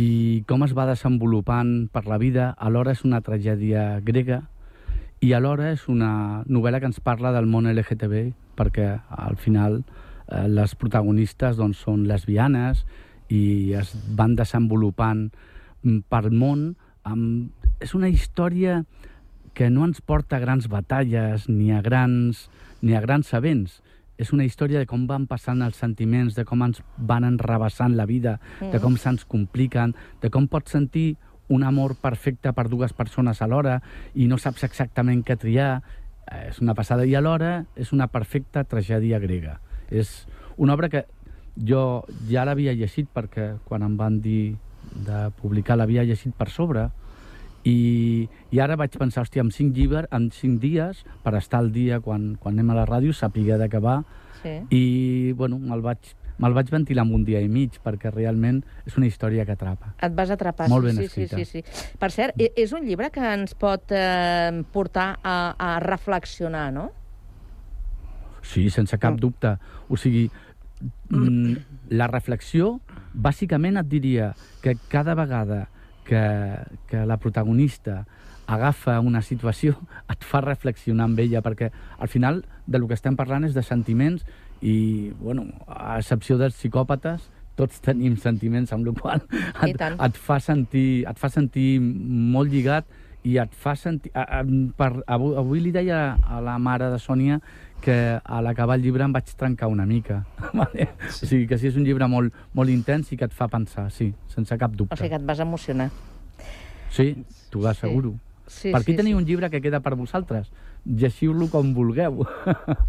i 0.00 0.42
com 0.48 0.64
es 0.64 0.72
va 0.74 0.88
desenvolupant 0.88 1.88
per 1.92 2.06
la 2.08 2.18
vida. 2.18 2.54
Alhora 2.58 2.96
és 2.96 3.04
una 3.04 3.20
tragèdia 3.20 4.00
grega 4.02 4.42
i 5.20 5.34
alhora 5.36 5.70
és 5.74 5.84
una 5.92 6.42
novel·la 6.48 6.80
que 6.80 6.88
ens 6.88 7.00
parla 7.04 7.32
del 7.34 7.48
món 7.50 7.68
LGTB 7.68 8.30
perquè 8.56 8.88
al 9.12 9.36
final 9.36 9.82
eh, 9.82 10.46
les 10.48 10.74
protagonistes 10.80 11.58
doncs, 11.60 11.82
són 11.84 12.06
lesbianes 12.08 12.84
i 13.28 13.74
es 13.76 13.92
van 14.16 14.34
desenvolupant 14.38 15.28
mm, 15.82 16.02
pel 16.08 16.30
món. 16.32 16.70
Amb... 17.04 17.52
És 17.84 17.94
una 17.94 18.08
història 18.08 18.80
que 19.54 19.68
no 19.68 19.84
ens 19.84 20.00
porta 20.00 20.38
a 20.38 20.42
grans 20.42 20.68
batalles 20.72 21.48
ni 21.50 21.70
a 21.72 21.80
grans, 21.84 22.48
ni 22.80 22.96
a 22.96 23.04
grans 23.04 23.34
events. 23.36 23.80
És 24.20 24.34
una 24.36 24.44
història 24.44 24.80
de 24.80 24.88
com 24.88 25.06
van 25.08 25.26
passant 25.28 25.62
els 25.64 25.78
sentiments, 25.80 26.34
de 26.36 26.44
com 26.48 26.64
ens 26.64 26.82
van 26.96 27.24
enrabassant 27.24 27.96
la 27.96 28.06
vida, 28.08 28.38
de 28.60 28.76
Mm. 28.78 28.82
com 28.82 28.96
se'ns 28.96 29.24
compliquen, 29.24 29.94
de 30.20 30.30
com 30.30 30.48
pots 30.48 30.72
sentir 30.72 31.16
un 31.50 31.64
amor 31.66 31.96
perfecte 31.98 32.52
per 32.54 32.68
dues 32.70 32.92
persones 32.94 33.42
alhora 33.42 33.80
i 34.14 34.28
no 34.30 34.38
saps 34.38 34.62
exactament 34.68 35.24
què 35.26 35.36
triar. 35.36 35.82
Eh, 36.30 36.48
És 36.50 36.60
una 36.62 36.74
passada. 36.78 37.04
I 37.04 37.14
alhora 37.18 37.64
és 37.76 37.92
una 37.92 38.06
perfecta 38.06 38.62
tragèdia 38.64 39.18
grega. 39.18 39.58
És 39.90 40.26
una 40.56 40.74
obra 40.78 40.88
que 40.88 41.04
jo 41.58 42.04
ja 42.30 42.44
l'havia 42.46 42.72
llegit 42.78 43.08
perquè 43.12 43.56
quan 43.66 43.82
em 43.82 43.96
van 43.98 44.20
dir 44.22 44.54
de 44.94 45.30
publicar 45.42 45.76
l'havia 45.76 46.04
llegit 46.06 46.32
per 46.38 46.48
sobre 46.50 46.86
i, 47.64 48.28
i 48.50 48.60
ara 48.62 48.76
vaig 48.80 48.94
pensar, 48.96 49.26
hòstia, 49.26 49.42
en 49.42 49.50
cinc 49.52 49.74
llibres, 49.76 50.06
en 50.14 50.30
cinc 50.32 50.60
dies, 50.62 51.02
per 51.24 51.34
estar 51.36 51.58
al 51.60 51.72
dia 51.74 51.98
quan, 52.00 52.36
quan 52.40 52.54
anem 52.56 52.70
a 52.72 52.78
la 52.78 52.86
ràdio, 52.88 53.12
sàpiga 53.12 53.58
de 53.60 53.68
què 53.68 53.82
va, 53.82 54.02
Sí. 54.40 54.54
i, 54.72 55.32
bueno, 55.36 55.58
me'l 55.60 55.82
vaig, 55.84 56.14
me'l 56.40 56.54
vaig 56.56 56.70
ventilar 56.72 57.04
en 57.06 57.14
un 57.14 57.24
dia 57.24 57.40
i 57.44 57.48
mig, 57.52 57.76
perquè 57.84 58.12
realment 58.14 58.62
és 58.88 58.96
una 58.96 59.08
història 59.08 59.44
que 59.44 59.54
atrapa. 59.56 59.94
Et 60.00 60.14
vas 60.16 60.30
atrapar. 60.32 60.68
Molt 60.72 60.88
ben 60.88 60.96
sí, 60.96 61.08
escrita. 61.10 61.36
sí, 61.36 61.44
sí, 61.44 61.62
sí. 61.62 61.96
Per 62.00 62.10
cert, 62.14 62.40
e- 62.40 62.52
és 62.56 62.72
un 62.76 62.86
llibre 62.88 63.10
que 63.12 63.24
ens 63.34 63.54
pot 63.54 63.92
eh, 63.92 64.62
portar 64.72 65.10
a, 65.22 65.36
a 65.58 65.74
reflexionar, 65.84 66.70
no? 66.72 66.90
Sí, 68.42 68.70
sense 68.72 68.96
cap 68.98 69.18
dubte. 69.20 69.58
O 69.88 69.98
sigui, 70.00 70.30
mm, 71.10 71.90
la 71.92 72.08
reflexió, 72.08 72.78
bàsicament 73.12 73.76
et 73.80 73.88
diria 73.90 74.32
que 74.62 74.76
cada 74.88 75.14
vegada 75.18 75.68
que, 76.08 76.22
que 76.88 77.04
la 77.06 77.18
protagonista 77.18 78.06
agafa 78.50 78.98
una 78.98 79.22
situació, 79.22 79.76
et 80.10 80.24
fa 80.26 80.40
reflexionar 80.42 81.06
amb 81.06 81.20
ella, 81.22 81.42
perquè 81.44 81.68
al 81.98 82.08
final 82.10 82.42
del 82.66 82.88
que 82.88 82.96
estem 82.98 83.14
parlant 83.18 83.46
és 83.46 83.54
de 83.54 83.62
sentiments 83.62 84.24
i, 84.60 85.12
bueno, 85.20 85.46
a 85.66 85.98
excepció 85.98 86.38
dels 86.40 86.56
psicòpates, 86.58 87.28
tots 87.60 87.80
tenim 87.84 88.16
sentiments, 88.20 88.72
amb 88.72 88.88
la 88.88 88.94
qual 88.96 89.22
et, 89.66 89.80
et, 89.80 90.16
fa 90.16 90.40
sentir, 90.40 91.04
et 91.08 91.18
fa 91.20 91.28
sentir 91.32 91.80
molt 91.80 92.52
lligat 92.52 92.88
i 93.28 93.36
et 93.40 93.52
fa 93.52 93.74
sentir... 93.76 94.12
A, 94.16 94.40
a, 94.40 94.44
per, 94.76 94.92
avui, 95.04 95.34
avui 95.36 95.60
li 95.64 95.72
deia 95.74 96.16
a 96.16 96.40
la 96.44 96.56
mare 96.62 96.88
de 96.92 97.00
Sònia 97.00 97.40
que 97.80 97.96
a 98.20 98.40
l'acabar 98.44 98.76
el 98.76 98.84
llibre 98.84 99.04
em 99.04 99.12
vaig 99.12 99.28
trencar 99.36 99.68
una 99.72 99.86
mica. 99.88 100.22
Vale? 100.56 100.90
O 101.08 101.12
sigui 101.18 101.46
que 101.48 101.58
sí, 101.60 101.68
és 101.68 101.76
un 101.80 101.84
llibre 101.88 102.08
molt, 102.08 102.36
molt 102.56 102.72
intens 102.72 103.12
i 103.12 103.20
que 103.20 103.28
et 103.28 103.36
fa 103.36 103.48
pensar, 103.52 103.88
sí, 103.92 104.10
sense 104.32 104.56
cap 104.60 104.72
O 104.76 104.82
dubte. 104.82 104.96
sigui 105.00 105.12
que 105.12 105.20
et 105.20 105.28
vas 105.28 105.44
emocionar. 105.44 105.90
Sí, 106.90 107.12
t'ho 107.52 107.66
asseguro. 107.68 108.16
Sí, 108.50 108.72
per 108.72 108.80
aquí 108.80 108.92
sí, 108.92 108.98
teniu 108.98 109.16
sí. 109.16 109.22
un 109.22 109.28
llibre 109.28 109.50
que 109.50 109.60
queda 109.62 109.80
per 109.84 109.94
vosaltres. 109.94 110.48
Llegiu-lo 110.84 111.46
com 111.52 111.74
vulgueu. 111.76 112.22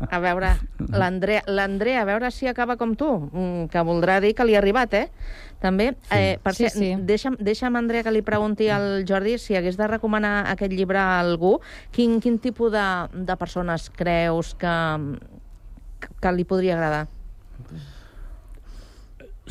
A 0.10 0.20
veure, 0.24 0.54
l'Andrea, 0.96 1.42
l'Andrea, 1.48 2.02
a 2.02 2.08
veure 2.08 2.30
si 2.32 2.48
acaba 2.48 2.78
com 2.80 2.94
tu, 2.96 3.10
mm, 3.28 3.66
que 3.74 3.84
voldrà 3.84 4.20
dir 4.24 4.32
que 4.34 4.46
li 4.48 4.56
ha 4.56 4.62
arribat, 4.62 4.94
eh? 4.96 5.10
També, 5.62 5.92
sí. 6.08 6.16
eh, 6.18 6.40
per 6.42 6.56
Sí, 6.56 6.64
ser, 6.70 6.72
sí. 6.72 6.90
Deixa'm, 7.06 7.36
deixa'm, 7.40 7.76
Andrea, 7.76 8.02
que 8.04 8.14
li 8.16 8.24
pregunti 8.26 8.70
al 8.74 9.04
Jordi 9.06 9.36
si 9.38 9.56
hagués 9.60 9.78
de 9.78 9.88
recomanar 9.92 10.48
aquest 10.50 10.72
llibre 10.74 10.98
a 10.98 11.20
algú, 11.20 11.60
quin, 11.92 12.20
quin 12.24 12.40
tipus 12.40 12.72
de, 12.74 12.86
de 13.14 13.36
persones 13.38 13.90
creus 13.92 14.56
que, 14.56 14.74
que 16.22 16.32
li 16.34 16.48
podria 16.48 16.80
agradar? 16.80 17.04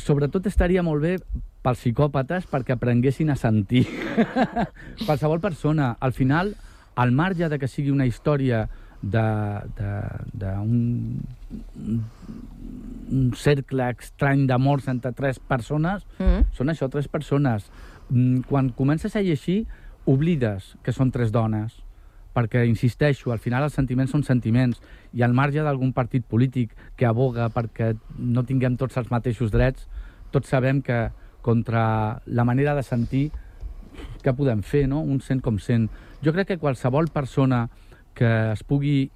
Sobretot 0.01 0.47
estaria 0.49 0.81
molt 0.83 1.03
bé 1.03 1.13
pels 1.61 1.77
psicòpates 1.83 2.47
perquè 2.49 2.73
aprenguessin 2.73 3.29
a 3.29 3.37
sentir. 3.37 3.85
Qualsevol 5.05 5.39
persona, 5.43 5.93
al 6.01 6.11
final, 6.17 6.55
al 6.95 7.11
marge 7.11 7.49
de 7.49 7.59
que 7.59 7.67
sigui 7.67 7.91
una 7.91 8.05
història 8.05 8.67
d'un 9.01 11.19
un 13.11 13.33
cercle 13.35 13.89
estrany 13.91 14.45
d'amors 14.47 14.87
entre 14.87 15.11
tres 15.11 15.39
persones, 15.39 16.05
Mm. 16.19 16.45
són 16.53 16.67
això, 16.69 16.89
tres 16.89 17.07
persones. 17.07 17.69
Mm, 18.09 18.41
Quan 18.47 18.69
comences 18.69 19.15
a 19.15 19.21
llegir, 19.21 19.65
oblides 20.05 20.77
que 20.83 20.91
són 20.93 21.11
tres 21.11 21.31
dones, 21.31 21.73
perquè, 22.33 22.65
insisteixo, 22.67 23.31
al 23.31 23.39
final 23.39 23.63
els 23.63 23.73
sentiments 23.73 24.11
són 24.11 24.23
sentiments, 24.23 24.79
i 25.13 25.21
al 25.23 25.33
marge 25.33 25.61
d'algun 25.61 25.91
partit 25.93 26.23
polític 26.25 26.71
que 26.95 27.05
aboga 27.05 27.49
perquè 27.49 27.97
no 28.17 28.43
tinguem 28.43 28.77
tots 28.77 28.95
els 28.97 29.11
mateixos 29.11 29.51
drets, 29.51 29.87
tots 30.31 30.47
sabem 30.47 30.81
que 30.81 31.11
contra 31.41 32.21
la 32.25 32.43
manera 32.45 32.75
de 32.75 32.83
sentir 32.83 33.31
què 34.23 34.33
podem 34.37 34.61
fer, 34.63 34.87
no? 34.87 35.01
Un 35.01 35.19
sent 35.21 35.41
com 35.41 35.59
sent. 35.59 35.89
Jo 36.23 36.33
crec 36.33 36.47
que 36.53 36.57
qualsevol 36.61 37.07
persona 37.13 37.67
que 38.13 38.29
es 38.51 38.63
pugui, 38.63 39.11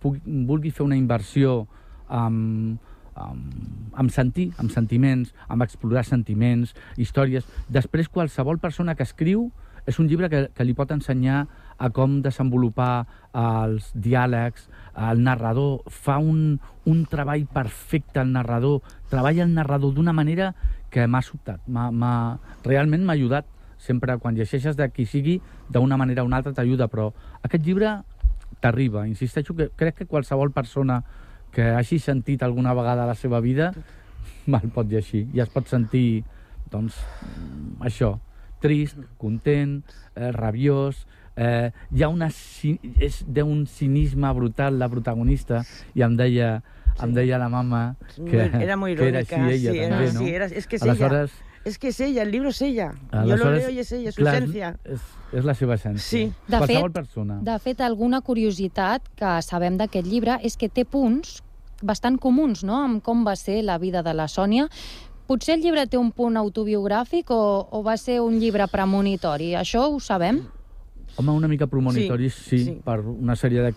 pugui 0.00 0.20
vulgui 0.48 0.70
fer 0.70 0.84
una 0.86 0.96
inversió 0.96 1.66
amb, 2.08 2.78
amb, 3.14 3.92
amb 3.94 4.10
sentir, 4.14 4.50
amb 4.58 4.70
sentiments, 4.72 5.34
amb 5.48 5.62
explorar 5.62 6.04
sentiments, 6.08 6.74
històries. 6.96 7.44
Després, 7.68 8.08
qualsevol 8.08 8.58
persona 8.58 8.94
que 8.94 9.04
escriu 9.06 9.50
és 9.86 9.98
un 9.98 10.06
llibre 10.06 10.28
que, 10.30 10.44
que 10.54 10.64
li 10.64 10.74
pot 10.78 10.92
ensenyar 10.94 11.40
a 11.82 11.88
com 11.90 12.20
desenvolupar 12.22 13.06
els 13.34 13.88
diàlegs, 13.98 14.68
el 15.10 15.22
narrador 15.24 15.80
fa 15.90 16.18
un, 16.22 16.60
un 16.86 17.00
treball 17.10 17.48
perfecte, 17.50 18.20
el 18.22 18.30
narrador, 18.32 18.78
treballa 19.10 19.42
el 19.42 19.54
narrador 19.56 19.90
d'una 19.96 20.12
manera 20.14 20.52
que 20.92 21.08
m'ha 21.10 21.22
sobtat, 21.26 21.64
m'ha- 21.66 21.90
m'ha- 21.90 22.38
realment 22.62 23.02
m'ha 23.02 23.16
ajudat 23.18 23.48
sempre 23.82 24.16
quan 24.22 24.36
llegeixes 24.38 24.76
de 24.78 24.86
qui 24.94 25.06
sigui, 25.10 25.40
d'una 25.72 25.98
manera 25.98 26.22
o 26.22 26.28
una 26.28 26.38
altra 26.38 26.54
t'ajuda, 26.54 26.86
però 26.88 27.10
aquest 27.42 27.64
llibre 27.66 27.96
t'arriba. 28.62 29.06
Insisteixo 29.10 29.56
que 29.58 29.70
crec 29.74 29.96
que 30.02 30.06
qualsevol 30.06 30.52
persona 30.54 31.02
que 31.52 31.66
hagi 31.74 31.98
sentit 31.98 32.42
alguna 32.46 32.72
vegada 32.78 33.02
a 33.04 33.10
la 33.10 33.16
seva 33.18 33.40
vida 33.44 33.72
me'l 34.46 34.70
pot 34.74 34.86
llegir 34.90 35.26
i 35.34 35.42
es 35.42 35.50
pot 35.52 35.66
sentir, 35.70 36.22
doncs, 36.70 36.96
això, 37.82 38.14
trist, 38.62 38.96
content, 39.18 39.82
eh, 40.14 40.30
rabiós, 40.32 41.04
eh, 41.36 41.70
hi 41.90 42.02
ha 42.02 42.08
una, 42.08 42.28
és 42.28 43.22
d'un 43.26 43.66
cinisme 43.66 44.30
brutal 44.36 44.78
la 44.78 44.88
protagonista 44.92 45.62
i 45.94 46.02
em 46.06 46.16
deia, 46.16 46.62
em 47.02 47.14
deia 47.16 47.38
la 47.40 47.48
mama 47.48 47.96
que, 48.16 48.50
era 48.62 48.76
muy 48.76 48.94
que 48.96 49.08
era 49.08 49.22
així 49.24 49.34
ella 49.34 49.72
sí, 49.72 49.78
també, 49.80 50.04
era, 50.04 50.12
no? 50.12 50.20
sí, 50.20 50.34
era- 50.34 50.46
es 50.46 50.66
que 50.66 50.76
es 50.76 50.82
Aleshores, 50.82 51.32
ella. 51.32 51.51
Es 51.64 51.78
que 51.78 51.88
es 51.88 52.00
ella, 52.00 52.22
el 52.22 52.30
libro 52.32 52.48
es 52.48 52.60
ella. 52.60 52.92
Yo 53.24 53.36
lo 53.36 53.52
leo 53.52 53.70
y 53.70 53.78
es 53.78 53.92
ella, 53.92 54.10
su 54.10 54.16
clar, 54.16 54.34
esencia. 54.36 54.76
És, 54.84 55.00
és 55.32 55.44
la 55.46 55.54
seva 55.54 55.76
essència. 55.76 56.02
Sí. 56.02 56.22
De 56.48 56.58
Qualsevol 56.58 56.90
fet, 56.90 56.96
persona. 56.96 57.38
De 57.42 57.54
fet, 57.62 57.80
alguna 57.80 58.20
curiositat 58.20 59.06
que 59.14 59.36
sabem 59.46 59.76
d'aquest 59.78 60.06
llibre 60.06 60.40
és 60.42 60.56
que 60.58 60.68
té 60.68 60.84
punts 60.84 61.38
bastant 61.82 62.18
comuns, 62.18 62.64
no?, 62.66 62.80
amb 62.82 63.02
com 63.02 63.22
va 63.26 63.36
ser 63.38 63.60
la 63.62 63.78
vida 63.78 64.02
de 64.02 64.14
la 64.14 64.26
Sònia. 64.26 64.66
Potser 65.30 65.54
el 65.54 65.62
llibre 65.62 65.86
té 65.86 65.96
un 65.98 66.10
punt 66.10 66.36
autobiogràfic 66.36 67.30
o, 67.30 67.68
o 67.70 67.82
va 67.86 67.94
ser 67.96 68.20
un 68.20 68.40
llibre 68.42 68.66
premonitori? 68.70 69.54
Això 69.54 69.86
ho 69.86 70.00
sabem? 70.02 70.42
Home, 71.16 71.30
una 71.30 71.48
mica 71.48 71.66
promonitoris, 71.66 72.34
sí, 72.34 72.42
Sí, 72.42 72.58
sí, 72.58 72.64
sí. 72.72 72.76
per 72.84 73.00
una 73.06 73.36
sèrie 73.36 73.62
de 73.62 73.74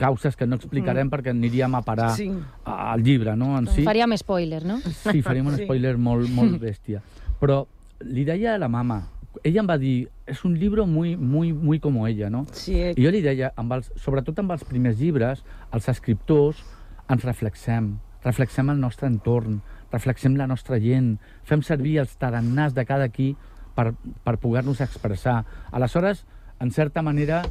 causes 0.00 0.34
que 0.36 0.46
no 0.48 0.56
explicarem 0.56 1.06
Mm. 1.08 1.12
perquè 1.12 1.30
aniríem 1.34 1.74
a 1.76 1.82
parar 1.84 2.10
Sí. 2.16 2.30
al 2.64 3.02
llibre, 3.04 3.36
no?, 3.36 3.58
en 3.58 3.66
si. 3.68 3.82
Faríem 3.84 4.16
spoiler, 4.16 4.64
no? 4.64 4.78
Sí, 4.80 5.20
faríem 5.20 5.46
un 5.46 5.56
Sí. 5.56 5.64
spoiler 5.64 5.98
molt, 5.98 6.28
molt 6.30 6.56
bèstia. 6.66 7.02
Però 7.40 7.66
li 8.00 8.24
deia 8.24 8.54
a 8.54 8.58
la 8.58 8.68
mama, 8.68 9.02
ella 9.44 9.60
em 9.60 9.68
va 9.68 9.76
dir, 9.78 10.08
és 10.26 10.44
un 10.44 10.56
llibre 10.58 10.86
muy, 10.86 11.16
muy, 11.16 11.52
muy 11.52 11.78
como 11.80 12.06
ella, 12.08 12.30
no? 12.30 12.46
Sí, 12.52 12.74
eh. 12.80 12.94
I 12.96 13.04
jo 13.04 13.10
li 13.12 13.20
deia, 13.20 13.52
amb 13.56 13.72
els, 13.76 13.92
sobretot 13.96 14.38
amb 14.40 14.52
els 14.52 14.64
primers 14.64 14.98
llibres, 14.98 15.44
els 15.72 15.88
escriptors 15.88 16.64
ens 17.08 17.22
reflexem, 17.24 17.98
reflexem 18.24 18.70
el 18.70 18.80
nostre 18.80 19.06
entorn, 19.06 19.60
reflexem 19.92 20.36
la 20.36 20.46
nostra 20.46 20.78
gent, 20.80 21.18
fem 21.44 21.62
servir 21.62 21.98
els 22.00 22.16
tarannàs 22.18 22.72
de 22.74 22.84
cada 22.86 23.08
qui 23.08 23.34
per, 23.74 23.92
per 24.24 24.36
poder-nos 24.38 24.80
expressar. 24.80 25.44
Aleshores, 25.72 26.24
en 26.60 26.70
certa 26.70 27.02
manera, 27.02 27.42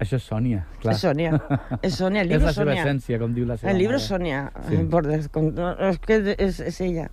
això 0.00 0.16
és 0.16 0.24
Sònia, 0.26 0.64
clar. 0.82 0.94
Es 0.94 1.00
Sonia. 1.04 1.34
Es 1.82 1.94
Sonia, 2.00 2.22
el 2.22 2.28
és 2.30 2.32
libro 2.34 2.46
la 2.46 2.52
seva 2.56 2.70
Sonia. 2.72 2.82
essència, 2.84 3.18
com 3.20 3.34
diu 3.36 3.46
la 3.46 3.56
seva 3.60 3.70
El 3.72 3.78
libro 3.78 3.96
es 4.00 4.10
mare. 4.10 4.18
Sonia. 4.24 4.52
Sí. 4.68 4.76
Por 4.96 5.06
descont- 5.06 5.52
no, 5.54 5.72
es 5.90 5.98
que 6.00 6.34
es, 6.38 6.60
es 6.60 6.80
ella. 6.80 7.10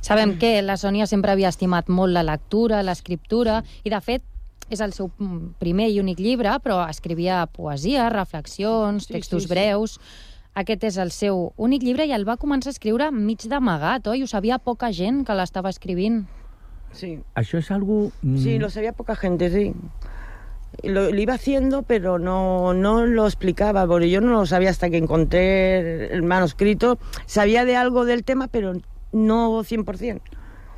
Sabem 0.00 0.38
que 0.38 0.62
la 0.62 0.76
Sònia 0.80 1.06
sempre 1.06 1.32
havia 1.34 1.50
estimat 1.52 1.88
molt 1.92 2.14
la 2.14 2.22
lectura, 2.24 2.82
l'escriptura, 2.86 3.62
i 3.84 3.90
de 3.92 4.00
fet 4.00 4.22
és 4.70 4.80
el 4.84 4.92
seu 4.92 5.10
primer 5.60 5.88
i 5.90 5.98
únic 6.00 6.18
llibre, 6.20 6.52
però 6.64 6.80
escrivia 6.88 7.42
poesia, 7.46 8.08
reflexions, 8.12 9.06
Sí, 9.08 9.14
textos 9.14 9.44
sí, 9.44 9.48
sí. 9.48 9.54
breus... 9.54 9.98
Aquest 10.58 10.82
és 10.88 10.96
el 10.98 11.12
seu 11.14 11.52
únic 11.56 11.84
llibre 11.86 12.02
i 12.08 12.10
el 12.10 12.24
va 12.26 12.34
començar 12.40 12.72
a 12.72 12.74
escriure 12.74 13.12
mig 13.14 13.44
d'amagat, 13.46 14.08
oi? 14.10 14.24
Ho 14.24 14.26
sabia 14.26 14.56
poca 14.58 14.88
gent 14.90 15.20
que 15.28 15.36
l'estava 15.38 15.70
escrivint. 15.70 16.24
Sí. 16.90 17.12
Això 17.38 17.60
és 17.60 17.68
algo... 17.70 18.08
mm, 18.24 18.38
Sí, 18.42 18.56
lo 18.58 18.66
sabía 18.68 18.90
poca 18.92 19.14
gente, 19.14 19.52
sí. 19.54 19.68
Lo, 20.84 21.10
lo 21.10 21.20
iba 21.20 21.34
haciendo, 21.34 21.82
pero 21.82 22.18
no, 22.18 22.72
no 22.74 23.04
lo 23.04 23.26
explicaba, 23.26 23.86
porque 23.86 24.10
yo 24.10 24.20
no 24.20 24.28
lo 24.32 24.46
sabía 24.46 24.70
hasta 24.70 24.90
que 24.90 24.96
encontré 24.98 26.12
el 26.12 26.22
manuscrito. 26.22 26.98
Sabía 27.26 27.64
de 27.64 27.76
algo 27.76 28.04
del 28.04 28.22
tema, 28.24 28.46
pero 28.48 28.74
no 29.12 29.62
100%. 29.64 30.20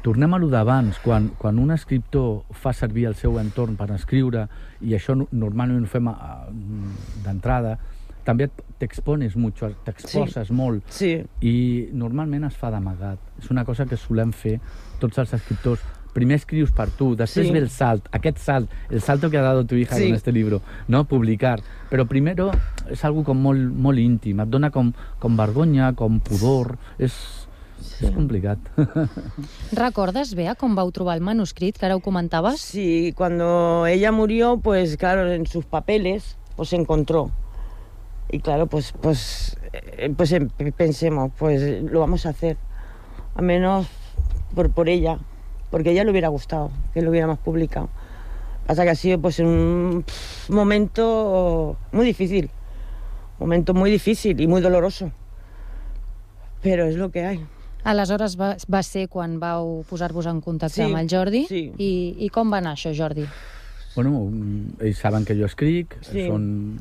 Tornem 0.02 0.32
a 0.32 0.38
lo 0.38 0.48
d'abans, 0.48 0.98
quan, 1.04 1.28
quan 1.36 1.58
un 1.60 1.70
escriptor 1.74 2.44
fa 2.56 2.72
servir 2.72 3.04
el 3.10 3.14
seu 3.14 3.34
entorn 3.36 3.76
per 3.76 3.90
escriure, 3.92 4.46
i 4.80 4.94
això 4.96 5.12
no- 5.14 5.26
normalment 5.30 5.84
ho 5.84 5.90
fem 5.92 6.08
d'entrada, 7.24 7.74
també 8.24 8.48
t'expones 8.80 9.36
mucho, 9.36 9.68
t'exposes 9.84 10.48
Sí. 10.48 10.54
molt, 10.54 10.82
sí. 10.88 11.22
i 11.44 11.88
normalment 11.92 12.44
es 12.48 12.56
fa 12.56 12.70
d'amagat. 12.70 13.18
És 13.42 13.50
una 13.50 13.64
cosa 13.64 13.84
que 13.84 13.96
solem 13.98 14.32
fer 14.32 14.58
tots 14.98 15.18
els 15.18 15.34
escriptors. 15.34 15.80
Primer 16.12 16.36
escrius 16.40 16.72
per 16.72 16.88
tu, 16.90 17.14
després 17.16 17.46
Sí. 17.46 17.52
ve 17.52 17.58
el 17.60 17.70
salt, 17.70 18.08
aquest 18.10 18.38
salt, 18.38 18.70
el 18.90 19.00
salto 19.00 19.30
que 19.30 19.38
ha 19.38 19.42
dado 19.42 19.64
tu 19.64 19.76
hija 19.76 19.94
Sí. 19.96 20.06
con 20.06 20.14
este 20.16 20.32
libro, 20.32 20.60
no? 20.88 21.04
Publicar. 21.04 21.60
Però 21.90 22.06
primero 22.08 22.50
és 22.90 23.04
algo 23.04 23.22
com 23.24 23.38
molt, 23.38 23.60
molt 23.72 23.98
íntim, 23.98 24.40
et 24.40 24.48
dona 24.48 24.70
com, 24.70 24.92
com 25.18 25.36
vergonya, 25.36 25.92
com 25.94 26.18
pudor, 26.20 26.78
és, 26.98 27.12
sí. 27.80 28.06
és 28.06 28.10
complicat. 28.14 28.58
Recordes, 29.72 30.34
Bea, 30.34 30.54
com 30.54 30.74
vau 30.74 30.90
trobar 30.92 31.16
el 31.16 31.22
manuscrit, 31.22 31.76
que 31.78 31.86
ara 31.86 31.96
ho 31.96 32.00
comentaves? 32.00 32.60
Sí, 32.60 33.12
cuando 33.16 33.86
ella 33.86 34.10
murió, 34.12 34.58
pues 34.58 34.96
claro, 34.96 35.30
en 35.30 35.46
sus 35.46 35.64
papeles, 35.64 36.36
pues 36.56 36.70
se 36.70 36.76
encontró. 36.76 37.30
Y 38.32 38.38
claro, 38.40 38.66
pues, 38.66 38.92
pues, 39.00 39.56
eh, 39.72 40.12
pues 40.16 40.32
em- 40.32 40.50
pensemos, 40.76 41.32
pues 41.38 41.82
lo 41.82 42.00
vamos 42.00 42.26
a 42.26 42.30
hacer. 42.30 42.56
A 43.34 43.42
menos 43.42 43.86
por, 44.54 44.70
por 44.70 44.88
ella, 44.88 45.18
porque 45.70 45.90
a 45.90 45.92
ella 45.92 46.04
le 46.04 46.10
hubiera 46.10 46.28
gustado 46.28 46.70
que 46.94 47.02
lo 47.02 47.10
hubiéramos 47.10 47.38
publicado. 47.38 47.88
Pasa 48.66 48.84
que 48.84 48.90
ha 48.90 48.94
sido 48.94 49.18
pues 49.20 49.38
un 49.38 50.04
pff, 50.06 50.50
momento 50.50 51.76
muy 51.92 52.04
difícil, 52.06 52.50
momento 53.38 53.74
muy 53.74 53.90
difícil 53.90 54.40
y 54.40 54.46
muy 54.46 54.60
doloroso. 54.60 55.10
Pero 56.62 56.84
es 56.86 56.96
lo 56.96 57.10
que 57.10 57.24
hay. 57.24 57.44
Aleshores 57.84 58.38
va, 58.38 58.56
va 58.72 58.82
ser 58.84 59.08
quan 59.08 59.38
vau 59.40 59.80
posar-vos 59.88 60.26
en 60.28 60.42
contacte 60.44 60.74
Sí, 60.74 60.82
amb 60.84 60.98
el 61.00 61.08
Jordi. 61.08 61.46
sí. 61.48 61.72
I, 61.78 62.16
I 62.20 62.28
com 62.28 62.52
va 62.52 62.58
anar 62.60 62.74
això, 62.76 62.92
Jordi? 62.94 63.24
Bueno, 63.94 64.28
ells 64.84 64.98
saben 65.00 65.24
que 65.24 65.34
jo 65.34 65.46
escric, 65.48 65.96
Sí. 66.04 66.26
són 66.28 66.76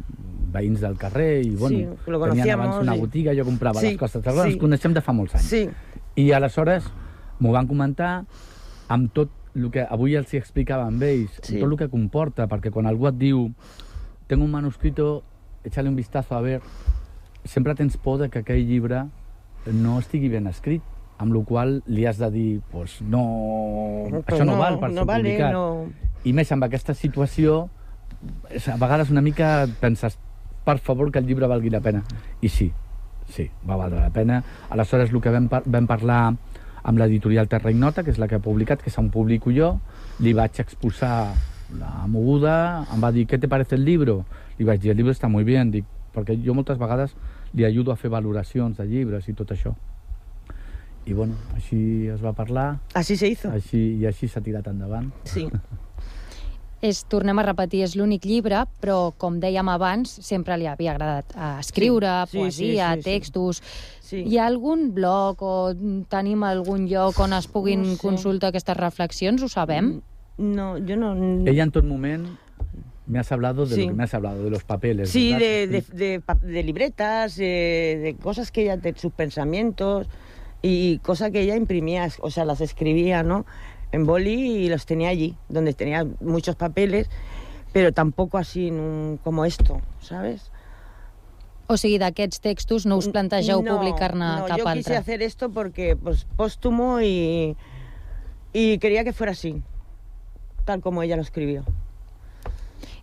veïns 0.51 0.81
del 0.83 0.97
carrer 0.99 1.41
i, 1.45 1.55
bueno, 1.55 1.77
Sí, 1.77 1.85
lo 2.11 2.19
tenien 2.19 2.35
conocíamos 2.35 2.67
abans 2.67 2.83
una 2.83 2.95
i- 2.97 2.99
botiga, 2.99 3.33
jo 3.33 3.45
comprava 3.45 3.79
Sí, 3.79 3.93
les 3.93 3.97
coses. 3.97 4.21
Sí. 4.21 4.29
Ens 4.51 4.57
coneixem 4.57 4.93
de 4.93 5.01
fa 5.01 5.13
molts 5.15 5.35
anys. 5.35 5.47
Sí. 5.47 5.69
I 6.19 6.31
aleshores 6.33 6.83
m'ho 7.39 7.51
van 7.55 7.65
comentar 7.67 8.25
amb 8.89 9.13
tot 9.13 9.29
el 9.55 9.69
que 9.73 9.85
avui 9.89 10.15
els 10.15 10.33
hi 10.33 10.37
explicava 10.37 10.85
amb 10.87 11.01
ells, 11.03 11.39
Sí. 11.43 11.55
amb 11.55 11.63
tot 11.63 11.71
el 11.71 11.77
que 11.77 11.89
comporta, 11.89 12.47
perquè 12.47 12.71
quan 12.71 12.85
algú 12.89 13.07
et 13.09 13.17
diu 13.17 13.51
tengo 14.27 14.43
un 14.45 14.51
manuscrito, 14.51 15.23
échale 15.63 15.89
un 15.89 15.95
vistazo 15.95 16.35
a 16.35 16.41
ver, 16.41 16.61
sempre 17.45 17.73
tens 17.75 17.97
por 17.97 18.19
de 18.19 18.29
que 18.29 18.39
aquell 18.39 18.65
llibre 18.67 19.05
no 19.73 19.97
estigui 19.99 20.29
ben 20.29 20.47
escrit, 20.47 20.81
amb 21.17 21.33
la 21.33 21.41
qual 21.43 21.81
li 21.87 22.05
has 22.05 22.17
de 22.17 22.29
dir, 22.31 22.61
pues 22.71 23.01
no, 23.01 24.05
Pues 24.09 24.23
això 24.27 24.45
no, 24.45 24.53
no, 24.53 24.57
val 24.59 24.79
per 24.79 24.89
no 24.91 25.01
ser 25.01 25.05
vale, 25.05 25.23
publicat. 25.33 25.51
no. 25.51 25.87
I 26.23 26.33
més 26.33 26.51
amb 26.51 26.63
aquesta 26.63 26.93
situació, 26.93 27.69
a 28.67 28.77
vegades 28.77 29.09
una 29.09 29.21
mica 29.21 29.67
penses, 29.81 30.17
per 30.65 30.77
favor, 30.79 31.11
que 31.11 31.19
el 31.19 31.25
llibre 31.27 31.47
valgui 31.47 31.69
la 31.69 31.81
pena. 31.81 32.03
I 32.41 32.49
sí, 32.49 32.71
sí, 33.27 33.49
va 33.67 33.75
valdre 33.75 33.99
la 33.99 34.09
pena. 34.11 34.43
Aleshores, 34.69 35.11
el 35.11 35.21
que 35.21 35.29
vam, 35.31 35.47
par 35.49 35.63
vam 35.65 35.87
parlar 35.87 36.35
amb 36.83 36.99
l'editorial 36.99 37.47
Terra 37.51 37.71
Ignota, 37.71 38.03
que 38.03 38.11
és 38.13 38.19
la 38.21 38.27
que 38.27 38.39
ha 38.39 38.43
publicat, 38.43 38.81
que 38.83 38.91
és 38.91 38.97
on 39.01 39.09
publico 39.13 39.51
jo, 39.55 39.75
li 40.19 40.33
vaig 40.33 40.59
exposar 40.61 41.33
la 41.79 42.07
moguda, 42.07 42.85
em 42.93 43.03
va 43.03 43.11
dir, 43.13 43.27
què 43.29 43.39
te 43.39 43.49
parece 43.51 43.75
el 43.77 43.85
libro? 43.85 44.23
Li 44.57 44.65
vaig 44.65 44.81
dir, 44.81 44.91
el 44.91 44.97
libro 44.97 45.13
està 45.13 45.29
muy 45.29 45.45
bien, 45.47 45.71
dic, 45.71 45.85
perquè 46.15 46.37
jo 46.43 46.55
moltes 46.57 46.79
vegades 46.79 47.13
li 47.53 47.65
ajudo 47.65 47.91
a 47.91 47.97
fer 47.97 48.09
valoracions 48.13 48.77
de 48.77 48.85
llibres 48.89 49.27
i 49.29 49.35
tot 49.37 49.53
això. 49.53 49.75
I 51.05 51.13
bueno, 51.13 51.37
així 51.55 52.07
es 52.11 52.21
va 52.21 52.33
parlar. 52.37 52.79
Així 52.93 53.15
se 53.17 53.29
hizo. 53.31 53.49
Així, 53.49 53.79
I 53.97 54.05
així 54.09 54.27
s'ha 54.29 54.41
tirat 54.45 54.67
endavant. 54.69 55.09
Sí. 55.25 55.47
És, 56.79 57.01
tornem 57.11 57.35
a 57.41 57.43
repetir, 57.43 57.81
és 57.83 57.93
l'únic 57.99 58.23
llibre, 58.23 58.61
però, 58.79 59.11
com 59.19 59.35
dèiem 59.43 59.67
abans, 59.67 60.13
sempre 60.23 60.55
li 60.55 60.67
havia 60.69 60.93
agradat 60.93 61.33
eh, 61.35 61.49
escriure, 61.59 62.13
Sí, 62.23 62.31
sí, 62.31 62.37
poesia, 62.37 62.93
sí, 62.93 63.01
sí, 63.01 63.03
sí. 63.03 63.09
textos... 63.09 63.63
Sí. 63.63 63.98
Hi 64.17 64.37
ha 64.37 64.45
algun 64.47 64.93
blog 64.93 65.41
o 65.45 65.73
tenim 66.09 66.43
algun 66.43 66.87
lloc 66.89 67.19
on 67.19 67.33
es 67.33 67.47
puguin 67.47 67.81
No 67.83 67.95
sé. 67.95 68.01
consultar 68.01 68.49
aquestes 68.49 68.77
reflexions? 68.77 69.43
Ho 69.43 69.47
sabem? 69.49 70.01
No, 70.37 70.77
yo 70.77 70.95
no... 70.97 71.13
Ella 71.45 71.63
en 71.63 71.71
tot 71.71 71.85
moment 71.85 72.27
me 73.05 73.19
has 73.19 73.31
hablado 73.31 73.65
de 73.65 73.75
Sí. 73.75 73.81
lo 73.83 73.87
que 73.89 73.93
me 73.95 74.03
has 74.03 74.13
hablado, 74.13 74.43
de 74.43 74.49
los 74.49 74.63
papeles. 74.63 75.09
Sí, 75.09 75.33
de, 75.33 75.67
de, 75.67 75.81
de 75.91 76.21
de 76.41 76.63
libretas, 76.63 77.37
eh, 77.39 77.99
de 78.01 78.15
cosas 78.15 78.51
que 78.51 78.61
ella, 78.63 78.77
de 78.77 78.93
sus 78.95 79.11
pensamientos 79.11 80.07
y 80.61 80.99
cosas 80.99 81.31
que 81.31 81.41
ella 81.41 81.55
imprimía, 81.55 82.07
o 82.21 82.29
sea, 82.29 82.45
las 82.45 82.61
escribía, 82.61 83.23
¿no? 83.23 83.45
En 83.91 84.05
boli 84.05 84.65
y 84.65 84.69
los 84.69 84.85
tenía 84.85 85.09
allí, 85.09 85.35
donde 85.49 85.73
tenía 85.73 86.05
muchos 86.21 86.55
papeles, 86.55 87.09
pero 87.73 87.91
tampoco 87.91 88.37
así 88.37 88.67
en 88.67 88.79
un- 88.79 89.19
como 89.23 89.43
esto, 89.45 89.81
¿sabes? 89.99 90.51
O 91.69 91.77
sigui, 91.77 91.99
d'aquests 92.01 92.41
textos 92.41 92.87
no 92.89 92.97
us 92.97 93.07
plantegeu 93.13 93.61
publicar-ne 93.61 94.25
no, 94.25 94.47
cap 94.49 94.57
yo 94.57 94.65
quise 94.65 94.71
altre? 94.71 94.97
hacer 94.97 95.21
esto 95.21 95.51
porque, 95.53 95.95
pues, 95.95 96.25
póstumo 96.35 96.99
y, 96.99 97.55
y 98.53 98.79
quería 98.79 99.03
que 99.03 99.13
fuera 99.13 99.33
así, 99.33 99.61
tal 100.65 100.81
como 100.81 101.03
ella 101.03 101.15
lo 101.15 101.21
escribió. 101.21 101.63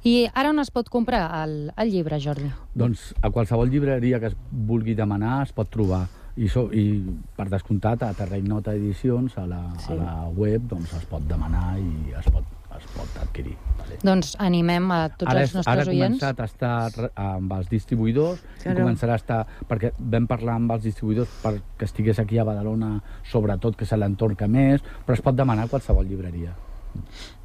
I 0.07 0.29
ara 0.39 0.53
on 0.53 0.63
es 0.63 0.69
pot 0.71 0.87
comprar 0.87 1.25
el, 1.43 1.73
el 1.75 1.89
llibre, 1.91 2.19
Jordi? 2.23 2.47
Doncs 2.79 3.09
a 3.27 3.31
qualsevol 3.35 3.73
llibreria 3.73 4.21
que 4.23 4.31
es 4.31 4.37
vulgui 4.51 4.95
demanar 4.95 5.41
es 5.43 5.55
pot 5.57 5.71
trobar. 5.73 6.05
I, 6.37 6.51
so, 6.53 6.67
i 6.71 7.01
per 7.35 7.49
descomptat, 7.51 8.05
a 8.05 8.13
Terreny 8.15 8.47
Nota 8.47 8.75
Edicions, 8.77 9.35
a 9.41 9.47
la, 9.51 9.63
sí. 9.83 9.95
a 9.95 9.99
la 9.99 10.15
web, 10.29 10.69
doncs 10.71 10.93
es 10.99 11.07
pot 11.11 11.27
demanar 11.27 11.79
i 11.81 12.15
es 12.19 12.31
pot, 12.31 12.47
es 12.77 12.87
pot 12.95 13.19
adquirir. 13.25 13.57
Vale? 13.87 13.99
Doncs 14.03 14.35
animem 14.43 14.91
a 14.91 14.99
tots 15.15 15.31
ara, 15.31 15.41
els 15.45 15.55
nostres 15.55 15.73
ara 15.73 15.85
ha 15.87 15.93
oients. 15.93 16.19
començat 16.19 16.41
a 16.41 16.45
estar 16.45 17.11
amb 17.15 17.53
els 17.53 17.69
distribuïdors 17.71 18.41
Claro. 18.63 18.79
i 18.79 18.83
començarà 18.83 19.13
a 19.15 19.21
estar... 19.23 19.47
Perquè 19.69 19.93
vam 19.99 20.27
parlar 20.27 20.57
amb 20.59 20.73
els 20.75 20.83
distribuïdors 20.83 21.29
perquè 21.43 21.87
estigués 21.87 22.19
aquí 22.19 22.39
a 22.39 22.45
Badalona, 22.45 23.01
sobretot, 23.31 23.77
que 23.77 23.85
és 23.85 23.93
l'entorn 23.93 24.37
que 24.37 24.49
més, 24.49 24.83
però 25.07 25.15
es 25.15 25.23
pot 25.23 25.37
demanar 25.39 25.65
a 25.65 25.69
qualsevol 25.73 26.07
llibreria. 26.07 26.55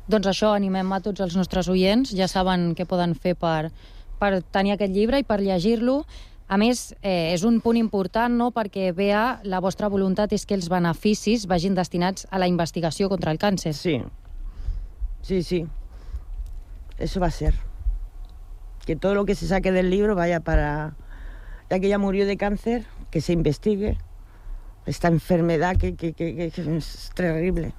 Doncs 0.10 0.28
això, 0.28 0.56
animem 0.56 0.92
a 0.92 1.00
tots 1.00 1.22
els 1.22 1.36
nostres 1.38 1.70
oients. 1.70 2.12
Ja 2.18 2.28
saben 2.28 2.74
què 2.76 2.86
poden 2.90 3.14
fer 3.16 3.36
per, 3.36 3.70
per 4.20 4.42
tenir 4.52 4.74
aquest 4.74 4.92
llibre 4.94 5.20
i 5.22 5.24
per 5.24 5.40
llegir-lo. 5.42 6.02
A 6.52 6.58
més, 6.60 6.96
eh, 7.02 7.32
és 7.32 7.46
un 7.48 7.62
punt 7.64 7.78
important, 7.80 8.34
no?, 8.36 8.50
perquè 8.52 8.90
vea 8.94 9.40
la 9.48 9.62
vostra 9.64 9.88
voluntat 9.88 10.34
és 10.34 10.44
que 10.46 10.54
els 10.58 10.68
beneficis 10.68 11.46
vagin 11.48 11.76
destinats 11.78 12.26
a 12.30 12.40
la 12.40 12.48
investigació 12.48 13.08
contra 13.08 13.32
el 13.32 13.38
càncer. 13.40 13.72
Sí. 13.72 14.02
Sí, 15.22 15.44
sí. 15.44 15.62
Eso 17.02 17.20
va 17.20 17.28
a 17.28 17.32
ser. 17.32 17.56
Que 18.86 18.96
todo 18.96 19.14
lo 19.16 19.26
que 19.26 19.36
se 19.36 19.48
saque 19.48 19.72
del 19.72 19.90
libro 19.90 20.16
vaya 20.16 20.40
para... 20.40 20.96
Ya 21.70 21.80
que 21.80 21.88
ella 21.88 21.98
murió 21.98 22.26
de 22.26 22.38
cáncer, 22.38 22.86
que 23.10 23.22
se 23.22 23.34
investigue 23.34 23.98
esta 24.86 25.08
enfermedad 25.08 25.78
que, 25.78 25.96
que, 25.96 26.14
que, 26.14 26.52
que 26.52 26.78
es 26.78 27.12
terrible. 27.16 27.74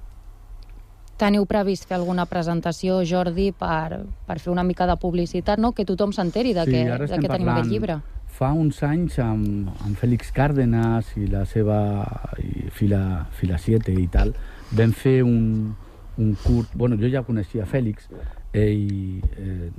Teniu 1.21 1.45
previst 1.45 1.85
fer 1.85 1.99
alguna 1.99 2.25
presentació, 2.25 2.97
Jordi, 3.05 3.51
per, 3.53 4.01
per 4.25 4.39
fer 4.41 4.49
una 4.51 4.63
mica 4.65 4.87
de 4.89 4.95
publicitat, 4.97 5.61
no?, 5.61 5.71
que 5.77 5.85
tothom 5.85 6.11
s'enteri 6.11 6.55
de, 6.57 6.65
Sí, 6.65 6.73
que, 6.73 6.97
de 7.13 7.19
que 7.21 7.29
tenim 7.29 7.51
aquest 7.53 7.69
llibre. 7.69 7.99
Fa 8.33 8.49
uns 8.57 8.81
anys 8.83 9.19
amb, 9.21 9.69
amb 9.85 9.99
Fèlix 10.01 10.33
Cárdenas 10.33 11.11
i 11.21 11.27
la 11.29 11.45
seva 11.45 11.77
i 12.41 12.65
fila, 12.73 13.27
fila 13.37 13.61
7 13.61 13.93
i 13.93 14.07
tal, 14.09 14.33
vam 14.73 14.95
fer 14.97 15.19
un, 15.21 15.75
un 16.17 16.33
curt... 16.41 16.73
Bueno, 16.73 16.97
jo 16.97 17.11
ja 17.13 17.21
coneixia 17.27 17.69
Fèlix, 17.69 18.09
ell 18.53 19.21
eh, 19.37 19.69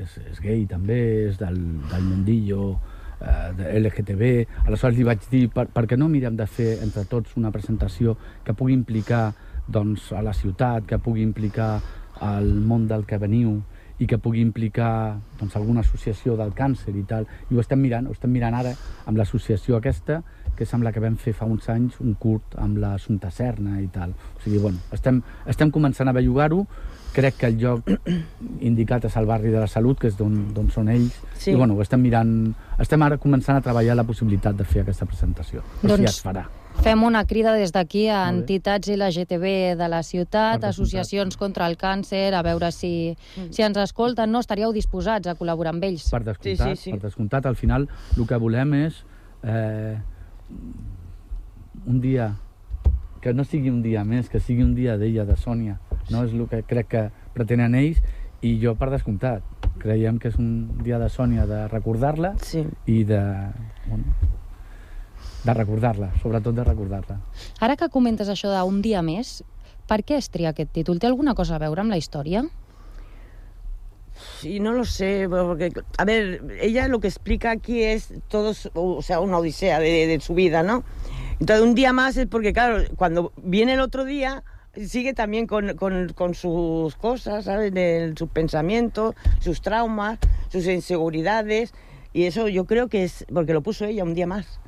és, 0.00 0.16
és 0.30 0.40
gay 0.40 0.64
també, 0.68 1.00
és 1.28 1.38
del, 1.40 1.58
del 1.90 2.04
mundillo 2.04 2.72
eh, 3.20 3.50
de 3.56 3.72
LGTB, 3.80 4.30
aleshores 4.66 4.98
li 4.98 5.06
vaig 5.08 5.24
dir 5.32 5.46
per, 5.54 5.66
per 5.72 5.86
què 5.88 5.98
no 5.98 6.10
mirem 6.12 6.36
de 6.36 6.46
fer 6.46 6.76
entre 6.84 7.06
tots 7.08 7.36
una 7.40 7.52
presentació 7.54 8.16
que 8.44 8.56
pugui 8.56 8.76
implicar 8.76 9.30
doncs, 9.70 10.10
a 10.12 10.22
la 10.24 10.34
ciutat, 10.34 10.86
que 10.86 10.98
pugui 10.98 11.22
implicar 11.24 11.78
al 12.20 12.50
món 12.52 12.88
del 12.88 13.06
que 13.08 13.20
veniu 13.20 13.60
i 14.00 14.06
que 14.08 14.16
pugui 14.18 14.40
implicar 14.40 15.20
doncs, 15.38 15.56
alguna 15.56 15.84
associació 15.84 16.36
del 16.36 16.54
càncer 16.56 16.94
i 16.96 17.04
tal. 17.08 17.26
I 17.50 17.56
ho 17.56 17.60
estem 17.60 17.80
mirant, 17.80 18.08
ho 18.08 18.16
estem 18.16 18.32
mirant 18.32 18.56
ara 18.56 18.72
amb 19.06 19.20
l'associació 19.20 19.76
aquesta, 19.76 20.22
que 20.56 20.66
sembla 20.68 20.92
que 20.92 21.00
vam 21.00 21.16
fer 21.20 21.32
fa 21.36 21.46
uns 21.48 21.68
anys 21.72 22.00
un 22.04 22.14
curt 22.20 22.56
amb 22.60 22.80
l'Assumpta 22.80 23.30
Serna 23.32 23.78
i 23.80 23.86
tal. 23.92 24.10
O 24.36 24.42
sigui, 24.44 24.58
bueno, 24.60 24.80
estem, 24.92 25.20
estem 25.48 25.70
començant 25.72 26.08
a 26.08 26.16
bellugar-ho, 26.16 26.64
crec 27.12 27.36
que 27.36 27.46
el 27.46 27.58
lloc 27.58 27.88
indicat 28.60 29.04
és 29.08 29.16
el 29.16 29.26
barri 29.26 29.50
de 29.50 29.58
la 29.60 29.66
Salut, 29.68 29.98
que 29.98 30.08
és 30.08 30.16
d'on 30.18 30.52
d'on 30.54 30.70
són 30.70 30.88
ells, 30.88 31.16
Sí. 31.36 31.50
i 31.52 31.54
bueno, 31.54 31.74
ho 31.74 31.82
estem 31.82 32.00
mirant, 32.00 32.54
estem 32.78 33.02
ara 33.02 33.18
començant 33.18 33.56
a 33.56 33.60
treballar 33.64 33.96
la 33.96 34.04
possibilitat 34.04 34.56
de 34.56 34.64
fer 34.64 34.82
aquesta 34.82 35.06
presentació. 35.06 35.62
Però 35.82 35.96
Doncs- 35.96 36.10
es 36.10 36.24
farà. 36.24 36.46
Fem 36.80 37.02
una 37.02 37.24
crida 37.26 37.52
des 37.52 37.72
d'aquí 37.72 38.06
a 38.08 38.24
Molt 38.26 38.32
bé. 38.32 38.38
entitats 38.40 38.88
LGTB 38.88 39.74
de 39.76 39.88
la 39.88 40.02
ciutat, 40.02 40.62
associacions 40.64 41.36
contra 41.36 41.66
el 41.66 41.76
càncer, 41.76 42.32
a 42.32 42.42
veure 42.42 42.70
si, 42.72 43.16
si 43.50 43.62
ens 43.62 43.76
escolten, 43.76 44.30
no? 44.30 44.38
Estaríeu 44.40 44.72
disposats 44.72 45.26
a 45.26 45.34
col·laborar 45.36 45.74
amb 45.74 45.84
ells? 45.84 46.08
Per 46.10 46.22
descomptat, 46.24 46.68
sí, 46.70 46.76
sí, 46.76 46.82
sí. 46.84 46.90
per 46.92 47.00
descomptat, 47.02 47.44
al 47.46 47.56
final 47.56 47.88
el 48.16 48.26
que 48.26 48.36
volem 48.36 48.74
és 48.86 49.04
eh, 49.42 49.98
un 51.86 52.00
dia 52.00 52.36
que 53.20 53.34
no 53.34 53.44
sigui 53.44 53.68
un 53.68 53.82
dia 53.82 54.04
més, 54.04 54.28
que 54.30 54.40
sigui 54.40 54.62
un 54.62 54.74
dia 54.74 54.96
d'ella, 54.96 55.24
de 55.26 55.36
Sònia. 55.36 55.78
No 56.08 56.24
és 56.24 56.32
el 56.34 56.46
que 56.50 56.62
crec 56.66 56.88
que 56.90 57.04
pretenen 57.34 57.76
ells 57.78 58.00
i 58.42 58.56
jo 58.62 58.74
per 58.78 58.90
descomptat. 58.92 59.44
Creiem 59.80 60.18
que 60.20 60.30
és 60.32 60.38
un 60.40 60.82
dia 60.84 60.98
de 61.00 61.08
Sònia 61.12 61.46
de 61.48 61.66
recordar-la 61.68 62.34
sí. 62.42 62.64
i 62.88 63.02
de, 63.08 63.20
bueno, 63.86 64.16
de 65.44 65.54
recordar-la, 65.54 66.10
sobretot 66.22 66.56
de 66.56 66.64
recordar-la. 66.64 67.20
Ara 67.60 67.76
que 67.80 67.88
comentes 67.92 68.28
això 68.28 68.52
d'un 68.52 68.80
dia 68.84 69.04
més, 69.04 69.40
per 69.88 70.02
què 70.06 70.18
es 70.20 70.28
tria 70.32 70.52
aquest 70.54 70.72
títol? 70.76 71.00
Té 71.00 71.08
alguna 71.08 71.34
cosa 71.34 71.56
a 71.56 71.62
veure 71.62 71.84
amb 71.84 71.92
la 71.92 72.00
història? 72.00 72.44
Sí, 74.40 74.58
no 74.60 74.72
lo 74.72 74.84
sé, 74.84 75.26
porque, 75.30 75.72
a 75.96 76.04
ver, 76.04 76.42
ella 76.60 76.88
lo 76.88 77.00
que 77.00 77.08
explica 77.08 77.50
aquí 77.50 77.82
es 77.82 78.12
todo, 78.28 78.52
o 78.74 79.02
sea, 79.02 79.20
una 79.20 79.38
odisea 79.38 79.78
de, 79.80 80.06
de 80.06 80.20
su 80.20 80.34
vida, 80.34 80.62
¿no? 80.62 80.84
Entonces, 81.38 81.64
un 81.64 81.74
día 81.74 81.94
más 81.94 82.18
es 82.18 82.26
porque, 82.26 82.52
claro, 82.52 82.84
cuando 82.96 83.32
viene 83.36 83.74
el 83.74 83.80
otro 83.80 84.04
día, 84.04 84.44
sigue 84.86 85.14
también 85.14 85.46
con, 85.46 85.76
con- 85.76 86.08
con 86.14 86.34
sus 86.34 86.94
cosas, 86.96 87.44
¿sabes? 87.44 87.72
De 87.72 88.12
sus 88.16 88.28
pensamientos, 88.30 89.14
sus 89.40 89.60
traumas, 89.62 90.18
sus 90.48 90.66
inseguridades, 90.66 91.72
y 92.12 92.24
eso 92.24 92.48
yo 92.48 92.64
creo 92.64 92.88
que 92.88 93.04
es, 93.04 93.24
porque 93.32 93.52
lo 93.52 93.62
puso 93.62 93.84
ella 93.84 94.04
un 94.04 94.14
día 94.14 94.26
más. 94.26 94.60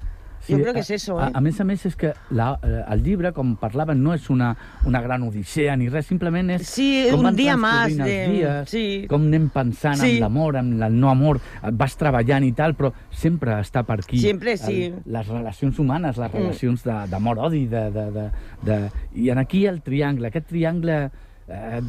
Yo 0.48 0.58
creo 0.60 0.74
que 0.74 0.80
es 0.80 0.90
eso, 0.90 1.18
a, 1.20 1.28
¿eh? 1.28 1.30
a 1.34 1.40
més 1.40 1.60
a 1.60 1.64
més 1.64 1.84
és 1.86 1.94
que 1.96 2.12
la, 2.30 2.58
eh, 2.62 2.82
el 2.90 3.02
llibre, 3.02 3.32
com 3.32 3.54
parlaven, 3.56 4.02
no 4.02 4.12
és 4.14 4.28
una, 4.30 4.56
una 4.84 5.00
gran 5.00 5.22
odissea 5.22 5.76
ni 5.76 5.88
res, 5.88 6.06
simplement 6.06 6.50
és 6.50 6.66
Sí, 6.66 7.06
com 7.10 7.24
un 7.24 7.36
dia 7.36 7.54
els 7.54 7.96
de- 7.96 8.28
dies, 8.28 8.68
sí. 8.70 9.06
com 9.08 9.22
anem 9.22 9.48
pensant 9.50 9.96
Sí. 10.00 10.16
en 10.16 10.20
l'amor, 10.20 10.56
en 10.56 10.82
el 10.82 10.98
no 10.98 11.10
amor, 11.10 11.40
vas 11.72 11.96
treballant 11.96 12.44
i 12.44 12.52
tal, 12.52 12.74
però 12.76 12.92
sempre 13.10 13.52
està 13.60 13.84
per 13.84 14.00
aquí. 14.00 14.18
Sempre, 14.18 14.56
sí. 14.56 14.84
El, 14.84 15.02
les 15.06 15.26
relacions 15.28 15.78
humanes, 15.78 16.16
les 16.16 16.32
Mm. 16.32 16.36
relacions 16.36 16.82
de- 16.84 17.06
d'amor-odi, 17.08 17.66
de, 17.66 17.90
de, 17.90 18.10
de, 18.10 18.30
de, 18.62 18.90
i 19.14 19.30
en 19.30 19.38
aquí 19.38 19.66
el 19.66 19.80
triangle, 19.82 20.26
aquest 20.28 20.48
triangle 20.48 21.10
eh, 21.48 21.80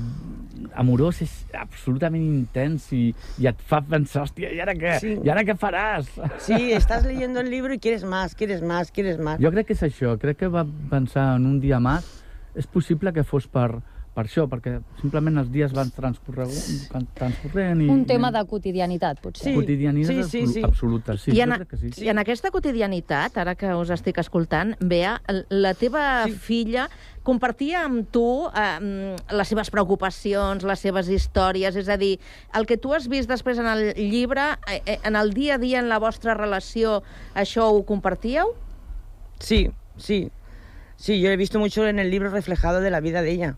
amorós 0.79 1.21
és 1.25 1.33
absolutament 1.57 2.23
intens 2.23 2.89
i, 2.95 3.03
i 3.41 3.47
et 3.49 3.61
fa 3.69 3.81
pensar, 3.85 4.25
hòstia, 4.25 4.51
i 4.53 4.61
ara 4.63 4.75
què? 4.77 4.97
Sí. 5.03 5.13
I 5.23 5.33
ara 5.33 5.45
què 5.47 5.55
faràs? 5.59 6.09
Sí, 6.43 6.71
estás 6.73 7.05
leyendo 7.05 7.41
el 7.41 7.49
libro 7.49 7.73
y 7.73 7.79
quieres 7.79 8.03
más, 8.03 8.35
quieres 8.35 8.61
más, 8.61 8.91
quieres 8.91 9.19
más. 9.19 9.39
Jo 9.41 9.51
crec 9.53 9.69
que 9.69 9.77
és 9.77 9.85
això, 9.85 10.17
crec 10.21 10.43
que 10.43 10.51
va 10.51 10.65
pensar 10.91 11.33
en 11.37 11.47
un 11.49 11.59
dia 11.63 11.79
més. 11.83 12.07
És 12.53 12.67
possible 12.69 13.09
que 13.13 13.23
fos 13.25 13.47
per, 13.49 13.81
per 14.13 14.27
això, 14.27 14.45
perquè 14.49 14.75
simplement 14.99 15.39
els 15.41 15.49
dies 15.53 15.71
van 15.73 15.89
transcorrent, 15.93 16.51
transcorrent 17.17 17.81
i... 17.81 17.87
Un 17.89 18.03
tema 18.09 18.29
de 18.33 18.43
quotidianitat, 18.49 19.17
potser. 19.23 19.55
Quotidianitat 19.55 20.19
absolu- 20.21 20.65
absoluta, 20.67 21.15
sí, 21.17 21.33
I, 21.33 21.41
en, 21.41 21.55
que 21.69 21.79
sí. 21.81 21.89
I 22.05 22.11
en 22.13 22.21
aquesta 22.21 22.51
quotidianitat, 22.53 23.39
ara 23.41 23.55
que 23.57 23.73
us 23.73 23.89
estic 23.95 24.19
escoltant, 24.21 24.75
Bea, 24.79 25.15
la 25.49 25.73
teva 25.73 26.05
sí. 26.27 26.37
filla 26.37 26.85
compartia 27.25 27.85
amb 27.87 28.05
tu 28.13 28.25
eh, 28.51 29.15
les 29.33 29.49
seves 29.49 29.71
preocupacions, 29.73 30.67
les 30.67 30.85
seves 30.85 31.09
històries, 31.09 31.73
és 31.79 31.89
a 31.89 31.97
dir, 31.97 32.17
el 32.53 32.69
que 32.69 32.77
tu 32.77 32.93
has 32.93 33.09
vist 33.09 33.31
després 33.31 33.57
en 33.63 33.71
el 33.71 33.85
llibre, 33.97 34.51
eh, 34.69 34.81
eh, 34.85 34.99
en 35.07 35.17
el 35.17 35.33
dia 35.33 35.57
a 35.57 35.61
dia, 35.61 35.81
en 35.81 35.89
la 35.89 35.97
vostra 36.03 36.37
relació, 36.37 36.99
això 37.33 37.71
ho 37.71 37.81
compartíeu? 37.87 38.53
Sí, 39.39 39.65
sí. 39.97 40.27
Sí, 40.97 41.19
yo 41.19 41.31
he 41.31 41.37
visto 41.37 41.59
mucho 41.59 41.87
en 41.87 41.99
el 41.99 42.11
libro 42.11 42.29
reflejado 42.29 42.79
de 42.79 42.91
la 42.91 43.01
vida 43.01 43.21
de 43.21 43.31
ella. 43.31 43.57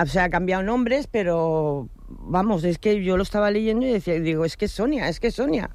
O 0.00 0.06
sea, 0.06 0.24
ha 0.24 0.30
cambiado 0.30 0.62
nombres, 0.62 1.06
pero 1.06 1.88
vamos, 2.08 2.64
es 2.64 2.78
que 2.78 3.02
yo 3.04 3.16
lo 3.16 3.22
estaba 3.22 3.50
leyendo 3.50 3.86
y 3.86 3.92
decía, 3.92 4.14
digo, 4.20 4.44
es 4.44 4.56
que 4.56 4.64
es 4.66 4.72
Sonia, 4.72 5.08
es 5.08 5.20
que 5.20 5.26
es 5.28 5.34
Sonia. 5.34 5.70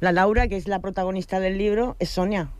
La 0.00 0.12
Laura, 0.12 0.46
que 0.48 0.56
es 0.56 0.68
la 0.68 0.80
protagonista 0.80 1.40
del 1.40 1.56
libro, 1.56 1.96
es 1.98 2.10
Sonia. 2.10 2.50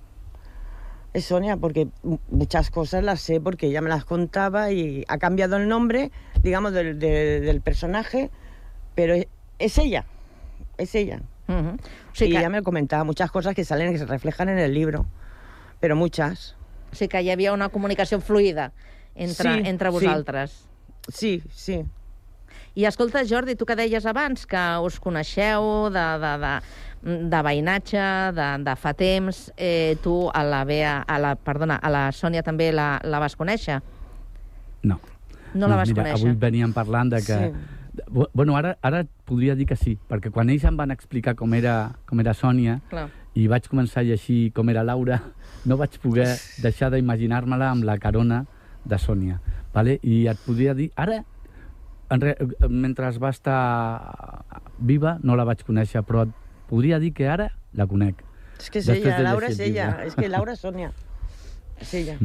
Es 1.13 1.27
Sonia, 1.27 1.57
porque 1.57 1.89
mu- 2.03 2.19
muchas 2.31 2.71
cosas 2.71 3.03
las 3.05 3.21
sé 3.21 3.41
porque 3.41 3.67
ella 3.67 3.81
me 3.83 3.89
las 3.89 4.05
contaba 4.05 4.71
y 4.73 5.05
ha 5.09 5.19
cambiado 5.19 5.57
el 5.57 5.69
nombre, 5.69 6.11
digamos, 6.43 6.73
del, 6.73 6.99
de- 6.99 7.41
del 7.41 7.61
personaje, 7.61 8.31
pero 8.95 9.15
es, 9.15 9.27
es 9.59 9.77
ella. 9.79 10.05
Es 10.79 10.95
ella. 10.95 11.21
Mhm. 11.49 11.77
y 12.21 12.25
ella 12.25 12.49
me 12.49 12.63
comentaba 12.63 13.05
muchas 13.05 13.31
cosas 13.31 13.55
que 13.55 13.65
salen, 13.65 13.93
que 13.93 13.99
se 13.99 14.07
reflejan 14.07 14.49
en 14.49 14.59
el 14.59 14.75
libro, 14.75 15.07
pero 15.79 15.95
muchas. 15.95 16.57
O 16.93 16.97
sigui 16.97 17.09
que 17.09 17.23
hi 17.23 17.31
havia 17.31 17.53
una 17.53 17.69
comunicació 17.69 18.21
fluida 18.21 18.73
entre, 19.15 19.63
Sí, 19.63 19.69
entre 19.69 19.89
sí. 19.91 19.93
vosaltres. 19.93 20.51
Sí, 20.51 20.67
sí. 21.53 21.83
I 22.77 22.85
escolta, 22.85 23.23
Jordi, 23.25 23.55
tu 23.57 23.65
que 23.65 23.77
deies 23.77 24.05
abans 24.07 24.45
que 24.47 24.63
us 24.85 24.99
coneixeu 25.01 25.89
de, 25.91 26.03
de, 26.21 26.33
de, 26.43 27.15
de 27.33 27.41
veïnatge, 27.47 28.03
de, 28.37 28.49
de 28.67 28.75
fa 28.77 28.93
temps, 28.93 29.47
eh, 29.57 29.97
tu 30.05 30.29
a 30.29 30.43
la 30.45 30.65
Bea, 30.69 30.99
a 31.09 31.17
la, 31.19 31.35
perdona, 31.41 31.79
a 31.81 31.89
la 31.89 32.03
Sònia 32.13 32.43
també 32.45 32.69
la, 32.77 32.99
la 33.03 33.19
vas 33.23 33.37
conèixer? 33.37 33.79
No. 34.85 34.99
No 35.55 35.69
la 35.73 35.79
vas 35.81 35.89
mira, 35.89 36.03
conèixer? 36.03 36.21
Avui 36.29 36.37
veníem 36.37 36.75
parlant 36.77 37.09
de 37.17 37.23
que... 37.25 37.39
Sí. 37.47 37.73
Bu- 38.13 38.29
Bueno, 38.37 38.59
ara, 38.61 38.75
ara 38.85 39.07
podria 39.25 39.55
dir 39.57 39.65
que 39.65 39.77
sí, 39.81 39.95
perquè 39.97 40.29
quan 40.31 40.51
ells 40.53 40.67
em 40.69 40.77
van 40.77 40.91
explicar 40.93 41.33
com 41.35 41.55
era, 41.57 41.95
com 42.05 42.21
era 42.21 42.35
Sònia 42.37 42.75
Clar. 42.91 43.07
i 43.33 43.47
vaig 43.49 43.71
començar 43.73 44.03
a 44.03 44.05
llegir 44.05 44.51
com 44.53 44.69
era 44.69 44.83
Laura, 44.85 45.17
no 45.65 45.79
vaig 45.81 45.97
poder 46.03 46.27
deixar 46.67 46.91
d'imaginar-me-la 46.93 47.71
amb 47.73 47.89
la 47.89 47.97
carona 47.97 48.43
de 48.89 48.99
Sònia. 48.99 49.41
Vale? 49.75 49.99
I 50.03 50.27
et 50.33 50.41
podria 50.47 50.75
dir... 50.75 50.91
Ara, 50.97 51.23
en 52.11 52.23
re, 52.23 52.37
mentre 52.71 53.11
va 53.19 53.33
estar 53.35 53.61
viva, 54.79 55.19
no 55.23 55.37
la 55.37 55.47
vaig 55.49 55.65
conèixer, 55.67 56.05
però 56.07 56.27
et 56.27 56.35
podria 56.71 57.01
dir 57.03 57.13
que 57.17 57.29
ara 57.29 57.51
la 57.75 57.87
conec. 57.91 58.23
Es 58.59 58.71
que 58.71 58.81
es 58.81 58.87
Després 58.87 59.13
ella, 59.13 59.17
de 59.19 59.25
Laura 59.25 59.49
el 59.49 59.61
ella. 59.61 59.89
Es 60.07 60.15
que 60.15 60.29
Laura 60.29 60.55
es 60.55 60.61
Sonia. 60.67 60.93
Es 61.81 61.93
ella. 61.95 62.17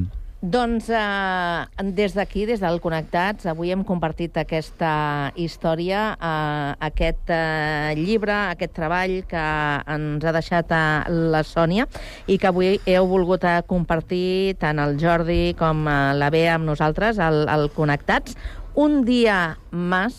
Doncs 0.42 0.88
eh, 0.89 1.66
des 1.94 2.16
d'aquí, 2.18 2.48
des 2.50 2.58
del 2.60 2.80
Connectats, 2.82 3.46
avui 3.46 3.70
hem 3.70 3.84
compartit 3.86 4.39
aquesta 4.42 5.30
història, 5.38 6.16
eh, 6.18 6.72
aquest 6.88 7.30
eh, 7.30 7.94
llibre, 7.94 8.34
aquest 8.50 8.74
treball 8.74 9.20
que 9.30 9.44
ens 9.86 10.26
ha 10.26 10.34
deixat 10.34 10.74
eh, 10.74 11.14
la 11.30 11.44
Sònia 11.46 11.86
i 12.26 12.39
que 12.42 12.50
avui 12.50 12.80
heu 12.89 13.06
volgut 13.06 13.46
eh, 13.46 13.60
compartir 13.70 14.58
tant 14.58 14.82
el 14.82 14.98
Jordi 14.98 15.54
com 15.62 15.86
eh, 15.86 16.00
la 16.18 16.32
Bea 16.34 16.58
amb 16.58 16.66
nosaltres, 16.74 17.22
al, 17.22 17.44
al 17.46 17.70
Connectats. 17.78 18.34
Un 18.82 19.04
dia 19.06 19.60
més 19.70 20.18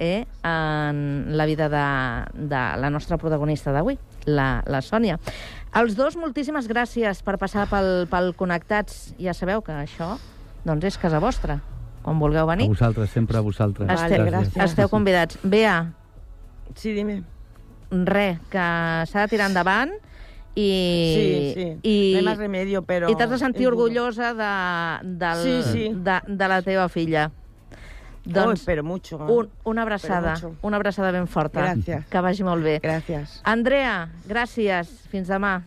eh, 0.00 0.24
en 0.42 1.36
la 1.36 1.46
vida 1.46 1.68
de, 1.70 1.86
de 2.34 2.64
la 2.82 2.90
nostra 2.90 3.22
protagonista 3.22 3.70
d'avui, 3.70 4.00
la, 4.26 4.64
la 4.66 4.82
Sònia. 4.82 5.20
Els 5.76 5.94
dos, 5.94 6.16
moltíssimes 6.18 6.66
gràcies 6.66 7.20
per 7.22 7.36
passar 7.38 7.68
pel, 7.70 8.06
pel 8.10 8.32
Connectats. 8.38 9.12
Ja 9.22 9.34
sabeu 9.36 9.62
que 9.62 9.72
això 9.72 10.16
doncs 10.66 10.88
és 10.90 10.98
casa 10.98 11.20
vostra. 11.22 11.60
Quan 12.02 12.18
vulgueu 12.18 12.48
A 12.48 12.54
venir, 12.54 12.66
vosaltres, 12.68 13.10
sempre 13.12 13.36
a 13.38 13.42
vosaltres. 13.44 13.90
esteu, 13.92 14.64
esteu 14.64 14.88
convidats. 14.88 15.38
Bea, 15.42 15.92
Sí, 16.74 16.92
dime. 16.94 17.22
res, 17.90 18.38
que 18.48 18.62
s'ha 19.10 19.24
de 19.26 19.28
tirar 19.28 19.48
endavant 19.50 19.90
i... 20.54 20.68
Sí, 21.14 21.52
sí. 21.54 21.66
I, 21.82 22.12
No 22.14 22.18
hay 22.18 22.24
más 22.24 22.38
remedio, 22.38 22.82
pero 22.82 23.10
I 23.10 23.16
t'has 23.16 23.30
de 23.30 23.38
sentir 23.38 23.66
orgullosa 23.68 24.32
de, 24.34 25.08
del, 25.08 25.42
Sí, 25.42 25.72
sí. 25.72 25.88
De, 25.94 26.20
de 26.26 26.48
la 26.48 26.62
teva 26.62 26.88
filla. 26.88 27.30
Doncs, 28.24 28.64
pero 28.64 28.84
mucho. 28.84 29.16
¿eh? 29.16 29.32
un, 29.32 29.50
una 29.64 29.82
abraçada, 29.82 30.34
una 30.62 30.76
abraçada 30.76 31.10
ben 31.10 31.26
forta. 31.26 31.60
Gràcies. 31.60 32.04
Que 32.10 32.20
vagi 32.20 32.44
molt 32.44 32.62
bé. 32.62 32.78
Gràcies. 32.84 33.40
Andrea, 33.44 34.08
gràcies. 34.28 34.90
Fins 35.10 35.28
demà. 35.28 35.62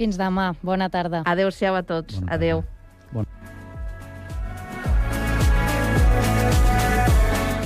Fins 0.00 0.18
demà. 0.18 0.54
Bona 0.62 0.90
tarda. 0.90 1.22
Adéu-siau 1.24 1.76
a 1.76 1.82
tots. 1.82 2.20
Adéu. 2.28 2.64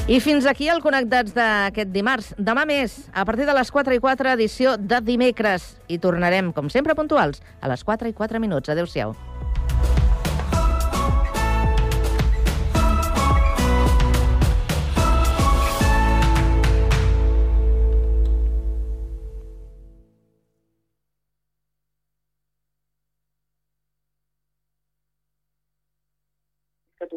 I 0.07 0.19
fins 0.21 0.45
aquí 0.45 0.69
el 0.69 0.83
Connectats 0.85 1.33
d'aquest 1.33 1.89
dimarts. 1.89 2.35
Demà 2.37 2.67
més, 2.69 3.09
a 3.17 3.25
partir 3.25 3.47
de 3.49 3.55
les 3.57 3.71
4 3.73 3.95
i 3.97 4.03
4, 4.05 4.35
edició 4.37 4.77
de 4.77 5.01
dimecres. 5.01 5.79
I 5.89 5.97
tornarem, 5.99 6.53
com 6.53 6.69
sempre, 6.69 6.95
puntuals, 6.95 7.41
a 7.63 7.73
les 7.73 7.85
4 7.85 8.13
i 8.13 8.13
4 8.13 8.39
minuts. 8.39 8.69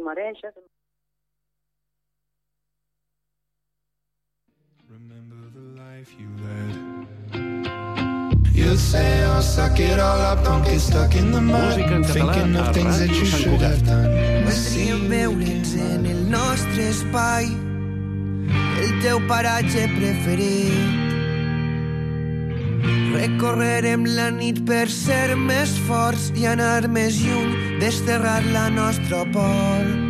Adéu-siau. 0.09 0.51
que 0.51 0.59
tu 0.59 0.63
mereixes. 0.63 0.67
You 8.53 8.75
say 8.75 9.23
I'll 9.23 9.41
suck 9.41 9.79
it 9.79 9.99
all 9.99 10.19
up, 10.19 10.43
don't 10.43 10.63
get 10.63 10.79
stuck 10.79 11.15
in 11.15 11.31
the 11.31 11.41
mud. 11.41 11.77
Música 11.77 11.95
en 11.95 12.03
català 12.03 12.33
Thinking 12.33 12.55
a 12.55 12.59
of 12.61 12.73
things 12.73 12.99
that 12.99 13.09
Ràdio 13.09 13.19
you 13.19 13.25
Sant 13.25 13.41
should 13.43 13.59
Cugat. 13.59 13.71
have 13.71 13.85
done. 13.85 15.07
Veure'ns 15.09 15.75
en 15.75 16.05
el 16.05 16.29
nostre 16.29 16.89
espai, 16.89 17.45
el 18.81 18.91
teu 19.01 19.19
paratge 19.27 19.87
preferit. 19.97 21.06
Recorrerem 23.13 24.05
la 24.17 24.29
nit 24.33 24.63
per 24.67 24.85
ser 24.91 25.35
més 25.37 25.73
forts 25.87 26.31
i 26.37 26.49
anar 26.49 26.87
més 26.87 27.21
lluny, 27.23 27.79
desterrar 27.83 28.41
la 28.53 28.67
nostra 28.73 29.25
por. 29.33 30.06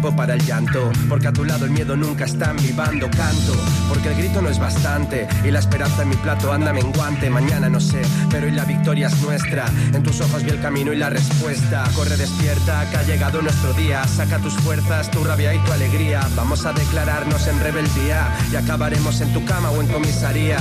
Tiempo 0.00 0.16
para 0.16 0.32
el 0.32 0.46
llanto, 0.46 0.90
porque 1.10 1.28
a 1.28 1.32
tu 1.32 1.44
lado 1.44 1.66
el 1.66 1.72
miedo 1.72 1.94
nunca 1.94 2.24
está 2.24 2.54
vivando. 2.54 3.10
Canto, 3.10 3.52
porque 3.88 4.08
el 4.08 4.16
grito 4.16 4.40
no 4.40 4.48
es 4.48 4.58
bastante 4.58 5.28
y 5.44 5.50
la 5.50 5.58
esperanza 5.58 6.02
en 6.02 6.08
mi 6.08 6.16
plato 6.16 6.50
anda 6.52 6.72
menguante. 6.72 7.28
Mañana 7.28 7.68
no 7.68 7.80
sé, 7.80 8.00
pero 8.30 8.46
hoy 8.46 8.52
la 8.52 8.64
victoria 8.64 9.08
es 9.08 9.20
nuestra. 9.20 9.66
En 9.92 10.02
tus 10.02 10.22
ojos 10.22 10.42
vi 10.42 10.50
el 10.50 10.60
camino 10.60 10.92
y 10.94 10.96
la 10.96 11.10
respuesta. 11.10 11.84
Corre 11.94 12.16
despierta, 12.16 12.88
que 12.90 12.96
ha 12.96 13.02
llegado 13.02 13.42
nuestro 13.42 13.74
día. 13.74 14.02
Saca 14.04 14.38
tus 14.38 14.54
fuerzas, 14.54 15.10
tu 15.10 15.22
rabia 15.22 15.54
y 15.54 15.58
tu 15.58 15.72
alegría. 15.72 16.26
Vamos 16.34 16.64
a 16.64 16.72
declararnos 16.72 17.46
en 17.46 17.60
rebeldía 17.60 18.26
y 18.50 18.56
acabaremos 18.56 19.20
en 19.20 19.34
tu 19.34 19.44
cama 19.44 19.70
o 19.70 19.82
en 19.82 19.88
comisaría. 19.88 20.58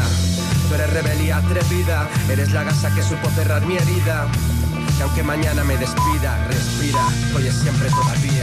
Tú 0.68 0.76
eres 0.76 0.90
rebelía 0.92 1.38
atrevida, 1.38 2.10
eres 2.30 2.52
la 2.52 2.64
gasa 2.64 2.94
que 2.94 3.04
supo 3.04 3.30
cerrar 3.30 3.66
mi 3.66 3.78
herida. 3.78 4.28
Que 4.98 5.04
aunque 5.04 5.24
mañana 5.24 5.64
me 5.64 5.78
despida, 5.78 6.46
respira, 6.50 7.08
hoy 7.34 7.48
es 7.48 7.56
siempre 7.56 7.88
todavía. 7.90 8.39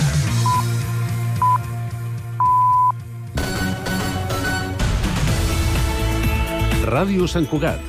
Ràdio 6.97 7.27
Sant 7.29 7.45
Cugat, 7.51 7.83